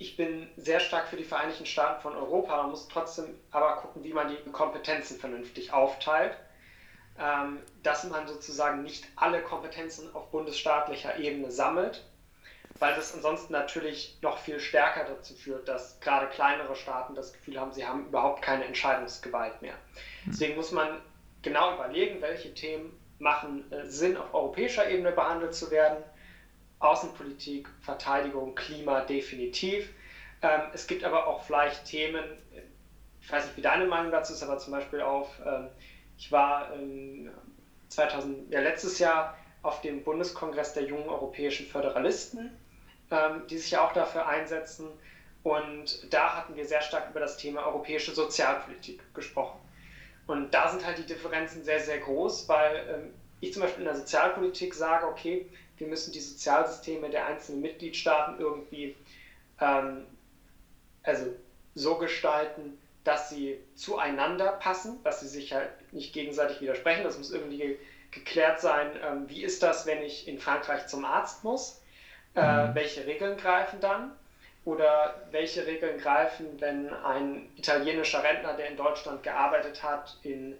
ich 0.00 0.16
bin 0.16 0.48
sehr 0.56 0.80
stark 0.80 1.08
für 1.08 1.16
die 1.16 1.24
Vereinigten 1.24 1.66
Staaten 1.66 2.00
von 2.00 2.16
Europa, 2.16 2.56
man 2.56 2.70
muss 2.70 2.88
trotzdem 2.88 3.38
aber 3.50 3.76
gucken, 3.76 4.02
wie 4.02 4.14
man 4.14 4.28
die 4.28 4.50
Kompetenzen 4.50 5.20
vernünftig 5.20 5.72
aufteilt. 5.72 6.36
Ähm, 7.18 7.58
dass 7.82 8.04
man 8.04 8.26
sozusagen 8.26 8.82
nicht 8.82 9.04
alle 9.14 9.42
Kompetenzen 9.42 10.14
auf 10.14 10.30
bundesstaatlicher 10.30 11.18
Ebene 11.18 11.50
sammelt, 11.50 12.02
weil 12.78 12.94
das 12.94 13.12
ansonsten 13.12 13.52
natürlich 13.52 14.16
noch 14.22 14.38
viel 14.38 14.58
stärker 14.58 15.04
dazu 15.04 15.34
führt, 15.34 15.68
dass 15.68 16.00
gerade 16.00 16.28
kleinere 16.28 16.74
Staaten 16.74 17.14
das 17.14 17.34
Gefühl 17.34 17.60
haben, 17.60 17.72
sie 17.72 17.86
haben 17.86 18.06
überhaupt 18.06 18.40
keine 18.40 18.64
Entscheidungsgewalt 18.64 19.60
mehr. 19.60 19.74
Hm. 19.74 20.32
Deswegen 20.32 20.56
muss 20.56 20.72
man 20.72 21.02
genau 21.42 21.74
überlegen, 21.74 22.22
welche 22.22 22.54
Themen 22.54 22.98
machen 23.18 23.70
äh, 23.70 23.84
Sinn, 23.86 24.16
auf 24.16 24.32
europäischer 24.32 24.88
Ebene 24.88 25.12
behandelt 25.12 25.54
zu 25.54 25.70
werden. 25.70 26.02
Außenpolitik, 26.80 27.68
Verteidigung, 27.82 28.54
Klima 28.54 29.02
definitiv. 29.02 29.88
Ähm, 30.42 30.62
es 30.72 30.86
gibt 30.86 31.04
aber 31.04 31.26
auch 31.26 31.42
vielleicht 31.44 31.84
Themen, 31.84 32.24
ich 33.20 33.30
weiß 33.30 33.44
nicht, 33.44 33.56
wie 33.56 33.62
deine 33.62 33.86
Meinung 33.86 34.10
dazu 34.10 34.32
ist, 34.32 34.42
aber 34.42 34.58
zum 34.58 34.72
Beispiel 34.72 35.00
auf, 35.00 35.28
ähm, 35.46 35.68
ich 36.18 36.32
war 36.32 36.70
2000, 37.88 38.52
ja, 38.52 38.60
letztes 38.60 38.98
Jahr 38.98 39.36
auf 39.62 39.80
dem 39.80 40.02
Bundeskongress 40.02 40.72
der 40.72 40.84
jungen 40.84 41.08
europäischen 41.08 41.66
Föderalisten, 41.66 42.50
ähm, 43.10 43.42
die 43.48 43.58
sich 43.58 43.70
ja 43.70 43.86
auch 43.86 43.92
dafür 43.92 44.26
einsetzen. 44.26 44.88
Und 45.42 46.12
da 46.12 46.36
hatten 46.36 46.56
wir 46.56 46.66
sehr 46.66 46.82
stark 46.82 47.10
über 47.10 47.20
das 47.20 47.36
Thema 47.36 47.66
europäische 47.66 48.12
Sozialpolitik 48.12 49.02
gesprochen. 49.14 49.58
Und 50.26 50.52
da 50.52 50.68
sind 50.68 50.84
halt 50.84 50.98
die 50.98 51.06
Differenzen 51.06 51.64
sehr, 51.64 51.80
sehr 51.80 51.98
groß, 51.98 52.48
weil 52.48 52.86
ähm, 52.88 53.14
ich 53.40 53.52
zum 53.52 53.62
Beispiel 53.62 53.80
in 53.80 53.86
der 53.86 53.96
Sozialpolitik 53.96 54.74
sage, 54.74 55.06
okay, 55.06 55.46
wir 55.80 55.88
müssen 55.88 56.12
die 56.12 56.20
Sozialsysteme 56.20 57.10
der 57.10 57.26
einzelnen 57.26 57.62
Mitgliedstaaten 57.62 58.38
irgendwie 58.38 58.94
ähm, 59.60 60.06
also 61.02 61.26
so 61.74 61.96
gestalten, 61.96 62.78
dass 63.04 63.30
sie 63.30 63.58
zueinander 63.74 64.52
passen, 64.52 65.02
dass 65.04 65.20
sie 65.20 65.28
sich 65.28 65.52
halt 65.52 65.70
nicht 65.92 66.12
gegenseitig 66.12 66.60
widersprechen. 66.60 67.04
Das 67.04 67.16
muss 67.16 67.32
irgendwie 67.32 67.78
geklärt 68.10 68.60
sein, 68.60 68.90
ähm, 69.02 69.28
wie 69.28 69.42
ist 69.42 69.62
das, 69.62 69.86
wenn 69.86 70.02
ich 70.02 70.28
in 70.28 70.38
Frankreich 70.38 70.86
zum 70.86 71.04
Arzt 71.04 71.44
muss? 71.44 71.80
Äh, 72.34 72.66
mhm. 72.66 72.74
Welche 72.74 73.06
Regeln 73.06 73.36
greifen 73.36 73.80
dann? 73.80 74.12
Oder 74.66 75.14
welche 75.30 75.66
Regeln 75.66 75.98
greifen, 75.98 76.60
wenn 76.60 76.92
ein 76.92 77.48
italienischer 77.56 78.22
Rentner, 78.22 78.54
der 78.54 78.68
in 78.68 78.76
Deutschland 78.76 79.22
gearbeitet 79.22 79.82
hat, 79.82 80.18
in 80.22 80.54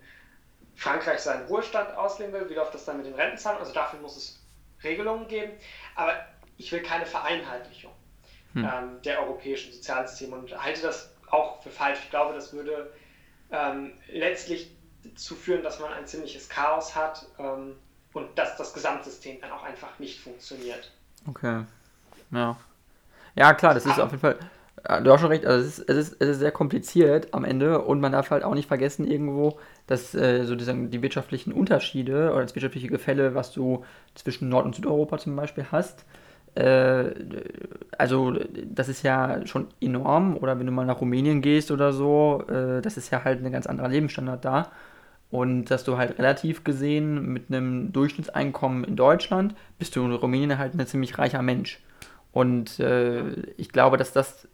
Frankreich 0.74 1.20
seinen 1.20 1.46
Ruhestand 1.46 1.94
ausleben 1.94 2.32
will? 2.32 2.48
Wie 2.48 2.54
läuft 2.54 2.72
das 2.72 2.86
dann 2.86 2.96
mit 2.96 3.06
den 3.06 3.14
Rentenzahlungen? 3.14 3.60
Also 3.60 3.74
dafür 3.74 4.00
muss 4.00 4.16
es 4.16 4.40
Regelungen 4.82 5.28
geben. 5.28 5.52
Aber 5.94 6.14
ich 6.56 6.70
will 6.72 6.82
keine 6.82 7.06
Vereinheitlichung 7.06 7.92
hm. 8.54 8.64
ähm, 8.64 9.02
der 9.02 9.20
europäischen 9.20 9.72
Sozialsysteme 9.72 10.36
und 10.36 10.62
halte 10.62 10.82
das 10.82 11.14
auch 11.30 11.62
für 11.62 11.70
falsch. 11.70 12.00
Ich 12.04 12.10
glaube, 12.10 12.34
das 12.34 12.52
würde 12.52 12.92
ähm, 13.50 13.92
letztlich 14.08 14.70
zu 15.14 15.34
führen, 15.34 15.62
dass 15.62 15.80
man 15.80 15.92
ein 15.92 16.06
ziemliches 16.06 16.48
Chaos 16.48 16.94
hat 16.94 17.26
ähm, 17.38 17.76
und 18.12 18.38
dass 18.38 18.56
das 18.56 18.74
Gesamtsystem 18.74 19.40
dann 19.40 19.52
auch 19.52 19.62
einfach 19.62 19.98
nicht 19.98 20.20
funktioniert. 20.20 20.90
Okay. 21.28 21.64
Ja. 22.30 22.56
Ja, 23.34 23.54
klar, 23.54 23.74
das 23.74 23.86
ist 23.86 23.98
auf 23.98 24.10
jeden 24.10 24.20
Fall. 24.20 24.38
Du 25.02 25.12
hast 25.12 25.20
schon 25.20 25.30
recht, 25.30 25.44
also 25.44 25.66
es 25.66 25.78
ist, 25.78 25.90
es, 25.90 25.96
ist, 25.96 26.22
es 26.22 26.28
ist 26.30 26.38
sehr 26.38 26.52
kompliziert 26.52 27.34
am 27.34 27.44
Ende 27.44 27.82
und 27.82 28.00
man 28.00 28.12
darf 28.12 28.30
halt 28.30 28.44
auch 28.44 28.54
nicht 28.54 28.68
vergessen, 28.68 29.06
irgendwo, 29.06 29.58
dass 29.86 30.14
äh, 30.14 30.44
so 30.44 30.54
die, 30.56 30.88
die 30.88 31.02
wirtschaftlichen 31.02 31.52
Unterschiede 31.52 32.30
oder 32.32 32.42
das 32.42 32.54
wirtschaftliche 32.54 32.88
Gefälle, 32.88 33.34
was 33.34 33.52
du 33.52 33.84
zwischen 34.14 34.48
Nord- 34.48 34.64
und 34.64 34.74
Südeuropa 34.74 35.18
zum 35.18 35.36
Beispiel 35.36 35.66
hast, 35.70 36.06
äh, 36.54 37.10
also 37.98 38.34
das 38.64 38.88
ist 38.88 39.02
ja 39.02 39.46
schon 39.46 39.68
enorm. 39.80 40.36
Oder 40.36 40.58
wenn 40.58 40.66
du 40.66 40.72
mal 40.72 40.86
nach 40.86 41.00
Rumänien 41.00 41.42
gehst 41.42 41.70
oder 41.70 41.92
so, 41.92 42.44
äh, 42.48 42.80
das 42.82 42.96
ist 42.96 43.10
ja 43.10 43.24
halt 43.24 43.44
ein 43.44 43.52
ganz 43.52 43.66
anderer 43.66 43.88
Lebensstandard 43.88 44.44
da. 44.44 44.72
Und 45.30 45.66
dass 45.66 45.84
du 45.84 45.96
halt 45.96 46.18
relativ 46.18 46.64
gesehen 46.64 47.32
mit 47.32 47.50
einem 47.50 47.92
Durchschnittseinkommen 47.92 48.84
in 48.84 48.96
Deutschland 48.96 49.54
bist 49.78 49.94
du 49.94 50.04
in 50.04 50.12
Rumänien 50.12 50.58
halt 50.58 50.74
ein 50.74 50.86
ziemlich 50.86 51.18
reicher 51.18 51.42
Mensch. 51.42 51.80
Und 52.32 52.80
äh, 52.80 53.32
ich 53.56 53.70
glaube, 53.70 53.96
dass 53.96 54.12
das, 54.12 54.48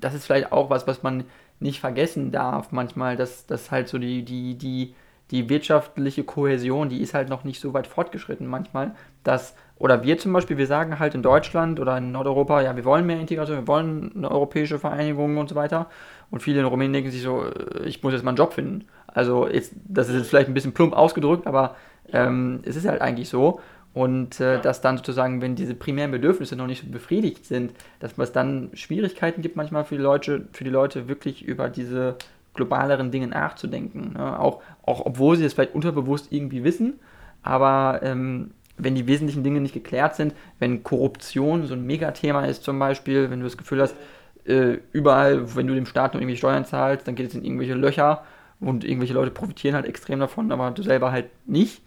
das 0.00 0.14
ist 0.14 0.26
vielleicht 0.26 0.52
auch 0.52 0.70
was, 0.70 0.86
was 0.86 1.02
man 1.02 1.24
nicht 1.60 1.80
vergessen 1.80 2.32
darf 2.32 2.72
manchmal, 2.72 3.16
dass, 3.16 3.46
dass 3.46 3.70
halt 3.70 3.88
so 3.88 3.98
die, 3.98 4.24
die, 4.24 4.56
die, 4.56 4.94
die 5.30 5.48
wirtschaftliche 5.48 6.24
Kohäsion, 6.24 6.88
die 6.88 7.00
ist 7.00 7.14
halt 7.14 7.28
noch 7.28 7.44
nicht 7.44 7.60
so 7.60 7.72
weit 7.72 7.86
fortgeschritten 7.86 8.46
manchmal, 8.46 8.92
dass 9.22 9.54
oder 9.82 10.04
wir 10.04 10.16
zum 10.16 10.32
Beispiel, 10.32 10.58
wir 10.58 10.68
sagen 10.68 11.00
halt 11.00 11.16
in 11.16 11.24
Deutschland 11.24 11.80
oder 11.80 11.98
in 11.98 12.12
Nordeuropa, 12.12 12.62
ja, 12.62 12.76
wir 12.76 12.84
wollen 12.84 13.04
mehr 13.04 13.18
Integration, 13.18 13.56
wir 13.56 13.66
wollen 13.66 14.12
eine 14.14 14.30
europäische 14.30 14.78
Vereinigung 14.78 15.38
und 15.38 15.48
so 15.48 15.56
weiter. 15.56 15.88
Und 16.30 16.40
viele 16.40 16.60
in 16.60 16.66
Rumänien 16.66 16.92
denken 16.92 17.10
sich 17.10 17.22
so, 17.22 17.46
äh, 17.46 17.84
ich 17.84 18.00
muss 18.00 18.12
jetzt 18.12 18.22
mal 18.22 18.30
einen 18.30 18.36
Job 18.36 18.52
finden. 18.52 18.84
Also 19.08 19.48
jetzt, 19.48 19.72
das 19.88 20.08
ist 20.08 20.14
jetzt 20.14 20.28
vielleicht 20.28 20.46
ein 20.46 20.54
bisschen 20.54 20.72
plump 20.72 20.92
ausgedrückt, 20.92 21.48
aber 21.48 21.74
ähm, 22.12 22.60
es 22.64 22.76
ist 22.76 22.86
halt 22.86 23.00
eigentlich 23.00 23.28
so. 23.28 23.60
Und 23.94 24.40
äh, 24.40 24.60
dass 24.60 24.80
dann 24.80 24.96
sozusagen, 24.96 25.42
wenn 25.42 25.54
diese 25.54 25.74
primären 25.74 26.10
Bedürfnisse 26.10 26.56
noch 26.56 26.66
nicht 26.66 26.82
so 26.82 26.90
befriedigt 26.90 27.44
sind, 27.44 27.72
dass 28.00 28.16
es 28.16 28.32
dann 28.32 28.70
Schwierigkeiten 28.72 29.42
gibt 29.42 29.56
manchmal 29.56 29.84
für 29.84 29.96
die 29.96 30.02
Leute, 30.02 30.46
für 30.52 30.64
die 30.64 30.70
Leute 30.70 31.08
wirklich 31.08 31.44
über 31.44 31.68
diese 31.68 32.16
globaleren 32.54 33.10
Dinge 33.10 33.28
nachzudenken. 33.28 34.14
Ne? 34.14 34.38
Auch, 34.38 34.62
auch 34.82 35.04
obwohl 35.04 35.36
sie 35.36 35.44
es 35.44 35.54
vielleicht 35.54 35.74
unterbewusst 35.74 36.28
irgendwie 36.30 36.64
wissen, 36.64 36.94
aber 37.42 38.00
ähm, 38.02 38.52
wenn 38.78 38.94
die 38.94 39.06
wesentlichen 39.06 39.44
Dinge 39.44 39.60
nicht 39.60 39.74
geklärt 39.74 40.16
sind, 40.16 40.34
wenn 40.58 40.82
Korruption 40.82 41.66
so 41.66 41.74
ein 41.74 41.84
Megathema 41.84 42.46
ist 42.46 42.64
zum 42.64 42.78
Beispiel, 42.78 43.30
wenn 43.30 43.40
du 43.40 43.44
das 43.44 43.56
Gefühl 43.56 43.82
hast, 43.82 43.96
äh, 44.44 44.78
überall, 44.92 45.54
wenn 45.54 45.66
du 45.66 45.74
dem 45.74 45.86
Staat 45.86 46.14
nur 46.14 46.20
irgendwie 46.20 46.36
Steuern 46.36 46.64
zahlst, 46.64 47.06
dann 47.06 47.14
geht 47.14 47.28
es 47.28 47.34
in 47.34 47.44
irgendwelche 47.44 47.74
Löcher 47.74 48.24
und 48.60 48.84
irgendwelche 48.84 49.14
Leute 49.14 49.30
profitieren 49.30 49.74
halt 49.74 49.86
extrem 49.86 50.20
davon, 50.20 50.50
aber 50.50 50.70
du 50.70 50.82
selber 50.82 51.12
halt 51.12 51.26
nicht, 51.46 51.82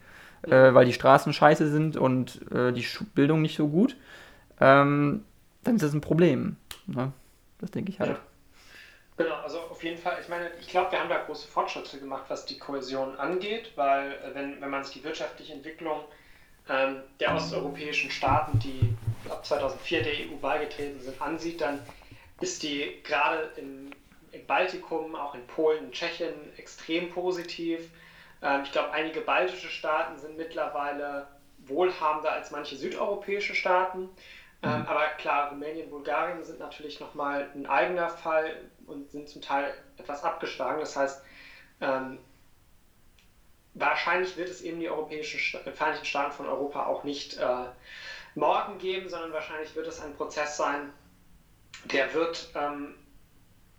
äh, 0.48 0.74
weil 0.74 0.86
die 0.86 0.94
Straßen 0.94 1.34
scheiße 1.34 1.70
sind 1.70 1.98
und 1.98 2.42
äh, 2.52 2.72
die 2.72 2.86
Bildung 3.14 3.42
nicht 3.42 3.58
so 3.58 3.68
gut, 3.68 3.96
ähm, 4.60 5.26
dann 5.64 5.76
ist 5.76 5.84
das 5.84 5.94
ein 5.94 6.02
Problem. 6.02 6.58
Ne? 6.88 7.12
Das 7.60 7.72
denke 7.72 7.92
ich 7.92 8.00
halt. 8.00 8.12
Ja. 8.12 8.20
Genau, 9.18 9.36
also 9.36 9.60
auf 9.60 9.82
jeden 9.82 9.98
Fall, 9.98 10.18
ich 10.22 10.28
meine, 10.28 10.52
ich 10.60 10.68
glaube, 10.68 10.92
wir 10.92 11.00
haben 11.00 11.10
da 11.10 11.18
große 11.20 11.48
Fortschritte 11.48 12.00
gemacht, 12.00 12.26
was 12.28 12.46
die 12.46 12.60
Kohäsion 12.60 13.16
angeht, 13.18 13.72
weil 13.76 14.12
äh, 14.12 14.34
wenn, 14.36 14.60
wenn 14.62 14.70
man 14.70 14.84
sich 14.84 14.96
die 14.96 15.04
wirtschaftliche 15.04 15.54
Entwicklung 15.54 16.02
ähm, 16.70 16.98
der 17.20 17.34
osteuropäischen 17.36 18.12
Staaten, 18.12 18.60
die 18.60 18.94
ab 19.30 19.46
2004 19.46 20.04
der 20.04 20.14
EU 20.14 20.36
beigetreten 20.42 21.00
sind, 21.00 21.22
ansieht, 21.22 21.62
dann 21.62 21.80
ist 22.42 22.64
die 22.64 23.02
gerade 23.04 23.52
im, 23.56 23.92
im 24.34 24.46
Baltikum, 24.46 25.16
auch 25.16 25.34
in 25.34 25.48
Polen, 25.48 25.86
in 25.86 25.92
Tschechien 25.92 26.34
extrem 26.58 27.10
positiv. 27.10 27.90
Ähm, 28.42 28.64
ich 28.64 28.72
glaube, 28.72 28.92
einige 28.92 29.22
baltische 29.22 29.70
Staaten 29.70 30.18
sind 30.18 30.38
mittlerweile 30.38 31.28
wohlhabender 31.60 32.32
als 32.32 32.52
manche 32.52 32.76
südeuropäische 32.76 33.56
Staaten. 33.56 34.10
Ähm, 34.62 34.82
mhm. 34.82 34.88
aber 34.88 35.06
klar, 35.18 35.52
Rumänien, 35.52 35.90
Bulgarien 35.90 36.44
sind 36.44 36.60
natürlich 36.60 37.00
nochmal 37.00 37.50
ein 37.56 37.66
eigener 37.66 38.10
Fall 38.10 38.56
und 38.88 39.12
sind 39.12 39.30
zum 39.30 39.42
Teil 39.42 39.74
etwas 39.98 40.24
abgeschlagen. 40.24 40.80
Das 40.80 40.96
heißt, 40.96 41.22
ähm, 41.82 42.20
wahrscheinlich 43.74 44.38
wird 44.38 44.50
es 44.50 44.62
eben 44.62 44.80
die 44.80 44.90
europäischen 44.90 45.40
Vereinigten 45.74 46.06
Staaten 46.06 46.32
von 46.32 46.48
Europa 46.48 46.86
auch 46.86 47.04
nicht 47.04 47.38
äh, 47.38 47.66
morgen 48.36 48.78
geben, 48.78 49.10
sondern 49.10 49.34
wahrscheinlich 49.34 49.76
wird 49.76 49.88
es 49.88 50.02
ein 50.02 50.14
Prozess 50.16 50.58
sein, 50.58 50.92
der 51.86 52.14
wird 52.14 52.50
ähm, 52.56 52.96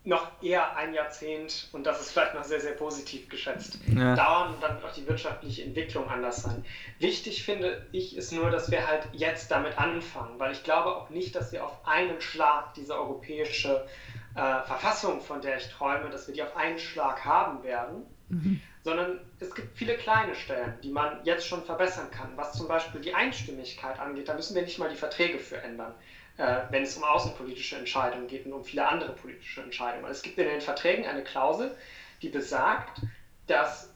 noch 0.06 0.42
eher 0.42 0.76
ein 0.76 0.94
Jahrzehnt, 0.94 1.68
und 1.72 1.84
das 1.84 2.00
ist 2.00 2.12
vielleicht 2.12 2.34
noch 2.34 2.44
sehr, 2.44 2.60
sehr 2.60 2.72
positiv 2.72 3.28
geschätzt, 3.28 3.78
ja. 3.94 4.14
dauern 4.14 4.54
und 4.54 4.62
dann 4.62 4.76
wird 4.76 4.84
auch 4.84 4.94
die 4.94 5.06
wirtschaftliche 5.06 5.64
Entwicklung 5.64 6.08
anders 6.08 6.42
sein. 6.42 6.64
Wichtig 7.00 7.42
finde 7.42 7.86
ich 7.92 8.16
ist 8.16 8.32
nur, 8.32 8.50
dass 8.50 8.70
wir 8.70 8.86
halt 8.86 9.08
jetzt 9.12 9.50
damit 9.50 9.76
anfangen, 9.78 10.38
weil 10.38 10.52
ich 10.52 10.62
glaube 10.62 10.94
auch 10.94 11.10
nicht, 11.10 11.34
dass 11.34 11.52
wir 11.52 11.64
auf 11.64 11.86
einen 11.86 12.20
Schlag 12.20 12.74
diese 12.74 12.94
europäische 12.94 13.86
äh, 14.34 14.62
Verfassung, 14.62 15.20
von 15.20 15.40
der 15.40 15.56
ich 15.56 15.68
träume, 15.68 16.08
dass 16.10 16.28
wir 16.28 16.34
die 16.34 16.42
auf 16.42 16.56
einen 16.56 16.78
Schlag 16.78 17.24
haben 17.24 17.62
werden. 17.64 18.06
Mhm 18.28 18.60
sondern 18.86 19.18
es 19.40 19.52
gibt 19.52 19.76
viele 19.76 19.96
kleine 19.96 20.36
Stellen, 20.36 20.74
die 20.84 20.92
man 20.92 21.18
jetzt 21.24 21.44
schon 21.44 21.64
verbessern 21.64 22.08
kann. 22.12 22.36
Was 22.36 22.52
zum 22.52 22.68
Beispiel 22.68 23.00
die 23.00 23.12
Einstimmigkeit 23.12 23.98
angeht, 23.98 24.28
da 24.28 24.34
müssen 24.34 24.54
wir 24.54 24.62
nicht 24.62 24.78
mal 24.78 24.88
die 24.88 24.94
Verträge 24.94 25.40
für 25.40 25.60
ändern, 25.60 25.92
wenn 26.36 26.82
es 26.82 26.96
um 26.96 27.04
außenpolitische 27.04 27.76
Entscheidungen 27.76 28.26
geht 28.26 28.46
und 28.46 28.52
um 28.52 28.64
viele 28.64 28.86
andere 28.86 29.12
politische 29.12 29.62
Entscheidungen. 29.62 30.10
Es 30.10 30.22
gibt 30.22 30.38
in 30.38 30.46
den 30.46 30.60
Verträgen 30.60 31.06
eine 31.06 31.24
Klausel, 31.24 31.74
die 32.22 32.28
besagt, 32.28 33.00
dass 33.46 33.92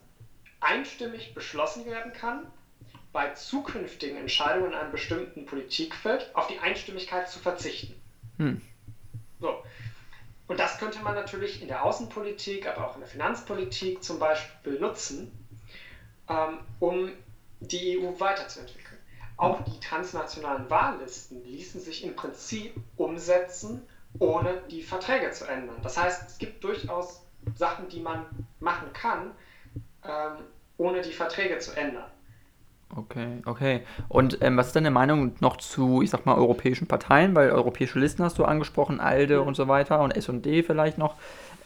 einstimmig 0.61 1.35
beschlossen 1.35 1.87
werden 1.87 2.13
kann, 2.13 2.47
bei 3.13 3.33
zukünftigen 3.33 4.17
Entscheidungen 4.17 4.73
in 4.73 4.79
einem 4.79 4.93
bestimmten 4.93 5.45
Politikfeld 5.45 6.31
auf 6.35 6.47
die 6.47 6.59
Einstimmigkeit 6.61 7.29
zu 7.29 7.41
verzichten. 7.41 8.01
Hm. 8.39 8.61
So. 9.41 9.63
Und 10.47 10.59
das 10.59 10.79
könnte 10.79 11.01
man 11.01 11.15
natürlich 11.15 11.63
in 11.63 11.69
der 11.69 11.85
Außenpolitik, 11.85 12.67
aber 12.67 12.89
auch 12.89 12.95
in 12.95 13.01
der 13.01 13.09
Finanzpolitik 13.09 14.03
zum 14.03 14.19
Beispiel 14.19 14.79
nutzen, 14.79 15.31
ähm, 16.29 16.59
um 16.79 17.13
die 17.61 17.99
EU 17.99 18.19
weiterzuentwickeln. 18.19 18.80
Auch 19.41 19.63
die 19.63 19.81
transnationalen 19.81 20.69
Wahllisten 20.69 21.43
ließen 21.45 21.81
sich 21.81 22.05
im 22.05 22.15
Prinzip 22.15 22.75
umsetzen, 22.99 23.81
ohne 24.19 24.61
die 24.71 24.83
Verträge 24.83 25.31
zu 25.31 25.47
ändern. 25.47 25.77
Das 25.83 25.97
heißt, 25.97 26.29
es 26.29 26.37
gibt 26.37 26.63
durchaus 26.63 27.23
Sachen, 27.55 27.89
die 27.89 28.01
man 28.01 28.27
machen 28.59 28.93
kann, 28.93 29.31
ähm, 30.05 30.45
ohne 30.77 31.01
die 31.01 31.13
Verträge 31.13 31.59
zu 31.59 31.75
ändern. 31.75 32.05
Okay, 32.95 33.41
okay. 33.47 33.83
Und 34.09 34.43
ähm, 34.43 34.59
was 34.59 34.67
ist 34.69 34.77
deine 34.77 34.91
Meinung 34.91 35.33
noch 35.41 35.57
zu, 35.57 36.03
ich 36.03 36.11
sag 36.11 36.27
mal, 36.27 36.35
europäischen 36.35 36.87
Parteien? 36.87 37.35
Weil 37.35 37.51
europäische 37.51 37.99
Listen 37.99 38.23
hast 38.23 38.39
du 38.39 38.45
angesprochen, 38.45 39.01
ALDE 39.01 39.41
mhm. 39.41 39.47
und 39.47 39.55
so 39.55 39.69
weiter 39.69 40.01
und 40.01 40.11
SD 40.15 40.63
vielleicht 40.65 40.99
noch. 40.99 41.15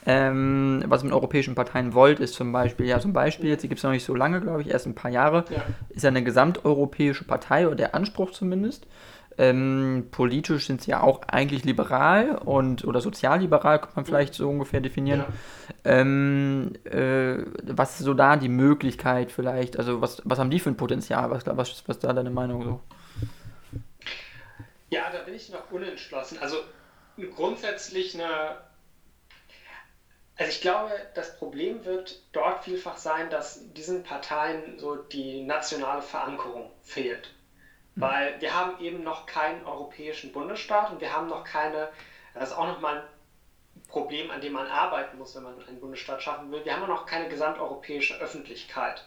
Ähm, 0.07 0.85
was 0.87 1.03
mit 1.03 1.13
europäischen 1.13 1.55
Parteien 1.55 1.95
wollt, 1.95 2.21
ist 2.21 2.35
zum 2.35 2.53
Beispiel, 2.53 2.87
ja, 2.87 3.01
zum 3.01 3.13
Beispiel, 3.13 3.49
jetzt 3.49 3.63
gibt 3.63 3.79
es 3.79 3.83
noch 3.83 3.91
nicht 3.91 4.05
so 4.05 4.15
lange, 4.15 4.41
glaube 4.41 4.61
ich, 4.61 4.69
erst 4.69 4.87
ein 4.87 4.95
paar 4.95 5.11
Jahre, 5.11 5.45
ja. 5.51 5.63
ist 5.89 6.03
ja 6.03 6.09
eine 6.09 6.23
gesamteuropäische 6.23 7.25
Partei 7.25 7.67
oder 7.67 7.77
der 7.77 7.95
Anspruch 7.95 8.33
zumindest. 8.33 8.87
Ähm, 9.37 10.09
politisch 10.11 10.67
sind 10.67 10.83
sie 10.83 10.93
ja 10.93 11.03
auch 11.03 11.23
eigentlich 11.27 11.65
liberal 11.65 12.37
und 12.37 12.85
oder 12.85 13.01
sozialliberal, 13.01 13.81
kann 13.81 13.91
man 13.97 14.05
vielleicht 14.05 14.35
so 14.35 14.49
ungefähr 14.49 14.81
definieren. 14.81 15.25
Ja. 15.85 15.91
Ähm, 15.91 16.73
äh, 16.85 17.39
was 17.65 17.99
ist 17.99 18.05
so 18.05 18.15
da 18.15 18.37
die 18.37 18.49
Möglichkeit 18.49 19.33
vielleicht? 19.33 19.77
Also 19.79 20.01
was, 20.01 20.23
was 20.25 20.39
haben 20.39 20.51
die 20.51 20.61
für 20.61 20.71
ein 20.71 20.77
Potenzial? 20.77 21.31
Was, 21.31 21.47
was, 21.47 21.57
was 21.89 21.97
ist 21.97 22.05
da 22.05 22.13
deine 22.13 22.31
Meinung 22.31 22.63
so? 22.63 22.81
Ja, 24.91 25.11
da 25.13 25.19
bin 25.25 25.35
ich 25.35 25.51
noch 25.51 25.71
unentschlossen. 25.73 26.39
Also 26.41 26.57
grundsätzlich 27.35 28.15
eine. 28.15 28.57
Also 30.37 30.51
ich 30.51 30.61
glaube, 30.61 30.91
das 31.15 31.37
Problem 31.37 31.85
wird 31.85 32.21
dort 32.33 32.65
vielfach 32.65 32.97
sein, 32.97 33.31
dass 33.31 33.73
diesen 33.73 34.03
Parteien 34.03 34.79
so 34.79 34.97
die 34.97 35.43
nationale 35.43 36.03
Verankerung 36.03 36.71
fehlt. 36.83 37.33
Mhm. 37.95 38.01
Weil 38.01 38.41
wir 38.41 38.55
haben 38.55 38.83
eben 38.83 39.05
noch 39.05 39.27
keinen 39.27 39.65
europäischen 39.65 40.33
Bundesstaat 40.33 40.91
und 40.91 41.01
wir 41.01 41.13
haben 41.13 41.29
noch 41.29 41.45
keine, 41.45 41.89
das 42.35 42.51
ist 42.51 42.57
auch 42.57 42.67
nochmal 42.67 42.97
ein 42.97 43.83
Problem, 43.89 44.31
an 44.33 44.41
dem 44.41 44.55
man 44.55 44.67
arbeiten 44.67 45.19
muss, 45.19 45.37
wenn 45.37 45.45
man 45.45 45.65
einen 45.67 45.79
Bundesstaat 45.79 46.21
schaffen 46.21 46.51
will. 46.51 46.65
Wir 46.65 46.75
haben 46.75 46.89
noch 46.89 47.07
keine 47.07 47.29
gesamteuropäische 47.29 48.19
Öffentlichkeit, 48.19 49.05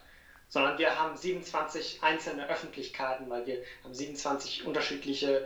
sondern 0.47 0.77
wir 0.77 0.97
haben 0.97 1.17
27 1.17 2.03
einzelne 2.03 2.47
Öffentlichkeiten, 2.47 3.29
weil 3.29 3.45
wir 3.45 3.63
haben 3.83 3.93
27 3.93 4.65
unterschiedliche 4.65 5.45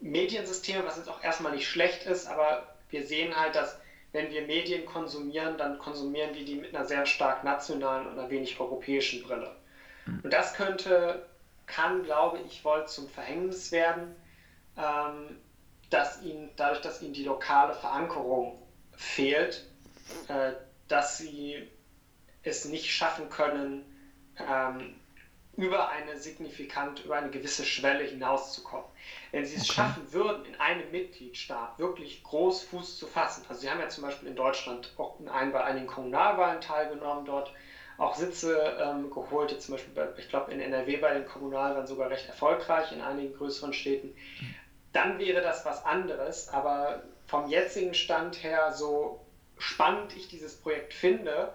Mediensysteme, 0.00 0.84
was 0.84 0.98
jetzt 0.98 1.08
auch 1.08 1.24
erstmal 1.24 1.52
nicht 1.52 1.66
schlecht 1.66 2.06
ist, 2.06 2.28
aber 2.28 2.76
wir 2.90 3.04
sehen 3.04 3.34
halt, 3.36 3.56
dass 3.56 3.80
wenn 4.16 4.30
wir 4.30 4.46
Medien 4.46 4.86
konsumieren, 4.86 5.58
dann 5.58 5.78
konsumieren 5.78 6.34
wir 6.34 6.42
die 6.42 6.54
mit 6.54 6.74
einer 6.74 6.86
sehr 6.86 7.04
stark 7.04 7.44
nationalen 7.44 8.06
und 8.06 8.18
einer 8.18 8.30
wenig 8.30 8.58
europäischen 8.58 9.22
Brille. 9.22 9.54
Hm. 10.06 10.20
Und 10.24 10.32
das 10.32 10.54
könnte, 10.54 11.26
kann, 11.66 12.02
glaube 12.02 12.38
ich, 12.46 12.64
wohl 12.64 12.86
zum 12.86 13.08
Verhängnis 13.10 13.72
werden, 13.72 14.16
ähm, 14.78 15.36
dass 15.90 16.22
ihnen, 16.22 16.48
dadurch, 16.56 16.80
dass 16.80 17.02
ihnen 17.02 17.12
die 17.12 17.24
lokale 17.24 17.74
Verankerung 17.74 18.58
fehlt, 18.96 19.66
äh, 20.28 20.52
dass 20.88 21.18
sie 21.18 21.68
es 22.42 22.64
nicht 22.64 22.90
schaffen 22.90 23.28
können, 23.28 23.84
ähm, 24.38 24.94
über 25.56 25.90
eine 25.90 26.16
signifikant, 26.16 27.04
über 27.04 27.16
eine 27.16 27.30
gewisse 27.30 27.64
Schwelle 27.64 28.04
hinauszukommen. 28.04 28.86
Wenn 29.36 29.44
sie 29.44 29.56
es 29.56 29.64
okay. 29.64 29.74
schaffen 29.74 30.10
würden, 30.14 30.46
in 30.46 30.58
einem 30.58 30.90
Mitgliedstaat 30.90 31.78
wirklich 31.78 32.22
groß 32.22 32.62
Fuß 32.62 32.96
zu 32.96 33.06
fassen, 33.06 33.44
also 33.50 33.60
sie 33.60 33.68
haben 33.68 33.80
ja 33.80 33.90
zum 33.90 34.04
Beispiel 34.04 34.28
in 34.28 34.34
Deutschland 34.34 34.90
auch 34.96 35.20
in 35.20 35.28
ein, 35.28 35.52
bei 35.52 35.62
einigen 35.62 35.86
Kommunalwahlen 35.86 36.62
teilgenommen, 36.62 37.26
dort 37.26 37.52
auch 37.98 38.14
Sitze 38.14 38.78
ähm, 38.80 39.10
geholt, 39.10 39.50
jetzt 39.50 39.66
zum 39.66 39.74
Beispiel, 39.74 39.92
bei, 39.92 40.08
ich 40.16 40.30
glaube 40.30 40.52
in 40.52 40.60
NRW 40.60 40.96
bei 40.96 41.12
den 41.12 41.26
Kommunalwahlen 41.26 41.86
sogar 41.86 42.08
recht 42.08 42.26
erfolgreich 42.26 42.92
in 42.92 43.02
einigen 43.02 43.34
größeren 43.34 43.74
Städten, 43.74 44.16
dann 44.94 45.18
wäre 45.18 45.42
das 45.42 45.66
was 45.66 45.84
anderes, 45.84 46.48
aber 46.48 47.02
vom 47.26 47.46
jetzigen 47.46 47.92
Stand 47.92 48.42
her, 48.42 48.72
so 48.72 49.20
spannend 49.58 50.16
ich 50.16 50.28
dieses 50.28 50.56
Projekt 50.56 50.94
finde, 50.94 51.52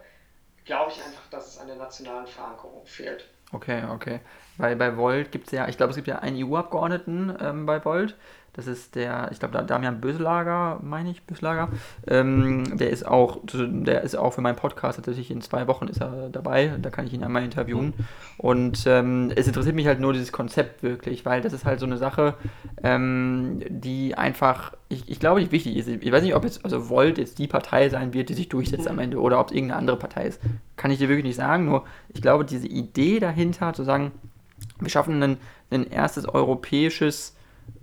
glaube 0.65 0.91
ich 0.91 1.03
einfach, 1.03 1.27
dass 1.31 1.47
es 1.47 1.57
an 1.57 1.65
der 1.65 1.77
nationalen 1.77 2.27
Verankerung 2.27 2.85
fehlt. 2.85 3.27
Okay, 3.53 3.83
okay. 3.89 4.19
Weil 4.57 4.75
bei 4.75 4.95
Volt 4.97 5.31
gibt 5.31 5.47
es 5.47 5.51
ja, 5.51 5.67
ich 5.67 5.77
glaube, 5.77 5.89
es 5.91 5.95
gibt 5.95 6.07
ja 6.07 6.19
einen 6.19 6.37
EU-Abgeordneten 6.37 7.35
ähm, 7.39 7.65
bei 7.65 7.83
Volt. 7.83 8.15
Das 8.53 8.67
ist 8.67 8.95
der, 8.95 9.29
ich 9.31 9.39
glaube, 9.39 9.63
Damian 9.63 10.01
Böselager, 10.01 10.79
meine 10.83 11.11
ich, 11.11 11.23
Böselager. 11.23 11.69
Ähm, 12.05 12.77
der 12.77 12.89
ist 12.89 13.07
auch, 13.07 13.39
der 13.53 14.01
ist 14.01 14.15
auch 14.15 14.33
für 14.33 14.41
meinen 14.41 14.57
Podcast 14.57 14.97
tatsächlich 14.97 15.31
in 15.31 15.39
zwei 15.39 15.67
Wochen 15.67 15.87
ist 15.87 16.01
er 16.01 16.29
dabei. 16.29 16.73
Da 16.81 16.89
kann 16.89 17.07
ich 17.07 17.13
ihn 17.13 17.23
einmal 17.23 17.43
interviewen. 17.43 17.93
Und 18.37 18.83
ähm, 18.87 19.31
es 19.35 19.47
interessiert 19.47 19.75
mich 19.75 19.87
halt 19.87 20.01
nur 20.01 20.11
dieses 20.11 20.33
Konzept 20.33 20.83
wirklich, 20.83 21.25
weil 21.25 21.41
das 21.41 21.53
ist 21.53 21.63
halt 21.63 21.79
so 21.79 21.85
eine 21.85 21.97
Sache, 21.97 22.33
ähm, 22.83 23.61
die 23.69 24.15
einfach, 24.15 24.73
ich, 24.89 25.09
ich 25.09 25.21
glaube, 25.21 25.39
nicht 25.39 25.53
wichtig 25.53 25.77
ist. 25.77 25.87
Ich 25.87 26.11
weiß 26.11 26.21
nicht, 26.21 26.35
ob 26.35 26.43
jetzt, 26.43 26.65
also 26.65 26.89
Volt 26.89 27.17
jetzt 27.17 27.39
die 27.39 27.47
Partei 27.47 27.87
sein 27.87 28.13
wird, 28.13 28.27
die 28.27 28.33
sich 28.33 28.49
durchsetzt 28.49 28.89
am 28.89 28.99
Ende 28.99 29.21
oder 29.21 29.39
ob 29.39 29.47
es 29.47 29.53
irgendeine 29.53 29.79
andere 29.79 29.97
Partei 29.97 30.25
ist. 30.25 30.41
Kann 30.75 30.91
ich 30.91 30.97
dir 30.97 31.07
wirklich 31.07 31.25
nicht 31.25 31.37
sagen. 31.37 31.65
Nur 31.65 31.85
ich 32.09 32.21
glaube, 32.21 32.43
diese 32.43 32.67
Idee 32.67 33.21
dahinter, 33.21 33.71
zu 33.71 33.83
sagen, 33.85 34.11
wir 34.79 34.89
schaffen 34.89 35.39
ein, 35.71 35.87
erstes 35.89 36.27
europäisches 36.27 37.35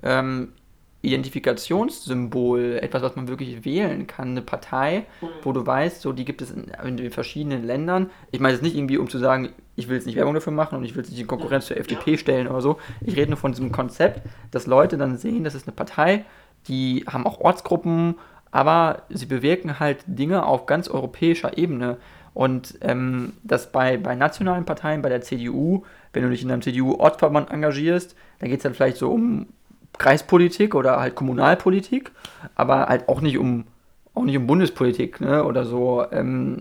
ähm, 0.02 0.52
Identifikationssymbol, 1.00 2.80
etwas, 2.82 3.02
was 3.02 3.14
man 3.14 3.28
wirklich 3.28 3.64
wählen 3.64 4.06
kann, 4.08 4.30
eine 4.30 4.42
Partei, 4.42 5.06
mhm. 5.20 5.26
wo 5.42 5.52
du 5.52 5.64
weißt, 5.64 6.00
so 6.00 6.12
die 6.12 6.24
gibt 6.24 6.42
es 6.42 6.50
in, 6.50 6.98
in 6.98 7.10
verschiedenen 7.10 7.64
Ländern. 7.64 8.10
Ich 8.32 8.40
meine 8.40 8.54
jetzt 8.54 8.62
nicht 8.62 8.76
irgendwie, 8.76 8.98
um 8.98 9.08
zu 9.08 9.18
sagen, 9.18 9.50
ich 9.76 9.88
will 9.88 9.96
jetzt 9.96 10.06
nicht 10.06 10.16
Werbung 10.16 10.34
dafür 10.34 10.52
machen 10.52 10.76
und 10.76 10.84
ich 10.84 10.96
will 10.96 11.02
jetzt 11.02 11.10
nicht 11.10 11.20
in 11.20 11.28
Konkurrenz 11.28 11.66
zur 11.66 11.76
FDP 11.76 12.16
stellen 12.18 12.48
oder 12.48 12.60
so. 12.60 12.78
Ich 13.00 13.16
rede 13.16 13.30
nur 13.30 13.36
von 13.36 13.52
diesem 13.52 13.70
Konzept, 13.70 14.22
dass 14.50 14.66
Leute 14.66 14.98
dann 14.98 15.16
sehen, 15.18 15.44
das 15.44 15.54
ist 15.54 15.68
eine 15.68 15.76
Partei, 15.76 16.24
die 16.66 17.04
haben 17.06 17.26
auch 17.26 17.40
Ortsgruppen, 17.40 18.16
aber 18.50 19.02
sie 19.08 19.26
bewirken 19.26 19.78
halt 19.78 19.98
Dinge 20.06 20.44
auf 20.44 20.66
ganz 20.66 20.88
europäischer 20.88 21.56
Ebene. 21.56 21.98
Und 22.34 22.78
ähm, 22.82 23.34
das 23.44 23.70
bei, 23.70 23.96
bei 23.96 24.14
nationalen 24.14 24.64
Parteien, 24.64 25.02
bei 25.02 25.08
der 25.08 25.22
CDU, 25.22 25.84
wenn 26.12 26.22
du 26.22 26.30
dich 26.30 26.42
in 26.42 26.50
einem 26.50 26.62
CDU-Ortsverband 26.62 27.50
engagierst, 27.50 28.16
dann 28.38 28.48
geht 28.48 28.58
es 28.58 28.62
dann 28.62 28.74
vielleicht 28.74 28.96
so 28.96 29.10
um 29.10 29.46
Kreispolitik 29.96 30.74
oder 30.74 31.00
halt 31.00 31.14
Kommunalpolitik, 31.14 32.12
aber 32.54 32.86
halt 32.86 33.08
auch 33.08 33.20
nicht 33.20 33.38
um 33.38 33.64
auch 34.18 34.24
nicht 34.24 34.36
um 34.36 34.46
Bundespolitik 34.46 35.20
ne, 35.20 35.44
oder 35.44 35.64
so, 35.64 36.04
ähm, 36.10 36.58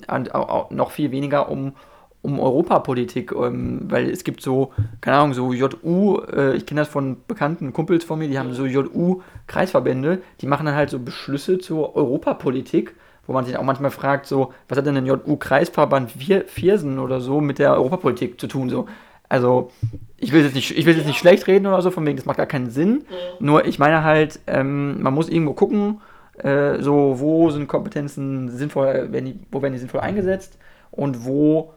noch 0.69 0.91
viel 0.91 1.11
weniger 1.11 1.49
um, 1.49 1.73
um 2.21 2.39
Europapolitik, 2.39 3.32
ähm, 3.32 3.82
weil 3.89 4.09
es 4.09 4.23
gibt 4.23 4.41
so, 4.41 4.73
keine 5.01 5.17
Ahnung, 5.17 5.34
so 5.34 5.53
JU, 5.53 6.19
äh, 6.32 6.55
ich 6.55 6.65
kenne 6.65 6.82
das 6.82 6.88
von 6.88 7.17
bekannten 7.28 7.73
Kumpels 7.73 8.03
von 8.03 8.19
mir, 8.19 8.28
die 8.28 8.38
haben 8.38 8.53
so 8.53 8.65
JU-Kreisverbände, 8.65 10.21
die 10.41 10.47
machen 10.47 10.65
dann 10.67 10.75
halt 10.75 10.89
so 10.89 10.99
Beschlüsse 10.99 11.57
zur 11.57 11.95
Europapolitik, 11.95 12.95
wo 13.25 13.34
man 13.34 13.43
sich 13.43 13.57
auch 13.57 13.63
manchmal 13.63 13.91
fragt, 13.91 14.25
so, 14.25 14.53
was 14.69 14.78
hat 14.78 14.86
denn 14.86 14.97
ein 14.97 15.05
JU-Kreisverband 15.05 16.11
Viersen 16.47 16.99
oder 16.99 17.19
so 17.19 17.41
mit 17.41 17.59
der 17.59 17.73
Europapolitik 17.73 18.39
zu 18.39 18.47
tun? 18.47 18.69
So, 18.69 18.88
also, 19.30 19.71
ich 20.17 20.32
will 20.32 20.43
jetzt 20.43 20.55
nicht, 20.55 20.78
ich 20.78 20.86
will 20.86 20.95
jetzt 20.95 21.07
nicht 21.07 21.19
schlecht 21.19 21.47
reden 21.47 21.67
oder 21.67 21.82
so, 21.82 21.91
von 21.91 22.05
wegen, 22.05 22.17
das 22.17 22.25
macht 22.25 22.38
gar 22.38 22.45
keinen 22.45 22.69
Sinn. 22.69 23.05
Mhm. 23.39 23.45
Nur 23.45 23.65
ich 23.65 23.80
meine 23.80 24.03
halt, 24.03 24.39
ähm, 24.47 25.01
man 25.01 25.13
muss 25.13 25.30
irgendwo 25.30 25.53
gucken, 25.53 26.01
äh, 26.38 26.82
so, 26.82 27.19
wo 27.19 27.49
sind 27.49 27.67
Kompetenzen 27.67 28.49
sinnvoll, 28.49 29.11
werden 29.11 29.25
die, 29.25 29.39
wo 29.51 29.61
werden 29.61 29.73
die 29.73 29.80
sinnvoll 29.80 30.01
eingesetzt 30.01 30.57
und 30.91 31.25
wo 31.25 31.73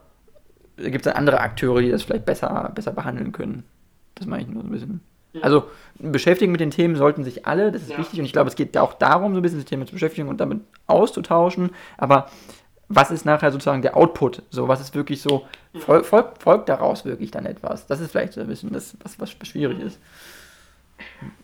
gibt 0.76 1.06
es 1.06 1.12
dann 1.12 1.14
andere 1.14 1.40
Akteure, 1.40 1.80
die 1.80 1.90
das 1.90 2.02
vielleicht 2.02 2.24
besser, 2.24 2.70
besser 2.74 2.92
behandeln 2.92 3.32
können. 3.32 3.64
Das 4.14 4.26
meine 4.26 4.42
ich 4.42 4.48
nur 4.48 4.62
so 4.62 4.68
ein 4.68 4.72
bisschen. 4.72 5.00
Ja. 5.32 5.42
Also 5.42 5.64
beschäftigen 5.98 6.50
mit 6.50 6.60
den 6.60 6.70
Themen 6.70 6.96
sollten 6.96 7.22
sich 7.22 7.46
alle, 7.46 7.70
das 7.70 7.82
ist 7.82 7.90
ja. 7.90 7.98
wichtig 7.98 8.18
und 8.18 8.24
ich 8.24 8.32
glaube, 8.32 8.48
es 8.48 8.56
geht 8.56 8.76
auch 8.76 8.94
darum, 8.94 9.32
so 9.32 9.40
ein 9.40 9.42
bisschen 9.42 9.60
das 9.60 9.66
Thema 9.66 9.86
zu 9.86 9.92
beschäftigen 9.92 10.28
und 10.28 10.40
damit 10.40 10.60
auszutauschen, 10.86 11.70
aber 11.98 12.28
was 12.90 13.12
ist 13.12 13.24
nachher 13.24 13.52
sozusagen 13.52 13.82
der 13.82 13.96
Output? 13.96 14.42
So, 14.50 14.66
was 14.66 14.80
ist 14.80 14.94
wirklich 14.96 15.22
so, 15.22 15.46
fol 15.78 16.02
fol 16.02 16.32
folgt 16.40 16.68
daraus 16.68 17.04
wirklich 17.04 17.30
dann 17.30 17.46
etwas? 17.46 17.86
Das 17.86 18.00
ist 18.00 18.10
vielleicht 18.10 18.32
so 18.32 18.40
ein 18.40 18.48
bisschen 18.48 18.72
das, 18.72 18.96
was, 19.04 19.18
was 19.20 19.30
schwierig 19.30 19.78
ist. 19.78 20.00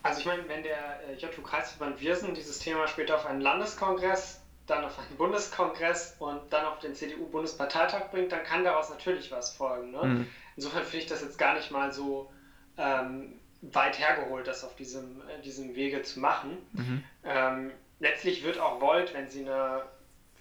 Also 0.03 0.19
ich 0.19 0.25
meine, 0.25 0.47
wenn 0.49 0.61
der 0.61 0.77
äh, 1.09 1.15
JU-Kreisverband 1.17 2.01
Wirsen 2.01 2.33
dieses 2.33 2.59
Thema 2.59 2.85
später 2.87 3.15
auf 3.15 3.25
einen 3.25 3.39
Landeskongress, 3.39 4.41
dann 4.67 4.83
auf 4.83 4.99
einen 4.99 5.17
Bundeskongress 5.17 6.17
und 6.19 6.41
dann 6.49 6.65
auf 6.65 6.79
den 6.79 6.93
CDU-Bundesparteitag 6.93 8.11
bringt, 8.11 8.33
dann 8.33 8.43
kann 8.43 8.65
daraus 8.65 8.89
natürlich 8.89 9.31
was 9.31 9.53
folgen. 9.53 9.91
Ne? 9.91 10.03
Mhm. 10.03 10.27
Insofern 10.57 10.83
finde 10.83 10.97
ich 10.97 11.07
das 11.07 11.21
jetzt 11.21 11.39
gar 11.39 11.55
nicht 11.55 11.71
mal 11.71 11.93
so 11.93 12.29
ähm, 12.77 13.39
weit 13.61 13.97
hergeholt, 13.97 14.47
das 14.47 14.65
auf 14.65 14.75
diesem, 14.75 15.21
äh, 15.21 15.41
diesem 15.43 15.75
Wege 15.75 16.01
zu 16.01 16.19
machen. 16.19 16.57
Mhm. 16.73 17.03
Ähm, 17.23 17.71
letztlich 17.99 18.43
wird 18.43 18.59
auch 18.59 18.81
Volt, 18.81 19.13
wenn 19.13 19.29
sie 19.29 19.45
eine 19.47 19.83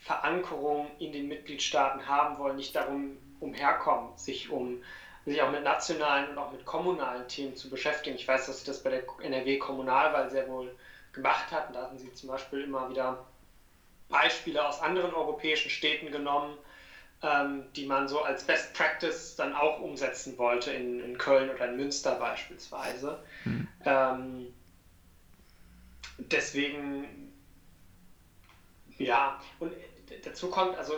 Verankerung 0.07 0.89
in 1.01 1.11
den 1.11 1.27
Mitgliedstaaten 1.27 2.07
haben 2.07 2.39
wollen, 2.39 2.55
nicht 2.55 2.77
darum 2.77 3.19
umherkommen, 3.41 4.17
sich 4.17 4.51
um 4.51 4.81
sich 5.25 5.43
auch 5.43 5.51
mit 5.51 5.65
nationalen 5.65 6.31
und 6.31 6.39
auch 6.39 6.53
mit 6.53 6.65
kommunalen 6.65 7.27
Themen 7.27 7.57
zu 7.57 7.69
beschäftigen. 7.69 8.15
Ich 8.15 8.29
weiß, 8.29 8.47
dass 8.47 8.61
sie 8.61 8.67
das 8.67 8.85
bei 8.85 8.91
der 8.91 9.03
NRW-Kommunalwahl 9.21 10.31
sehr 10.31 10.47
wohl 10.47 10.73
gemacht 11.13 11.51
hatten. 11.51 11.73
Da 11.73 11.83
hatten 11.83 11.99
sie 11.99 12.13
zum 12.15 12.29
Beispiel 12.29 12.61
immer 12.61 12.89
wieder 12.89 13.27
Beispiele 14.09 14.65
aus 14.65 14.81
anderen 14.81 15.13
europäischen 15.13 15.69
Städten 15.69 16.13
genommen, 16.13 16.57
ähm, 17.23 17.65
die 17.75 17.87
man 17.87 18.07
so 18.07 18.23
als 18.23 18.45
Best 18.45 18.73
Practice 18.75 19.35
dann 19.35 19.53
auch 19.53 19.81
umsetzen 19.81 20.39
wollte, 20.39 20.71
in, 20.71 21.01
in 21.01 21.19
Köln 21.19 21.51
oder 21.51 21.69
in 21.69 21.77
Münster 21.77 22.15
beispielsweise. 22.15 23.19
Mhm. 23.45 23.69
Ähm, 23.85 24.55
deswegen, 26.19 27.33
ja, 28.99 29.41
und 29.59 29.73
dazu 30.25 30.51
kommt, 30.51 30.77
also 30.77 30.95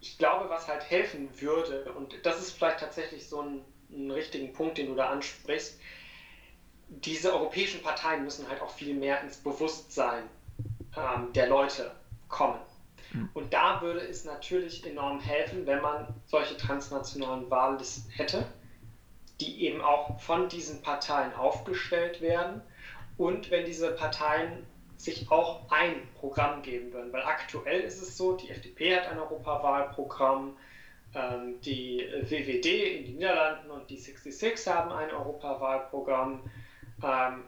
ich 0.00 0.18
glaube, 0.18 0.48
was 0.50 0.68
halt 0.68 0.88
helfen 0.88 1.28
würde, 1.40 1.92
und 1.92 2.14
das 2.24 2.40
ist 2.40 2.52
vielleicht 2.52 2.80
tatsächlich 2.80 3.26
so 3.26 3.40
ein, 3.40 3.64
ein 3.90 4.10
richtigen 4.10 4.52
Punkt, 4.52 4.78
den 4.78 4.88
du 4.88 4.94
da 4.94 5.08
ansprichst, 5.10 5.78
diese 6.88 7.32
europäischen 7.32 7.82
Parteien 7.82 8.24
müssen 8.24 8.48
halt 8.48 8.60
auch 8.60 8.70
viel 8.70 8.94
mehr 8.94 9.20
ins 9.22 9.36
Bewusstsein 9.38 10.22
ähm, 10.96 11.32
der 11.32 11.48
Leute 11.48 11.92
kommen. 12.28 12.60
Mhm. 13.12 13.28
Und 13.34 13.52
da 13.52 13.80
würde 13.82 14.00
es 14.00 14.24
natürlich 14.24 14.86
enorm 14.86 15.20
helfen, 15.20 15.66
wenn 15.66 15.80
man 15.80 16.06
solche 16.26 16.56
transnationalen 16.56 17.50
Wahllisten 17.50 18.10
hätte, 18.10 18.46
die 19.40 19.64
eben 19.64 19.82
auch 19.82 20.20
von 20.20 20.48
diesen 20.48 20.80
Parteien 20.82 21.34
aufgestellt 21.34 22.20
werden 22.20 22.62
und 23.16 23.50
wenn 23.50 23.64
diese 23.64 23.90
Parteien 23.90 24.66
sich 25.06 25.30
auch 25.30 25.70
ein 25.70 25.94
Programm 26.14 26.62
geben 26.62 26.92
würden. 26.92 27.12
Weil 27.12 27.22
aktuell 27.22 27.80
ist 27.80 28.02
es 28.02 28.16
so, 28.16 28.36
die 28.36 28.50
FDP 28.50 28.96
hat 28.96 29.08
ein 29.08 29.18
Europawahlprogramm, 29.18 30.56
ähm, 31.14 31.60
die 31.62 32.06
WWD 32.22 32.98
in 32.98 33.04
den 33.06 33.14
Niederlanden 33.14 33.70
und 33.70 33.88
die 33.88 33.96
66 33.96 34.66
haben 34.72 34.92
ein 34.92 35.10
Europawahlprogramm. 35.10 36.42
Ähm, 37.02 37.44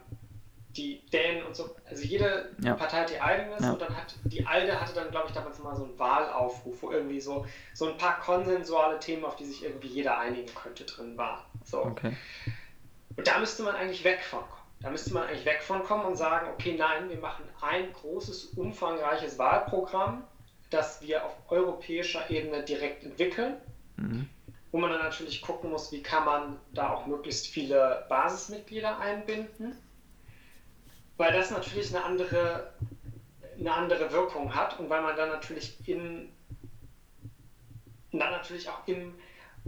die 0.77 1.01
Dänen 1.11 1.43
und 1.45 1.55
so, 1.55 1.75
also 1.89 2.03
jede 2.03 2.51
ja. 2.63 2.75
Partei 2.75 3.01
hat 3.01 3.11
ihr 3.11 3.23
eigenes 3.23 3.61
ja. 3.61 3.71
und 3.71 3.81
dann 3.81 3.95
hat 3.95 4.15
die 4.25 4.45
ALDE 4.45 4.79
hatte 4.79 4.93
dann, 4.93 5.09
glaube 5.09 5.27
ich, 5.27 5.33
damals 5.33 5.59
mal 5.59 5.75
so 5.75 5.83
einen 5.83 5.97
Wahlaufruf, 5.97 6.83
wo 6.83 6.91
irgendwie 6.91 7.19
so, 7.19 7.45
so 7.73 7.89
ein 7.89 7.97
paar 7.97 8.19
konsensuale 8.19 8.99
Themen, 8.99 9.25
auf 9.25 9.35
die 9.35 9.45
sich 9.45 9.63
irgendwie 9.63 9.87
jeder 9.87 10.19
einigen 10.19 10.53
könnte, 10.53 10.85
drin 10.85 11.17
waren. 11.17 11.41
So. 11.63 11.83
Okay. 11.83 12.15
Und 13.17 13.27
da 13.27 13.39
müsste 13.39 13.63
man 13.63 13.75
eigentlich 13.75 14.03
weg 14.03 14.21
von 14.21 14.41
kommen. 14.41 14.58
Da 14.81 14.89
müsste 14.89 15.13
man 15.13 15.23
eigentlich 15.23 15.45
weg 15.45 15.61
von 15.61 15.83
kommen 15.83 16.05
und 16.05 16.15
sagen, 16.15 16.47
okay, 16.53 16.75
nein, 16.77 17.09
wir 17.09 17.17
machen 17.17 17.43
ein 17.61 17.91
großes, 17.93 18.45
umfangreiches 18.55 19.37
Wahlprogramm, 19.37 20.23
das 20.69 21.01
wir 21.01 21.25
auf 21.25 21.35
europäischer 21.49 22.29
Ebene 22.29 22.63
direkt 22.63 23.03
entwickeln, 23.03 23.57
mhm. 23.97 24.29
wo 24.71 24.77
man 24.77 24.91
dann 24.91 25.01
natürlich 25.01 25.41
gucken 25.41 25.69
muss, 25.69 25.91
wie 25.91 26.01
kann 26.01 26.23
man 26.25 26.59
da 26.73 26.93
auch 26.93 27.07
möglichst 27.07 27.47
viele 27.47 28.05
Basismitglieder 28.07 28.99
einbinden, 28.99 29.75
weil 31.17 31.33
das 31.33 31.51
natürlich 31.51 31.93
eine 31.93 32.05
andere, 32.05 32.71
eine 33.59 33.73
andere 33.73 34.13
Wirkung 34.13 34.55
hat 34.55 34.79
und 34.79 34.89
weil 34.89 35.01
man 35.01 35.17
dann 35.17 35.29
natürlich 35.29 35.75
in 35.87 36.31
dann 38.11 38.31
natürlich 38.31 38.67
auch 38.69 38.87
im 38.87 39.13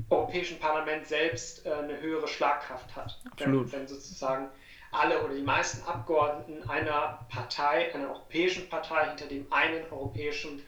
Europäischen 0.09 0.59
Parlament 0.59 1.05
selbst 1.05 1.66
äh, 1.66 1.74
eine 1.74 1.99
höhere 1.99 2.28
Schlagkraft 2.28 2.95
hat. 2.95 3.22
Wenn, 3.38 3.72
wenn, 3.72 3.88
sozusagen 3.88 4.49
alle 4.92 5.24
oder 5.24 5.34
die 5.34 5.42
meisten 5.42 5.88
Abgeordneten 5.88 6.70
einer 6.70 7.20
Partei, 7.30 7.94
einer 7.94 8.10
europäischen 8.10 8.70
Partei 8.70 9.08
hinter 9.08 9.26
dem 9.26 9.46
einen 9.52 9.84
europäischen 9.92 10.62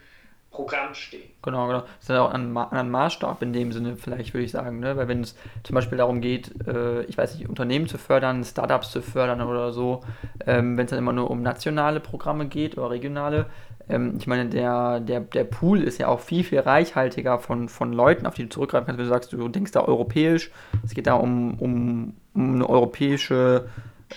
Programm 0.53 0.93
stehen. 0.93 1.31
Genau, 1.41 1.67
genau. 1.67 1.79
Das 1.79 1.89
ist 2.01 2.09
ja 2.09 2.21
auch 2.21 2.31
ein, 2.31 2.55
ein 2.55 2.89
Maßstab 2.91 3.41
in 3.41 3.53
dem 3.53 3.71
Sinne, 3.71 3.97
vielleicht 3.97 4.33
würde 4.33 4.45
ich 4.45 4.51
sagen, 4.51 4.79
ne? 4.79 4.95
weil 4.95 5.07
wenn 5.07 5.21
es 5.21 5.35
zum 5.63 5.73
Beispiel 5.73 5.97
darum 5.97 6.21
geht, 6.21 6.51
äh, 6.67 7.01
ich 7.03 7.17
weiß 7.17 7.35
nicht, 7.35 7.49
Unternehmen 7.49 7.87
zu 7.87 7.97
fördern, 7.97 8.43
Startups 8.43 8.91
zu 8.91 9.01
fördern 9.01 9.41
oder 9.41 9.73
so, 9.73 10.01
ähm, 10.45 10.77
wenn 10.77 10.85
es 10.85 10.91
dann 10.91 10.99
immer 10.99 11.11
nur 11.11 11.31
um 11.31 11.41
nationale 11.41 11.99
Programme 11.99 12.47
geht 12.47 12.77
oder 12.77 12.91
regionale, 12.91 13.47
ähm, 13.89 14.15
ich 14.19 14.27
meine, 14.27 14.47
der, 14.47 14.99
der, 14.99 15.21
der 15.21 15.43
Pool 15.43 15.81
ist 15.81 15.97
ja 15.97 16.07
auch 16.07 16.19
viel, 16.19 16.43
viel 16.43 16.59
reichhaltiger 16.59 17.39
von, 17.39 17.67
von 17.67 17.91
Leuten, 17.91 18.27
auf 18.27 18.35
die 18.35 18.43
du 18.43 18.49
zurückgreifen 18.49 18.85
kannst, 18.85 18.99
wenn 18.99 19.05
du 19.05 19.11
sagst, 19.11 19.33
du 19.33 19.47
denkst 19.49 19.71
da 19.71 19.81
europäisch, 19.81 20.51
es 20.85 20.93
geht 20.93 21.07
da 21.07 21.15
um, 21.15 21.59
um, 21.59 22.13
um 22.35 22.55
eine 22.55 22.69
europäische 22.69 23.65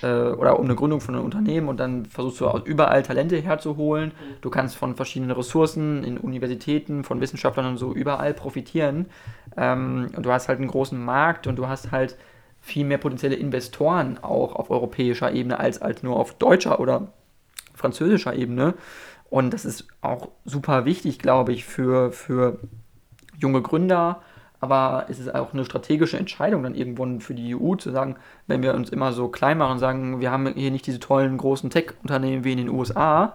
oder 0.03 0.59
um 0.59 0.65
eine 0.65 0.75
Gründung 0.75 1.01
von 1.01 1.15
einem 1.15 1.25
Unternehmen 1.25 1.69
und 1.69 1.79
dann 1.79 2.07
versuchst 2.07 2.41
du 2.41 2.61
überall 2.65 3.03
Talente 3.03 3.37
herzuholen. 3.37 4.13
Du 4.41 4.51
kannst 4.51 4.77
von 4.77 4.97
verschiedenen 4.97 5.31
Ressourcen 5.31 6.05
in 6.05 6.19
Universitäten, 6.19 7.05
von 7.05 7.21
Wissenschaftlern 7.21 7.67
und 7.67 7.77
so 7.79 7.93
überall 7.93 8.35
profitieren. 8.35 9.07
Ähm, 9.57 10.11
und 10.17 10.27
du 10.27 10.33
hast 10.33 10.49
halt 10.49 10.59
einen 10.59 10.69
großen 10.69 11.03
Markt 11.03 11.47
und 11.47 11.57
du 11.57 11.69
hast 11.69 11.91
halt 11.93 12.17
viel 12.61 12.85
mehr 12.85 12.99
potenzielle 12.99 13.37
Investoren 13.37 14.19
auch 14.23 14.57
auf 14.57 14.71
europäischer 14.71 15.33
Ebene 15.33 15.61
als, 15.61 15.81
als 15.81 16.03
nur 16.03 16.17
auf 16.17 16.35
deutscher 16.35 16.81
oder 16.81 17.13
französischer 17.75 18.35
Ebene. 18.35 18.75
Und 19.31 19.53
das 19.55 19.65
ist 19.65 19.87
auch 20.01 20.31
super 20.45 20.85
wichtig, 20.85 21.19
glaube 21.19 21.53
ich, 21.53 21.65
für, 21.65 22.13
für 22.13 22.59
junge 23.39 23.63
Gründer, 23.63 24.23
aber 24.61 25.07
es 25.09 25.19
ist 25.19 25.35
auch 25.35 25.53
eine 25.53 25.65
strategische 25.65 26.19
Entscheidung 26.19 26.63
dann 26.63 26.75
irgendwann 26.75 27.21
für 27.21 27.35
die 27.35 27.55
EU 27.55 27.75
zu 27.75 27.91
sagen, 27.91 28.17
wenn 28.47 28.63
wir 28.63 28.75
uns 28.75 28.91
immer 28.91 29.13
so 29.13 29.29
klein 29.29 29.59
machen 29.59 29.73
und 29.73 29.79
sagen, 29.79 30.21
wir 30.21 30.31
haben 30.31 30.47
hier 30.55 30.71
nicht 30.71 30.87
diese 30.87 31.01
tollen 31.01 31.37
großen 31.37 31.71
Tech-Unternehmen 31.71 32.45
wie 32.45 32.53
in 32.53 32.59
den 32.59 32.69
USA, 32.69 33.35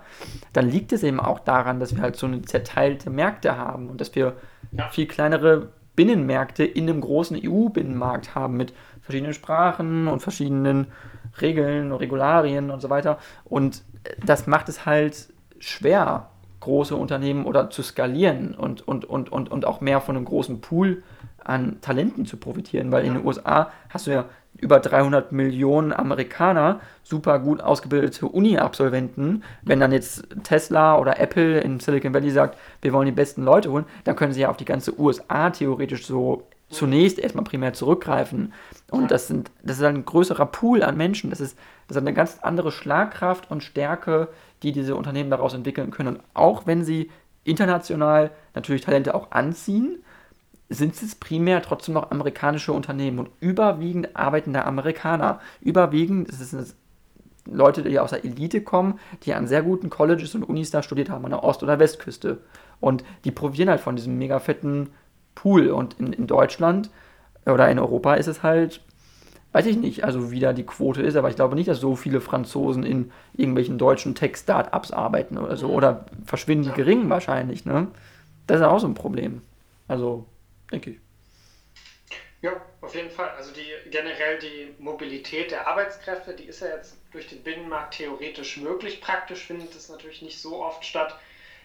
dann 0.53 0.69
liegt 0.69 0.93
es 0.93 1.03
eben 1.03 1.19
auch 1.19 1.39
daran, 1.39 1.80
dass 1.80 1.95
wir 1.95 2.01
halt 2.01 2.15
so 2.15 2.28
eine 2.28 2.41
zerteilte 2.41 3.09
Märkte 3.09 3.57
haben 3.57 3.89
und 3.89 4.01
dass 4.01 4.15
wir 4.15 4.36
ja. 4.72 4.89
viel 4.89 5.05
kleinere 5.05 5.69
Binnenmärkte 5.95 6.63
in 6.63 6.89
einem 6.89 7.01
großen 7.01 7.39
EU-Binnenmarkt 7.43 8.34
haben 8.34 8.57
mit 8.57 8.74
verschiedenen 9.01 9.34
Sprachen 9.34 10.07
und 10.07 10.22
verschiedenen 10.22 10.88
Regeln 11.41 11.91
und 11.91 11.99
Regularien 11.99 12.72
und 12.72 12.82
so 12.82 12.89
weiter. 12.89 13.19
Und 13.43 13.84
das 14.26 14.47
macht 14.47 14.69
es 14.69 14.86
halt 14.86 15.34
schwer, 15.59 16.30
große 16.62 16.95
Unternehmen 16.95 17.45
oder 17.45 17.70
zu 17.70 17.84
skalieren 17.84 18.55
und, 18.55 18.88
und, 18.88 19.05
und, 19.05 19.32
und, 19.32 19.51
und 19.51 19.66
auch 19.66 19.82
mehr 19.82 19.99
von 19.99 20.16
einem 20.16 20.26
großen 20.26 20.62
Pool 20.62 21.03
an 21.43 21.82
Talenten 21.82 22.26
zu 22.26 22.38
profitieren, 22.38 22.91
weil 22.91 23.03
in 23.03 23.16
den 23.16 23.26
USA 23.26 23.72
hast 23.89 24.07
du 24.07 24.12
ja 24.12 24.26
über 24.57 24.80
300 24.80 25.32
Millionen 25.32 25.91
Amerikaner, 25.91 26.82
super 27.03 27.39
gut 27.39 27.62
ausgebildete 27.62 28.28
Uni-Absolventen. 28.28 29.43
Wenn 29.64 29.80
dann 29.80 29.91
jetzt 29.91 30.28
Tesla 30.43 30.97
oder 30.99 31.20
Apple 31.20 31.59
in 31.62 31.80
Silicon 31.80 32.14
Valley 32.14 32.30
sagt, 32.30 32.57
wir 32.82 32.93
wollen 32.93 33.07
die 33.07 33.12
besten 33.12 33.43
Leute 33.43 33.72
holen, 33.72 33.86
dann 34.03 34.16
können 34.16 34.34
sie 34.34 34.41
ja 34.41 34.49
auf 34.49 34.57
die 34.57 34.66
ganze 34.66 34.99
USA 34.99 35.49
theoretisch 35.49 36.05
so 36.05 36.43
zunächst 36.70 37.20
erstmal 37.20 37.43
primär 37.43 37.74
zurückgreifen. 37.74 38.53
Und 38.89 39.12
das, 39.12 39.28
sind, 39.28 39.51
das 39.64 39.78
ist 39.78 39.84
ein 39.84 40.05
größerer 40.05 40.45
Pool 40.45 40.84
an 40.84 40.95
Menschen. 40.95 41.30
Das 41.30 41.41
ist, 41.41 41.57
das 41.88 41.97
ist 41.97 42.03
eine 42.03 42.14
ganz 42.14 42.39
andere 42.41 42.72
Schlagkraft 42.72 43.49
und 43.49 43.64
Stärke 43.64 44.28
die 44.64 44.72
diese 44.72 44.95
Unternehmen 44.95 45.30
daraus 45.30 45.53
entwickeln 45.53 45.91
können. 45.91 46.16
Und 46.16 46.24
auch 46.34 46.68
wenn 46.68 46.84
sie 46.84 47.09
international 47.43 48.32
natürlich 48.53 48.84
Talente 48.84 49.16
auch 49.16 49.32
anziehen, 49.32 50.03
sind 50.70 50.95
es 51.01 51.16
primär 51.16 51.62
trotzdem 51.62 51.95
noch 51.95 52.12
amerikanische 52.12 52.72
Unternehmen 52.72 53.20
und 53.20 53.30
überwiegend 53.41 54.16
arbeiten 54.16 54.53
da 54.53 54.64
Amerikaner. 54.64 55.41
Überwiegend 55.59 56.30
ist 56.30 56.53
es 56.53 56.76
Leute, 57.45 57.84
die 57.84 57.99
aus 57.99 58.12
der 58.12 58.24
Elite 58.24 58.62
kommen, 58.62 58.99
die 59.24 59.34
an 59.34 59.47
sehr 59.47 59.64
guten 59.64 59.89
Colleges 59.89 60.36
und 60.36 60.43
Unis 60.43 60.72
da 60.72 60.82
studiert 60.84 61.09
haben, 61.09 61.26
an 61.26 61.32
der 61.32 61.43
Ost- 61.43 61.64
oder 61.64 61.80
Westküste. 61.80 62.39
Und 62.80 63.03
die 63.26 63.32
profitieren 63.32 63.70
halt 63.70 63.82
von 63.82 63.95
diesem 63.95 64.18
mega 64.18 64.39
fetten 64.39 64.91
Pool. 65.36 65.70
Und 65.70 65.99
in, 65.99 66.14
in 66.14 66.28
Deutschland 66.28 66.89
oder 67.45 67.70
in 67.70 67.80
Europa 67.80 68.14
ist 68.14 68.28
es 68.28 68.43
halt 68.43 68.82
weiß 69.51 69.65
ich 69.65 69.77
nicht, 69.77 70.03
also 70.03 70.31
wie 70.31 70.39
da 70.39 70.53
die 70.53 70.65
Quote 70.65 71.01
ist, 71.01 71.15
aber 71.15 71.29
ich 71.29 71.35
glaube 71.35 71.55
nicht, 71.55 71.67
dass 71.67 71.79
so 71.79 71.95
viele 71.95 72.21
Franzosen 72.21 72.83
in 72.83 73.11
irgendwelchen 73.33 73.77
deutschen 73.77 74.15
Tech-Startups 74.15 74.91
arbeiten 74.91 75.37
oder 75.37 75.57
so. 75.57 75.67
Oder 75.69 76.05
verschwinden 76.25 76.73
gering 76.73 77.09
wahrscheinlich, 77.09 77.65
ne? 77.65 77.87
Das 78.47 78.59
ist 78.59 78.65
auch 78.65 78.79
so 78.79 78.87
ein 78.87 78.93
Problem. 78.93 79.41
Also, 79.87 80.25
denke 80.71 80.91
ich. 80.91 80.97
Ja, 82.41 82.53
auf 82.81 82.95
jeden 82.95 83.11
Fall. 83.11 83.29
Also 83.37 83.51
die 83.53 83.89
generell 83.91 84.39
die 84.39 84.73
Mobilität 84.81 85.51
der 85.51 85.67
Arbeitskräfte, 85.67 86.33
die 86.33 86.45
ist 86.45 86.61
ja 86.61 86.67
jetzt 86.75 86.97
durch 87.11 87.27
den 87.27 87.43
Binnenmarkt 87.43 87.95
theoretisch 87.95 88.57
möglich. 88.57 88.99
Praktisch 88.99 89.45
findet 89.45 89.75
es 89.75 89.89
natürlich 89.89 90.21
nicht 90.23 90.41
so 90.41 90.63
oft 90.63 90.83
statt, 90.83 91.19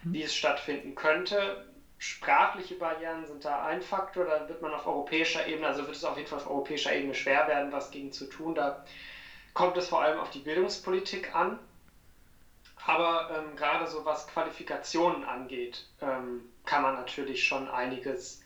mhm. 0.05 0.12
wie 0.12 0.22
es 0.22 0.34
stattfinden 0.34 0.95
könnte 0.95 1.64
sprachliche 1.99 2.75
Barrieren 2.75 3.27
sind 3.27 3.45
da 3.45 3.65
ein 3.65 3.81
Faktor, 3.81 4.25
da 4.25 4.49
wird 4.49 4.63
man 4.63 4.75
auf 4.75 4.87
europäischer 4.87 5.47
Ebene, 5.47 5.67
also 5.67 5.87
wird 5.87 5.97
es 5.97 6.05
auf 6.05 6.17
jeden 6.17 6.29
Fall 6.29 6.39
auf 6.39 6.51
europäischer 6.51 6.95
Ebene 6.95 7.15
schwer 7.15 7.49
werden, 7.49 7.73
was 7.73 7.91
gegen 7.91 8.13
zu 8.13 8.27
tun. 8.27 8.55
Da 8.55 8.85
kommt 9.55 9.77
es 9.77 9.89
vor 9.89 10.03
allem 10.03 10.19
auf 10.19 10.31
die 10.31 10.41
Bildungspolitik 10.41 11.35
an. 11.35 11.59
Aber 12.85 13.31
ähm, 13.37 13.57
gerade 13.57 13.87
so 13.87 14.05
was 14.05 14.29
Qualifikationen 14.29 15.25
angeht, 15.25 15.89
ähm, 16.01 16.43
kann 16.65 16.83
man 16.83 16.95
natürlich 16.95 17.45
schon 17.45 17.69
einiges 17.69 18.43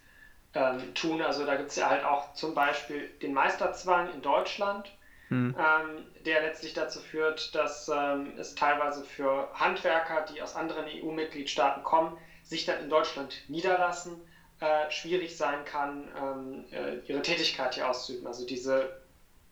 ähm, 0.54 0.94
tun. 0.94 1.20
Also 1.20 1.44
da 1.44 1.56
gibt 1.56 1.70
es 1.70 1.76
ja 1.76 1.90
halt 1.90 2.04
auch 2.04 2.32
zum 2.32 2.54
Beispiel 2.54 3.08
den 3.20 3.34
Meisterzwang 3.34 4.10
in 4.14 4.22
Deutschland, 4.22 4.90
hm. 5.30 5.54
Ähm, 5.56 6.04
der 6.26 6.42
letztlich 6.42 6.74
dazu 6.74 6.98
führt, 6.98 7.54
dass 7.54 7.88
ähm, 7.88 8.32
es 8.36 8.56
teilweise 8.56 9.04
für 9.04 9.48
Handwerker, 9.54 10.22
die 10.22 10.42
aus 10.42 10.56
anderen 10.56 10.86
EU-Mitgliedstaaten 10.86 11.84
kommen, 11.84 12.18
sich 12.50 12.66
dann 12.66 12.80
in 12.80 12.90
Deutschland 12.90 13.32
niederlassen, 13.48 14.20
äh, 14.58 14.90
schwierig 14.90 15.36
sein 15.36 15.64
kann, 15.64 16.08
ähm, 16.20 16.64
äh, 16.72 16.96
ihre 17.06 17.22
Tätigkeit 17.22 17.76
hier 17.76 17.88
auszuüben. 17.88 18.26
Also 18.26 18.44
diese 18.44 19.00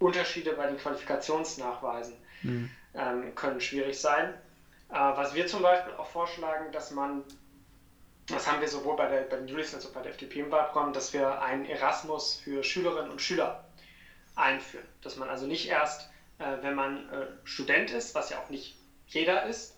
Unterschiede 0.00 0.52
bei 0.52 0.66
den 0.66 0.76
Qualifikationsnachweisen 0.76 2.16
mhm. 2.42 2.70
ähm, 2.94 3.34
können 3.36 3.60
schwierig 3.60 4.00
sein. 4.00 4.34
Äh, 4.90 4.94
was 4.94 5.32
wir 5.32 5.46
zum 5.46 5.62
Beispiel 5.62 5.94
auch 5.94 6.08
vorschlagen, 6.08 6.72
dass 6.72 6.90
man, 6.90 7.22
das 8.26 8.50
haben 8.50 8.60
wir 8.60 8.68
sowohl 8.68 8.96
bei, 8.96 9.06
der, 9.06 9.22
bei 9.22 9.36
den 9.36 9.46
Julis 9.46 9.72
als 9.72 9.86
auch 9.86 9.92
bei 9.92 10.02
der 10.02 10.10
FDP 10.10 10.40
im 10.40 10.50
Wahlprogramm, 10.50 10.92
dass 10.92 11.12
wir 11.12 11.40
einen 11.40 11.66
Erasmus 11.66 12.40
für 12.42 12.64
Schülerinnen 12.64 13.12
und 13.12 13.22
Schüler 13.22 13.64
einführen. 14.34 14.86
Dass 15.02 15.16
man 15.16 15.28
also 15.28 15.46
nicht 15.46 15.68
erst, 15.68 16.10
äh, 16.38 16.56
wenn 16.62 16.74
man 16.74 17.08
äh, 17.10 17.26
Student 17.44 17.92
ist, 17.92 18.16
was 18.16 18.30
ja 18.30 18.42
auch 18.42 18.50
nicht 18.50 18.76
jeder 19.06 19.46
ist, 19.46 19.77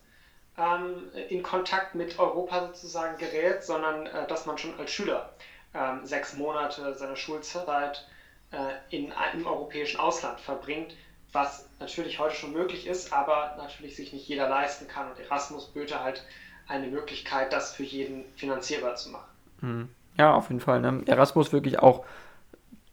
ähm, 0.60 1.10
in 1.28 1.42
Kontakt 1.42 1.94
mit 1.94 2.18
Europa 2.18 2.66
sozusagen 2.66 3.18
gerät, 3.18 3.64
sondern 3.64 4.06
äh, 4.06 4.26
dass 4.26 4.46
man 4.46 4.58
schon 4.58 4.78
als 4.78 4.90
Schüler 4.90 5.30
ähm, 5.74 6.04
sechs 6.04 6.36
Monate 6.36 6.94
seiner 6.94 7.16
Schulzeit 7.16 8.06
äh, 8.50 8.56
in 8.96 9.12
einem 9.12 9.46
europäischen 9.46 10.00
Ausland 10.00 10.40
verbringt, 10.40 10.94
was 11.32 11.68
natürlich 11.78 12.18
heute 12.18 12.34
schon 12.34 12.52
möglich 12.52 12.86
ist, 12.86 13.12
aber 13.12 13.54
natürlich 13.56 13.96
sich 13.96 14.12
nicht 14.12 14.28
jeder 14.28 14.48
leisten 14.48 14.88
kann. 14.88 15.10
Und 15.10 15.18
Erasmus 15.20 15.68
böte 15.68 16.02
halt 16.02 16.24
eine 16.66 16.88
Möglichkeit, 16.88 17.52
das 17.52 17.72
für 17.74 17.84
jeden 17.84 18.24
finanzierbar 18.36 18.96
zu 18.96 19.10
machen. 19.10 19.30
Mhm. 19.60 19.88
Ja, 20.18 20.34
auf 20.34 20.48
jeden 20.48 20.60
Fall. 20.60 20.80
Ne? 20.80 21.02
Erasmus 21.06 21.52
wirklich 21.52 21.78
auch 21.78 22.04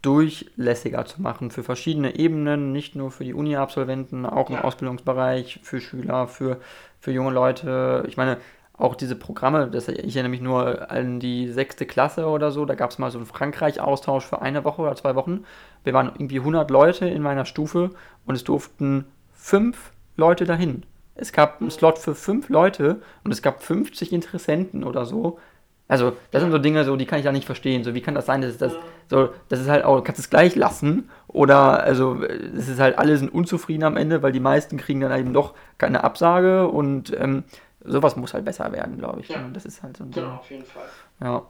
durchlässiger 0.07 1.03
zu 1.03 1.21
machen 1.21 1.51
für 1.51 1.63
verschiedene 1.63 2.15
Ebenen, 2.15 2.71
nicht 2.71 2.95
nur 2.95 3.11
für 3.11 3.25
die 3.25 3.33
Uni-Absolventen, 3.33 4.25
auch 4.25 4.49
im 4.49 4.55
ja. 4.55 4.63
Ausbildungsbereich, 4.63 5.59
für 5.63 5.81
Schüler, 5.81 6.29
für, 6.29 6.61
für 7.01 7.11
junge 7.11 7.31
Leute. 7.31 8.05
Ich 8.07 8.15
meine, 8.15 8.37
auch 8.77 8.95
diese 8.95 9.17
Programme, 9.17 9.67
das, 9.69 9.89
ich 9.89 10.15
erinnere 10.15 10.29
mich 10.29 10.39
nur 10.39 10.89
an 10.89 11.19
die 11.19 11.51
sechste 11.51 11.85
Klasse 11.85 12.27
oder 12.27 12.51
so, 12.51 12.63
da 12.63 12.75
gab 12.75 12.91
es 12.91 12.99
mal 12.99 13.11
so 13.11 13.17
einen 13.17 13.27
Frankreich-Austausch 13.27 14.25
für 14.25 14.41
eine 14.41 14.63
Woche 14.63 14.81
oder 14.81 14.95
zwei 14.95 15.13
Wochen. 15.15 15.43
Wir 15.83 15.91
waren 15.91 16.07
irgendwie 16.15 16.39
100 16.39 16.71
Leute 16.71 17.05
in 17.05 17.21
meiner 17.21 17.43
Stufe 17.43 17.89
und 18.25 18.35
es 18.35 18.45
durften 18.45 19.03
fünf 19.33 19.91
Leute 20.15 20.45
dahin. 20.45 20.83
Es 21.15 21.33
gab 21.33 21.59
einen 21.59 21.69
Slot 21.69 21.97
für 21.97 22.15
fünf 22.15 22.47
Leute 22.47 23.01
und 23.25 23.31
es 23.31 23.41
gab 23.41 23.61
50 23.61 24.13
Interessenten 24.13 24.85
oder 24.85 25.05
so. 25.05 25.37
Also, 25.87 26.17
das 26.31 26.41
sind 26.41 26.51
so 26.51 26.57
Dinge, 26.57 26.83
so, 26.83 26.95
die 26.97 27.05
kann 27.05 27.19
ich 27.19 27.25
da 27.25 27.31
nicht 27.31 27.45
verstehen. 27.45 27.83
So, 27.83 27.93
wie 27.93 28.01
kann 28.01 28.13
das 28.13 28.25
sein, 28.25 28.41
dass 28.41 28.57
das, 28.57 28.73
so, 29.09 29.29
das 29.47 29.61
ist 29.61 29.69
halt 29.69 29.85
auch, 29.85 29.97
du 29.97 30.03
kannst 30.03 30.19
es 30.19 30.29
gleich 30.29 30.55
lassen. 30.55 31.09
Oder, 31.27 31.81
also, 31.83 32.21
es 32.23 32.67
ist 32.67 32.79
halt, 32.79 32.97
alle 32.97 33.17
sind 33.17 33.33
unzufrieden 33.33 33.83
am 33.83 33.95
Ende, 33.95 34.21
weil 34.21 34.33
die 34.33 34.41
meisten 34.41 34.77
kriegen 34.77 34.99
dann 34.99 35.17
eben 35.17 35.33
doch 35.33 35.53
keine 35.77 36.03
Absage 36.03 36.67
und 36.67 37.15
ähm, 37.17 37.45
sowas 37.85 38.17
muss 38.17 38.33
halt 38.33 38.43
besser 38.43 38.71
werden, 38.73 38.97
glaube 38.97 39.21
ich. 39.21 39.29
Ja. 39.29 39.47
Das 39.53 39.65
ist 39.65 39.81
halt 39.81 39.97
so 39.97 40.03
ein 40.03 40.11
Genau, 40.11 40.35
auf 40.35 40.51
jeden 40.51 40.65
Fall. 40.65 40.85
Ja. 41.21 41.43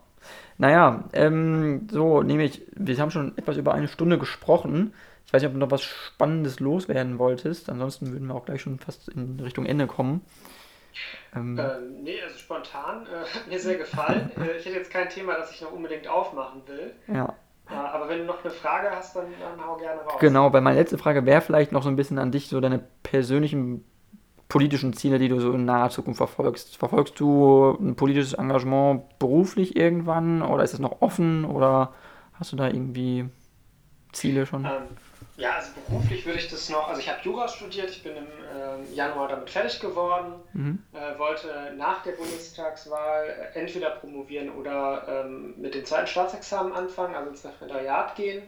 Naja, 0.57 1.03
ähm, 1.13 1.87
so, 1.91 2.21
nämlich, 2.21 2.61
wir 2.75 2.97
haben 2.99 3.11
schon 3.11 3.37
etwas 3.37 3.57
über 3.57 3.73
eine 3.73 3.87
Stunde 3.87 4.17
gesprochen. 4.17 4.93
Ich 5.25 5.33
weiß 5.33 5.41
nicht, 5.41 5.49
ob 5.49 5.53
du 5.53 5.59
noch 5.59 5.71
was 5.71 5.83
Spannendes 5.83 6.59
loswerden 6.59 7.19
wolltest. 7.19 7.69
Ansonsten 7.69 8.11
würden 8.11 8.27
wir 8.27 8.35
auch 8.35 8.45
gleich 8.45 8.61
schon 8.61 8.79
fast 8.79 9.09
in 9.09 9.39
Richtung 9.39 9.65
Ende 9.65 9.87
kommen. 9.87 10.21
Ähm, 11.35 11.57
äh, 11.57 11.79
nee, 12.01 12.21
also 12.21 12.37
spontan 12.37 13.05
äh, 13.05 13.25
hat 13.25 13.47
mir 13.47 13.59
sehr 13.59 13.77
gefallen. 13.77 14.31
äh, 14.37 14.57
ich 14.57 14.65
hätte 14.65 14.77
jetzt 14.77 14.91
kein 14.91 15.09
Thema, 15.09 15.35
das 15.35 15.51
ich 15.51 15.61
noch 15.61 15.71
unbedingt 15.71 16.07
aufmachen 16.07 16.61
will. 16.67 16.93
Ja. 17.07 17.35
Äh, 17.69 17.73
aber 17.73 18.09
wenn 18.09 18.19
du 18.19 18.25
noch 18.25 18.43
eine 18.43 18.53
Frage 18.53 18.91
hast, 18.91 19.15
dann, 19.15 19.25
dann 19.39 19.65
hau 19.65 19.75
gerne 19.77 20.01
raus. 20.01 20.19
Genau, 20.19 20.53
weil 20.53 20.61
meine 20.61 20.79
letzte 20.79 20.97
Frage 20.97 21.25
wäre 21.25 21.41
vielleicht 21.41 21.71
noch 21.71 21.83
so 21.83 21.89
ein 21.89 21.95
bisschen 21.95 22.19
an 22.19 22.31
dich, 22.31 22.47
so 22.47 22.59
deine 22.59 22.79
persönlichen 23.03 23.83
politischen 24.47 24.93
Ziele, 24.93 25.19
die 25.19 25.27
du 25.27 25.39
so 25.39 25.51
in 25.51 25.65
naher 25.65 25.89
Zukunft 25.89 26.17
verfolgst. 26.17 26.77
Verfolgst 26.77 27.19
du 27.19 27.77
ein 27.79 27.95
politisches 27.95 28.33
Engagement 28.33 29.19
beruflich 29.19 29.75
irgendwann 29.75 30.41
oder 30.41 30.63
ist 30.63 30.73
es 30.73 30.79
noch 30.79 31.01
offen 31.01 31.43
oder 31.43 31.93
hast 32.33 32.53
du 32.53 32.55
da 32.55 32.67
irgendwie 32.67 33.29
Ziele 34.13 34.45
schon? 34.45 34.65
Ähm, 34.65 34.71
ja, 35.37 35.53
also 35.55 35.69
beruflich 35.87 36.25
würde 36.25 36.39
ich 36.39 36.49
das 36.49 36.67
noch, 36.69 36.87
also 36.87 36.99
ich 36.99 37.07
habe 37.07 37.19
Jura 37.21 37.47
studiert, 37.47 37.91
ich 37.91 38.01
bin 38.01 38.15
im 38.17 38.25
äh, 38.25 38.93
Januar 38.93 39.27
damit 39.27 39.51
fertig 39.51 39.79
geworden, 39.79 40.33
mhm. 40.53 40.79
äh, 40.93 41.17
wollte 41.19 41.73
nach 41.77 42.01
der 42.01 42.13
Bundestagswahl 42.13 43.51
entweder 43.53 43.91
promovieren 43.91 44.49
oder 44.49 45.25
ähm, 45.25 45.53
mit 45.57 45.75
dem 45.75 45.85
zweiten 45.85 46.07
Staatsexamen 46.07 46.73
anfangen, 46.73 47.13
also 47.13 47.29
ins 47.29 47.45
Referendariat 47.45 48.15
gehen. 48.15 48.43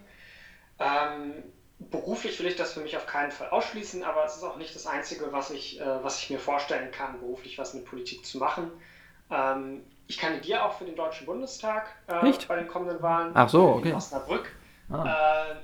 Ähm, 0.80 1.44
beruflich 1.78 2.40
will 2.40 2.48
ich 2.48 2.56
das 2.56 2.74
für 2.74 2.80
mich 2.80 2.98
auf 2.98 3.06
keinen 3.06 3.32
Fall 3.32 3.50
ausschließen, 3.50 4.04
aber 4.04 4.26
es 4.26 4.38
ist 4.38 4.44
auch 4.44 4.58
nicht 4.58 4.74
das 4.74 4.88
Einzige, 4.88 5.32
was 5.32 5.52
ich, 5.52 5.80
äh, 5.80 6.04
was 6.04 6.20
ich 6.24 6.32
mir 6.32 6.40
vorstellen 6.40 6.92
kann, 6.92 7.20
beruflich 7.20 7.60
was 7.60 7.76
mit 7.76 7.86
Politik 7.86 8.26
zu 8.26 8.40
machen. 8.40 8.72
Ähm, 9.30 9.84
ich 10.08 10.18
kandidiere 10.18 10.64
auch 10.64 10.74
für 10.74 10.86
den 10.86 10.96
Deutschen 10.96 11.28
Bundestag 11.28 11.88
äh, 12.08 12.34
bei 12.48 12.56
den 12.56 12.68
kommenden 12.68 13.00
Wahlen 13.04 13.32
Ach 13.36 13.48
so, 13.48 13.76
okay. 13.76 13.90
in 13.90 13.96
Osnabrück. 13.96 14.52
Ah. 14.92 15.56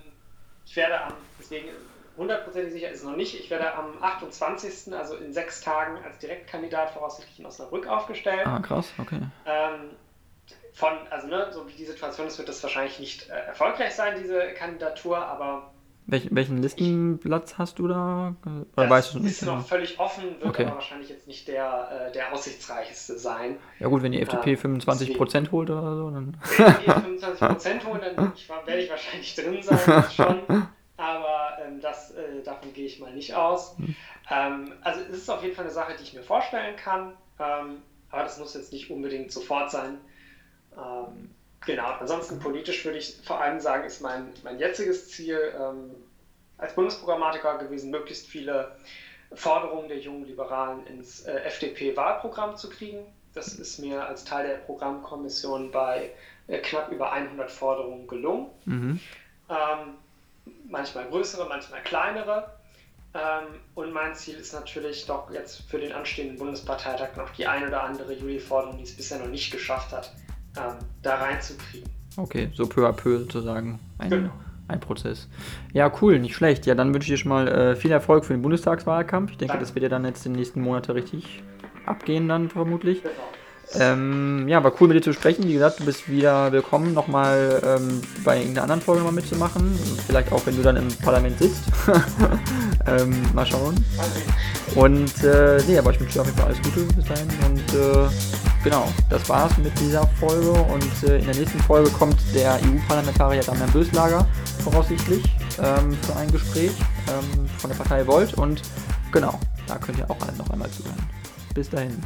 Ich 0.65 0.75
werde 0.75 1.01
am, 1.01 1.13
deswegen 1.39 1.69
hundertprozentig 2.17 2.73
sicher 2.73 2.89
ist 2.89 2.99
es 2.99 3.05
noch 3.05 3.15
nicht, 3.15 3.39
ich 3.39 3.49
werde 3.49 3.73
am 3.75 4.01
28., 4.01 4.93
also 4.93 5.15
in 5.17 5.33
sechs 5.33 5.61
Tagen, 5.61 6.03
als 6.03 6.17
Direktkandidat 6.19 6.91
voraussichtlich 6.91 7.39
in 7.39 7.45
Osnabrück 7.45 7.87
aufgestellt. 7.87 8.45
Ah, 8.45 8.59
krass, 8.59 8.91
okay. 8.97 9.19
Ähm, 9.45 9.91
von, 10.73 10.93
also 11.09 11.27
ne, 11.27 11.47
so 11.51 11.67
wie 11.67 11.73
die 11.73 11.85
Situation 11.85 12.27
ist, 12.27 12.37
wird 12.37 12.49
das 12.49 12.61
wahrscheinlich 12.63 12.99
nicht 12.99 13.29
äh, 13.29 13.33
erfolgreich 13.33 13.95
sein, 13.95 14.15
diese 14.21 14.53
Kandidatur, 14.53 15.17
aber 15.17 15.71
Welch, 16.07 16.27
welchen 16.29 16.61
Listenplatz 16.61 17.53
ich, 17.53 17.57
hast 17.57 17.79
du 17.79 17.87
da? 17.87 18.35
Oder 18.45 18.65
das 18.75 18.89
weißt 18.89 19.15
du 19.15 19.19
ist 19.19 19.43
noch 19.43 19.65
völlig 19.65 19.99
offen, 19.99 20.23
wird 20.39 20.45
okay. 20.45 20.65
aber 20.65 20.75
wahrscheinlich 20.75 21.09
jetzt 21.09 21.27
nicht 21.27 21.47
der, 21.47 22.09
äh, 22.09 22.11
der 22.11 22.31
aussichtsreichste 22.31 23.17
sein. 23.17 23.57
Ja 23.79 23.87
gut, 23.87 24.03
wenn 24.03 24.11
die 24.11 24.21
FDP 24.21 24.53
ähm, 24.53 24.77
25% 24.79 25.51
holt 25.51 25.71
oder 25.71 25.95
so, 25.95 26.11
dann... 26.11 26.37
Wenn 26.57 27.15
die 27.15 27.23
25% 27.25 27.85
holen, 27.85 28.01
dann 28.01 28.33
werde 28.65 28.81
ich 28.81 28.89
wahrscheinlich 28.89 29.33
drin 29.33 29.63
sein, 29.63 30.03
schon. 30.15 30.67
Aber 30.97 31.57
ähm, 31.65 31.81
das, 31.81 32.11
äh, 32.11 32.43
davon 32.43 32.71
gehe 32.73 32.85
ich 32.85 32.99
mal 32.99 33.13
nicht 33.13 33.33
aus. 33.33 33.75
Hm. 33.77 33.95
Ähm, 34.29 34.73
also 34.81 35.01
es 35.01 35.17
ist 35.17 35.29
auf 35.29 35.41
jeden 35.43 35.55
Fall 35.55 35.65
eine 35.65 35.73
Sache, 35.73 35.93
die 35.97 36.03
ich 36.03 36.13
mir 36.13 36.23
vorstellen 36.23 36.75
kann. 36.75 37.13
Ähm, 37.39 37.81
aber 38.11 38.23
das 38.23 38.39
muss 38.39 38.53
jetzt 38.53 38.71
nicht 38.71 38.89
unbedingt 38.89 39.31
sofort 39.31 39.71
sein. 39.71 39.97
Ähm, 40.77 41.34
Genau, 41.65 41.87
ansonsten 41.99 42.39
politisch 42.39 42.85
würde 42.85 42.99
ich 42.99 43.17
vor 43.23 43.41
allem 43.41 43.59
sagen, 43.59 43.85
ist 43.85 44.01
mein, 44.01 44.31
mein 44.43 44.59
jetziges 44.59 45.09
Ziel 45.09 45.53
ähm, 45.59 45.91
als 46.57 46.73
Bundesprogrammatiker 46.75 47.57
gewesen, 47.57 47.91
möglichst 47.91 48.27
viele 48.27 48.75
Forderungen 49.33 49.89
der 49.89 49.99
jungen 49.99 50.25
Liberalen 50.25 50.85
ins 50.87 51.21
äh, 51.21 51.33
FDP-Wahlprogramm 51.41 52.55
zu 52.55 52.69
kriegen. 52.69 53.05
Das 53.33 53.47
ist 53.55 53.79
mir 53.79 54.05
als 54.07 54.23
Teil 54.23 54.47
der 54.47 54.55
Programmkommission 54.57 55.71
bei 55.71 56.11
äh, 56.47 56.59
knapp 56.59 56.91
über 56.91 57.11
100 57.11 57.51
Forderungen 57.51 58.07
gelungen. 58.07 58.49
Mhm. 58.65 58.99
Ähm, 59.49 59.95
manchmal 60.69 61.07
größere, 61.09 61.47
manchmal 61.49 61.81
kleinere. 61.81 62.55
Ähm, 63.13 63.59
und 63.75 63.91
mein 63.91 64.15
Ziel 64.15 64.35
ist 64.35 64.53
natürlich 64.53 65.05
doch 65.05 65.31
jetzt 65.31 65.61
für 65.69 65.79
den 65.79 65.91
anstehenden 65.91 66.37
Bundesparteitag 66.37 67.15
noch 67.17 67.29
die 67.31 67.47
ein 67.47 67.67
oder 67.67 67.83
andere 67.83 68.13
Juli-Forderung, 68.13 68.77
die 68.77 68.83
es 68.83 68.95
bisher 68.95 69.19
noch 69.19 69.27
nicht 69.27 69.51
geschafft 69.51 69.91
hat, 69.91 70.13
ähm, 70.57 70.75
da 71.01 71.15
reinzukriegen. 71.15 71.89
Okay, 72.17 72.49
so 72.53 72.65
peu 72.65 72.87
à 72.87 72.93
peu 72.93 73.19
sozusagen. 73.19 73.79
Ein, 73.97 74.09
genau. 74.09 74.29
ein 74.67 74.79
Prozess. 74.79 75.27
Ja, 75.73 75.91
cool, 76.01 76.19
nicht 76.19 76.35
schlecht. 76.35 76.65
Ja, 76.65 76.75
dann 76.75 76.93
wünsche 76.93 77.07
ich 77.07 77.19
dir 77.19 77.21
schon 77.21 77.29
mal 77.29 77.47
äh, 77.47 77.75
viel 77.75 77.91
Erfolg 77.91 78.25
für 78.25 78.33
den 78.33 78.41
Bundestagswahlkampf. 78.41 79.31
Ich 79.31 79.37
denke, 79.37 79.53
Danke. 79.53 79.65
das 79.65 79.75
wird 79.75 79.83
ja 79.83 79.89
dann 79.89 80.05
jetzt 80.05 80.25
in 80.25 80.33
den 80.33 80.39
nächsten 80.39 80.61
Monaten 80.61 80.91
richtig 80.91 81.43
abgehen, 81.85 82.27
dann 82.27 82.49
vermutlich. 82.49 83.03
Genau. 83.03 83.13
Ähm, 83.73 84.47
ja, 84.47 84.63
war 84.63 84.71
cool 84.79 84.87
mit 84.87 84.97
dir 84.97 85.01
zu 85.01 85.13
sprechen. 85.13 85.47
Wie 85.47 85.53
gesagt, 85.53 85.79
du 85.79 85.85
bist 85.85 86.09
wieder 86.09 86.51
willkommen, 86.51 86.93
nochmal 86.93 87.61
ähm, 87.65 88.01
bei 88.23 88.37
irgendeiner 88.37 88.63
anderen 88.63 88.81
Folge 88.81 89.03
mal 89.03 89.11
mitzumachen. 89.11 89.77
Vielleicht 90.05 90.31
auch, 90.31 90.45
wenn 90.45 90.55
du 90.55 90.61
dann 90.61 90.77
im 90.77 90.87
Parlament 91.03 91.39
sitzt. 91.39 91.63
ähm, 92.87 93.13
mal 93.33 93.45
schauen. 93.45 93.75
Und 94.75 95.23
äh, 95.23 95.61
nee, 95.67 95.77
aber 95.77 95.91
ich 95.91 95.99
wünsche 95.99 96.13
dir 96.13 96.21
auf 96.21 96.27
jeden 96.27 96.37
Fall 96.37 96.47
alles 96.47 96.61
Gute 96.61 96.81
bis 96.93 97.05
dahin. 97.05 97.27
Und 97.47 97.73
äh, 97.73 98.09
genau, 98.63 98.87
das 99.09 99.27
war's 99.29 99.57
mit 99.57 99.77
dieser 99.79 100.07
Folge. 100.19 100.51
Und 100.51 101.09
äh, 101.09 101.17
in 101.17 101.25
der 101.25 101.35
nächsten 101.35 101.59
Folge 101.59 101.89
kommt 101.91 102.17
der 102.33 102.55
EU-Parlamentarier 102.55 103.41
Damian 103.41 103.71
Böslager 103.71 104.27
voraussichtlich 104.63 105.23
ähm, 105.61 105.91
für 106.01 106.15
ein 106.15 106.31
Gespräch 106.31 106.71
ähm, 107.07 107.47
von 107.57 107.69
der 107.69 107.77
Partei 107.77 108.05
Volt. 108.05 108.33
Und 108.35 108.61
genau, 109.11 109.39
da 109.67 109.77
könnt 109.77 109.97
ihr 109.97 110.09
auch 110.09 110.21
alle 110.21 110.37
noch 110.37 110.49
einmal 110.49 110.69
zuhören. 110.69 110.99
Bis 111.53 111.69
dahin. 111.69 112.01